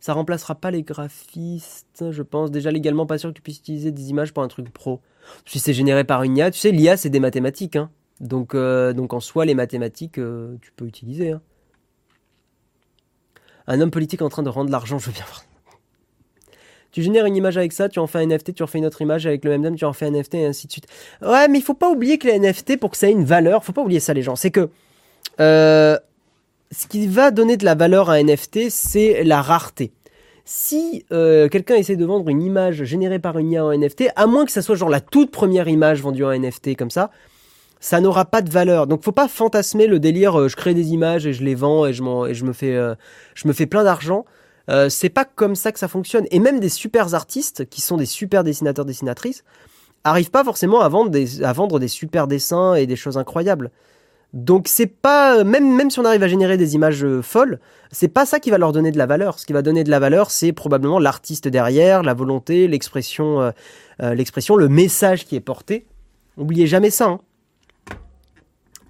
[0.00, 2.50] ça remplacera pas les graphistes, je pense.
[2.50, 5.00] Déjà légalement, pas sûr que tu puisses utiliser des images pour un truc pro.
[5.46, 7.90] Si c'est généré par une IA, tu sais, l'IA c'est des mathématiques, hein.
[8.20, 11.32] Donc, euh, donc en soi, les mathématiques, euh, tu peux utiliser.
[11.32, 11.40] Hein.
[13.66, 15.24] Un homme politique en train de rendre l'argent, je veux bien.
[16.92, 19.00] Tu génères une image avec ça, tu en fais un NFT, tu refais une autre
[19.00, 20.86] image avec le même homme, tu en fais un NFT et ainsi de suite.
[21.22, 23.64] Ouais, mais il faut pas oublier que les NFT, pour que ça ait une valeur,
[23.64, 24.68] faut pas oublier ça les gens, c'est que
[26.72, 29.92] ce qui va donner de la valeur à un NFT, c'est la rareté.
[30.44, 34.26] Si euh, quelqu'un essaie de vendre une image générée par une IA en NFT, à
[34.26, 37.10] moins que ça soit genre la toute première image vendue en NFT comme ça,
[37.80, 38.86] ça n'aura pas de valeur.
[38.86, 41.86] Donc faut pas fantasmer le délire euh, je crée des images et je les vends
[41.86, 42.02] et je,
[42.32, 42.94] je me fais euh,
[43.34, 44.24] je me fais plein d'argent.
[44.88, 46.26] c'est pas comme ça que ça fonctionne.
[46.30, 49.42] Et même des super artistes qui sont des super dessinateurs dessinatrices
[50.04, 53.70] arrivent pas forcément à vendre des à vendre des super dessins et des choses incroyables.
[54.32, 57.58] Donc c'est pas même même si on arrive à générer des images euh, folles,
[57.90, 59.38] c'est pas ça qui va leur donner de la valeur.
[59.40, 63.50] Ce qui va donner de la valeur, c'est probablement l'artiste derrière, la volonté, l'expression, euh,
[64.02, 65.86] euh, l'expression, le message qui est porté.
[66.36, 67.18] Oubliez jamais ça.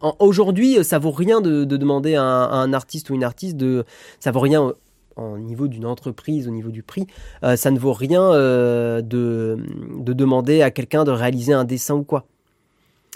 [0.02, 0.12] Hein.
[0.18, 3.84] Aujourd'hui, ça vaut rien de, demander à un, artiste ou une artiste de,
[4.18, 4.72] ça vaut rien
[5.16, 7.06] au niveau d'une entreprise, au niveau du prix,
[7.42, 12.24] ça ne vaut rien de, de demander à quelqu'un de réaliser un dessin ou quoi.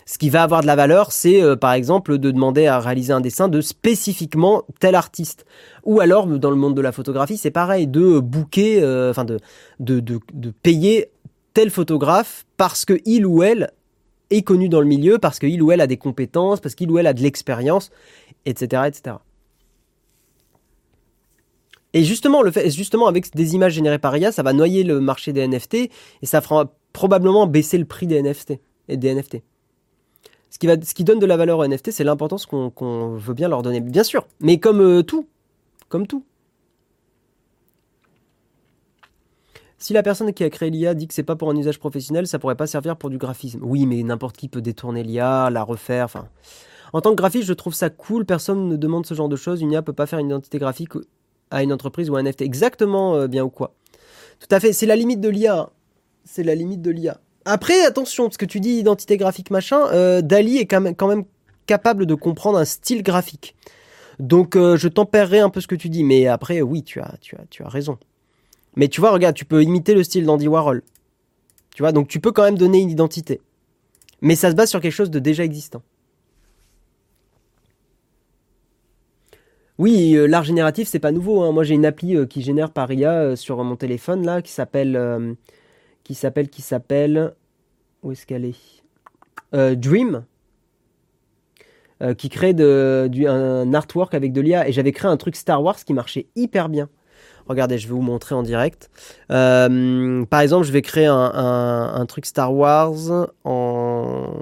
[0.07, 3.13] Ce qui va avoir de la valeur, c'est euh, par exemple de demander à réaliser
[3.13, 5.47] un dessin de spécifiquement tel artiste.
[5.85, 9.39] Ou alors, dans le monde de la photographie, c'est pareil, de booker, euh, enfin de,
[9.81, 11.11] de, de, de, payer
[11.55, 13.71] tel photographe parce que il ou elle
[14.31, 16.99] est connu dans le milieu, parce qu'il ou elle a des compétences, parce qu'il ou
[16.99, 17.91] elle a de l'expérience,
[18.45, 19.17] etc., etc.
[21.95, 25.01] Et justement, le fait, justement, avec des images générées par IA, ça va noyer le
[25.01, 25.91] marché des NFT et
[26.27, 28.55] ça fera probablement baisser le prix des NFT
[28.89, 29.43] et des NFT.
[30.55, 33.35] Ce qui, va, ce qui donne de la valeur aux NFT, c'est l'importance qu'on veut
[33.35, 33.81] bien leur donner.
[33.81, 35.27] Bien sûr, mais comme euh, tout.
[35.89, 36.25] Comme tout.
[39.79, 42.29] Si la personne qui a créé l'IA dit que c'est pas pour un usage professionnel,
[42.29, 43.63] ça pourrait pas servir pour du graphisme.
[43.65, 46.05] Oui, mais n'importe qui peut détourner l'IA, la refaire.
[46.05, 46.29] Enfin,
[46.93, 48.25] En tant que graphiste, je trouve ça cool.
[48.25, 49.61] Personne ne demande ce genre de choses.
[49.61, 50.93] Une IA peut pas faire une identité graphique
[51.51, 52.43] à une entreprise ou un NFT.
[52.43, 53.75] Exactement, euh, bien ou quoi.
[54.39, 54.73] Tout à fait.
[54.73, 55.71] C'est la limite de l'IA.
[56.25, 57.19] C'est la limite de l'IA.
[57.45, 61.25] Après, attention, parce que tu dis identité graphique machin, euh, Dali est quand même,
[61.67, 63.55] capable de comprendre un style graphique.
[64.19, 67.19] Donc euh, je tempérerai un peu ce que tu dis, mais après oui, tu as,
[67.67, 67.99] raison.
[68.77, 70.83] Mais tu vois, regarde, tu peux imiter le style d'Andy Warhol.
[71.75, 73.41] Tu vois, donc tu peux quand même donner une identité.
[74.21, 75.83] Mais ça se base sur quelque chose de déjà existant.
[79.79, 81.43] Oui, euh, l'art génératif, c'est pas nouveau.
[81.43, 81.53] Hein.
[81.53, 85.37] Moi, j'ai une appli qui génère par IA sur mon téléphone là, qui s'appelle,
[86.05, 87.35] qui s'appelle, qui s'appelle,
[88.03, 88.57] où est-ce qu'elle est,
[89.53, 90.25] Dream.
[92.03, 94.69] Euh, qui crée de, du, un artwork avec de l'IA.
[94.69, 96.89] Et j'avais créé un truc Star Wars qui marchait hyper bien.
[97.47, 98.91] Regardez, je vais vous montrer en direct.
[99.31, 104.35] Euh, par exemple, je vais créer un, un, truc Star Wars en...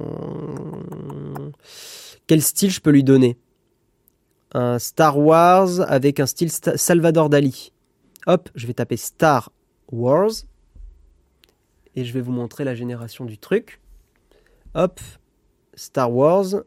[2.27, 3.39] Quel style je peux lui donner?
[4.55, 7.73] Un Star Wars avec un style Salvador Dali.
[8.27, 9.53] Hop, je vais taper Star
[9.91, 10.33] Wars.
[11.95, 13.81] Et je vais vous montrer la génération du truc.
[14.75, 15.01] Hop,
[15.75, 16.65] Star Wars.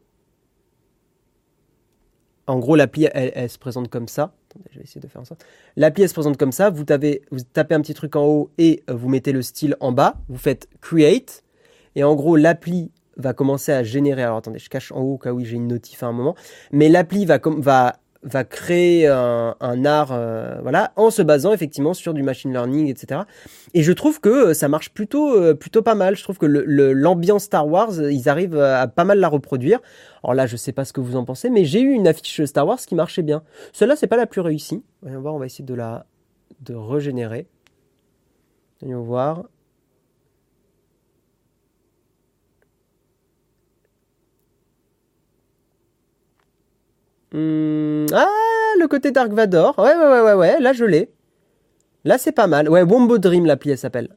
[2.47, 4.35] En gros, l'appli, elle, se présente comme ça.
[4.49, 5.35] Attendez, je vais essayer de faire ça.
[5.75, 6.69] L'appli, elle se présente comme ça.
[6.69, 9.75] Vous, tapez, vous tapez un petit truc en haut et euh, vous mettez le style
[9.79, 10.21] en bas.
[10.27, 11.43] Vous faites Create.
[11.95, 14.21] Et en gros, l'appli va commencer à générer.
[14.21, 16.35] Alors attendez, je cache en haut au cas où j'ai une notif à un moment.
[16.71, 17.95] Mais l'appli va, va
[18.25, 23.21] va créer un, art, euh, voilà, en se basant effectivement sur du machine learning, etc.
[23.75, 26.15] Et je trouve que euh, ça marche plutôt, euh, plutôt pas mal.
[26.15, 29.79] Je trouve que l'ambiance Star Wars, ils arrivent à pas mal la reproduire.
[30.23, 32.43] Alors là, je sais pas ce que vous en pensez, mais j'ai eu une affiche
[32.45, 33.43] Star Wars qui marchait bien.
[33.73, 34.83] Celle-là, c'est pas la plus réussie.
[35.03, 36.07] Voyons voir, on va essayer de la
[36.61, 37.47] de régénérer.
[38.81, 39.43] Voyons voir.
[47.35, 48.29] Hmm, ah,
[48.79, 49.77] le côté Dark Vador.
[49.77, 50.59] Ouais, ouais, ouais, ouais, ouais.
[50.61, 51.11] Là, je l'ai.
[52.05, 52.69] Là, c'est pas mal.
[52.69, 54.07] Ouais, Wombo Dream, l'appli, elle s'appelle.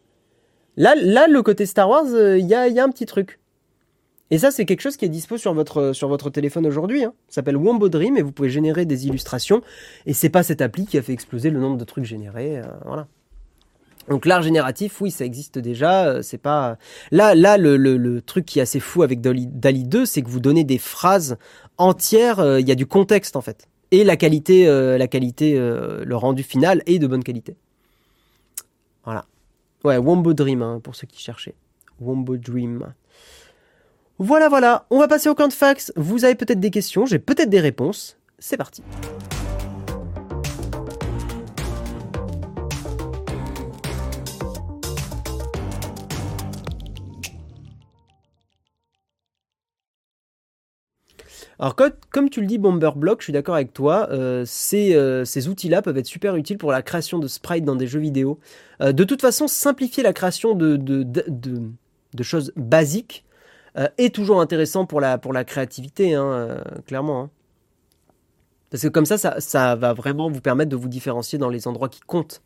[0.76, 3.40] Là, là, le côté Star Wars, il euh, y, a, y, a, un petit truc.
[4.30, 7.02] Et ça, c'est quelque chose qui est dispo sur votre, sur votre téléphone aujourd'hui.
[7.02, 7.12] Hein.
[7.28, 9.62] Ça s'appelle Wombo Dream et vous pouvez générer des illustrations.
[10.06, 12.58] Et c'est pas cette appli qui a fait exploser le nombre de trucs générés.
[12.58, 13.08] Euh, voilà.
[14.08, 16.06] Donc l'art génératif, oui, ça existe déjà.
[16.06, 16.78] Euh, c'est pas
[17.10, 20.40] là, là le, truc qui est assez fou avec Dali, Dali 2, c'est que vous
[20.40, 21.36] donnez des phrases
[21.76, 22.40] entières.
[22.40, 26.16] Euh, il y a du contexte en fait, et la qualité, euh, la qualité, le
[26.16, 27.56] rendu final est de bonne qualité.
[29.04, 29.24] Voilà.
[29.84, 31.54] Ouais, Wombo Dream hein, pour ceux qui cherchaient.
[32.00, 32.92] Wombo Dream.
[34.18, 34.86] Voilà, voilà.
[34.90, 35.92] On va passer au camp de fax.
[35.96, 38.18] Vous avez peut-être des questions, j'ai peut-être des réponses.
[38.38, 38.82] C'est parti.
[51.60, 54.44] Alors comme tu le dis Bomber Block, je suis d'accord avec toi, euh,
[54.74, 57.98] euh, ces, outils-là peuvent être super utiles pour la création de sprites dans des jeux
[57.98, 58.38] vidéo.
[58.80, 60.78] Euh, de toute façon, simplifier la création de,
[62.22, 63.24] choses basiques
[63.96, 67.22] est toujours intéressant pour la, créativité, hein, clairement.
[67.22, 67.30] Hein.
[68.70, 71.88] Parce que comme ça, ça, va vraiment vous permettre de vous différencier dans les endroits
[71.88, 72.42] qui comptent.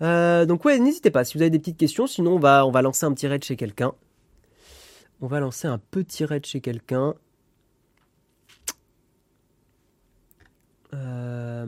[0.00, 3.12] donc ouais, n'hésitez pas si vous avez des petites questions, sinon on va lancer un
[3.12, 3.94] petit raid chez quelqu'un.
[5.20, 7.14] On va lancer un petit raid chez quelqu'un.
[10.94, 11.66] Euh,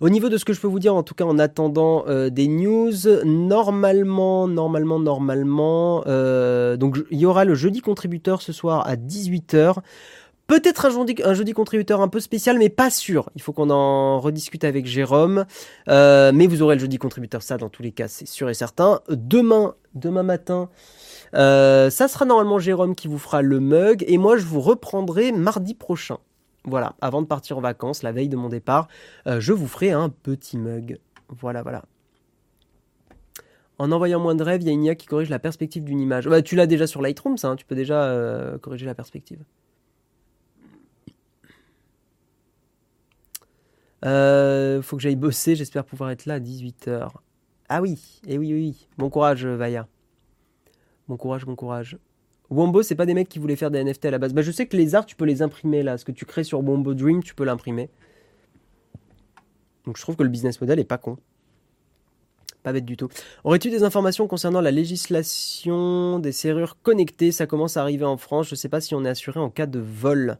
[0.00, 2.30] au niveau de ce que je peux vous dire, en tout cas en attendant euh,
[2.30, 2.92] des news,
[3.24, 9.76] normalement, normalement, normalement, euh, donc il y aura le jeudi contributeur ce soir à 18h.
[10.50, 13.30] Peut-être un jeudi, contributeur un peu spécial, mais pas sûr.
[13.36, 15.44] Il faut qu'on en rediscute avec Jérôme.
[15.86, 19.00] mais vous aurez le jeudi contributeur, ça dans tous les cas, c'est sûr et certain.
[19.08, 20.68] Demain, demain matin,
[21.34, 25.32] euh, ça sera normalement Jérôme qui vous fera le mug et moi je vous reprendrai
[25.32, 26.18] mardi prochain.
[26.64, 28.88] Voilà, avant de partir en vacances, la veille de mon départ,
[29.26, 30.98] euh, je vous ferai un petit mug.
[31.28, 31.84] Voilà, voilà.
[33.78, 36.28] En envoyant moins de rêves, il y a une qui corrige la perspective d'une image.
[36.28, 39.38] Bah, tu l'as déjà sur Lightroom, ça, hein, tu peux déjà euh, corriger la perspective.
[44.02, 47.10] Faut que j'aille bosser, j'espère pouvoir être là à 18h.
[47.68, 48.88] Ah oui, eh oui, oui.
[48.98, 49.86] Bon courage, Vaya.
[51.08, 51.98] Bon courage, bon courage.
[52.50, 54.34] Wombo, c'est pas des mecs qui voulaient faire des NFT à la base.
[54.34, 55.96] Bah, je sais que les arts, tu peux les imprimer là.
[55.96, 57.90] Ce que tu crées sur Wombo Dream, tu peux l'imprimer.
[59.86, 61.16] Donc je trouve que le business model est pas con.
[62.62, 63.08] Pas bête du tout.
[63.44, 67.32] Aurais-tu des informations concernant la législation des serrures connectées?
[67.32, 68.48] Ça commence à arriver en France.
[68.48, 70.38] Je sais pas si on est assuré en cas de vol.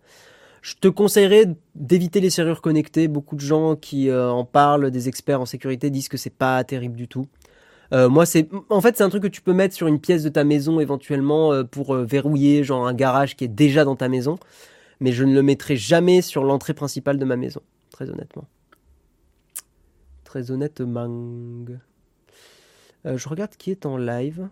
[0.62, 3.08] Je te conseillerais d'éviter les serrures connectées.
[3.08, 6.62] Beaucoup de gens qui euh, en parlent, des experts en sécurité, disent que c'est pas
[6.64, 7.26] terrible du tout.
[7.92, 10.28] moi, c'est en fait c'est un truc que tu peux mettre sur une pièce de
[10.28, 14.38] ta maison éventuellement pour verrouiller genre un garage qui est déjà dans ta maison,
[15.00, 18.46] mais je ne le mettrai jamais sur l'entrée principale de ma maison, très honnêtement.
[20.22, 21.08] Très honnêtement.
[23.04, 24.48] je regarde qui est en live.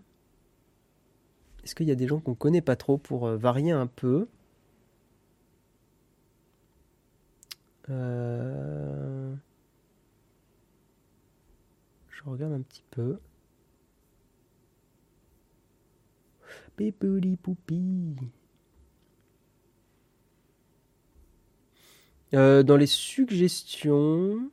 [1.62, 4.26] Est-ce qu'il y a des gens qu'on connaît pas trop pour varier un peu?
[7.90, 9.34] Euh,
[12.10, 13.18] je regarde un petit peu.
[16.76, 18.14] Pépoli poupi.
[22.34, 24.50] Euh, dans les suggestions.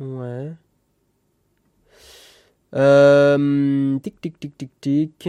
[0.00, 0.52] Ouais.
[2.74, 5.28] Euh, tic tic tic tic tic.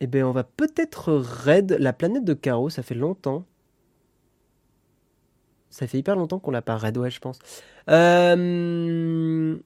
[0.00, 3.46] Eh bien, on va peut-être raid la planète de Caro, ça fait longtemps.
[5.74, 7.40] Ça fait hyper longtemps qu'on l'a pas raid, ouais, je pense.
[7.88, 9.56] Euh,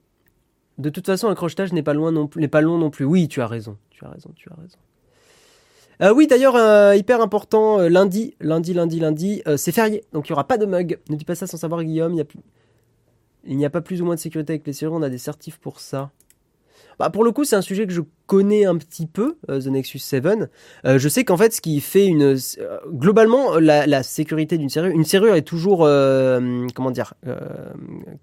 [0.79, 3.05] de toute façon, un crochetage n'est pas loin non plus, pas long non plus.
[3.05, 4.79] Oui, tu as raison, tu as raison, tu as raison.
[6.01, 10.33] Euh, oui, d'ailleurs, euh, hyper important, lundi, lundi, lundi, lundi, c'est férié, donc il n'y
[10.33, 10.97] aura pas de mug.
[11.09, 12.19] Ne dis pas ça sans savoir, Guillaume.
[13.43, 15.09] Il n'y a, a pas plus ou moins de sécurité avec les serrures, on a
[15.09, 16.09] des certifs pour ça.
[16.99, 19.67] Bah, pour le coup, c'est un sujet que je connais un petit peu, euh, The
[19.67, 20.25] Nexus 7.
[20.85, 22.35] Euh, je sais qu'en fait, ce qui fait une...
[22.35, 24.91] Euh, globalement, la, sécurité d'une serrure...
[24.91, 27.13] Une serrure est toujours, comment dire,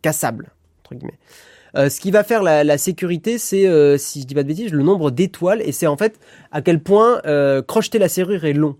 [0.03, 0.51] cassable,
[0.83, 1.89] entre guillemets.
[1.89, 5.11] ce qui va faire la, sécurité, c'est, si je dis pas de bêtises, le nombre
[5.11, 6.21] d'étoiles, et c'est en fait
[6.53, 7.23] à quel point
[7.67, 8.77] crocheter la serrure est long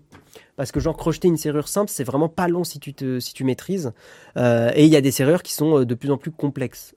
[0.55, 2.91] parce que genre crocheter une serrure simple c'est vraiment pas long si tu
[3.21, 3.93] si tu maîtrises
[4.35, 6.95] et il y a des serrures qui sont de plus en plus complexes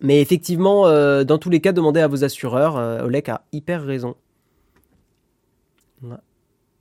[0.00, 2.76] mais effectivement, euh, dans tous les cas, demandez à vos assureurs.
[2.78, 4.16] Euh, Olek a hyper raison.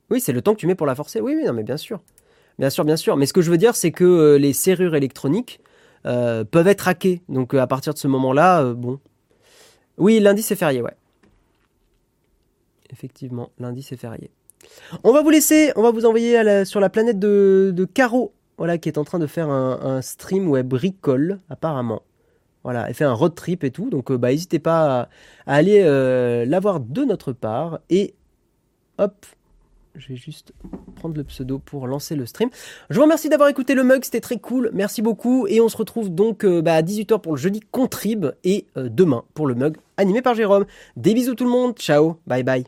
[0.10, 1.20] Oui, c'est le temps que tu mets pour la forcer.
[1.20, 2.02] Oui, oui, non, mais bien sûr.
[2.58, 3.18] Bien sûr, bien sûr.
[3.18, 5.60] Mais ce que je veux dire, c'est que euh, les serrures électroniques
[6.04, 7.22] peuvent être hackées.
[7.28, 9.00] Donc à partir de ce moment-là, bon.
[9.98, 10.96] Oui, lundi c'est férié, ouais.
[12.90, 14.32] Effectivement, lundi c'est férié.
[15.04, 18.88] On va vous laisser, on va vous envoyer sur la planète de, Caro, voilà, qui
[18.88, 22.02] est en train de faire un, stream web bricole, apparemment.
[22.64, 23.90] Voilà, elle fait un road trip et tout.
[23.90, 25.10] Donc, euh, bah, n'hésitez pas
[25.46, 27.80] à, aller euh, la voir de notre part.
[27.90, 28.14] Et
[28.98, 29.26] hop,
[29.96, 30.54] je vais juste
[30.96, 32.50] prendre le pseudo pour lancer le stream.
[32.90, 34.70] Je vous remercie d'avoir écouté le mug, c'était très cool.
[34.74, 35.48] Merci beaucoup.
[35.48, 39.24] Et on se retrouve donc euh, bah, à 18h pour le jeudi Contrib et demain
[39.34, 40.66] pour le mug animé par Jérôme.
[40.98, 41.78] Des bisous tout le monde.
[41.78, 42.18] Ciao.
[42.28, 42.66] Bye bye.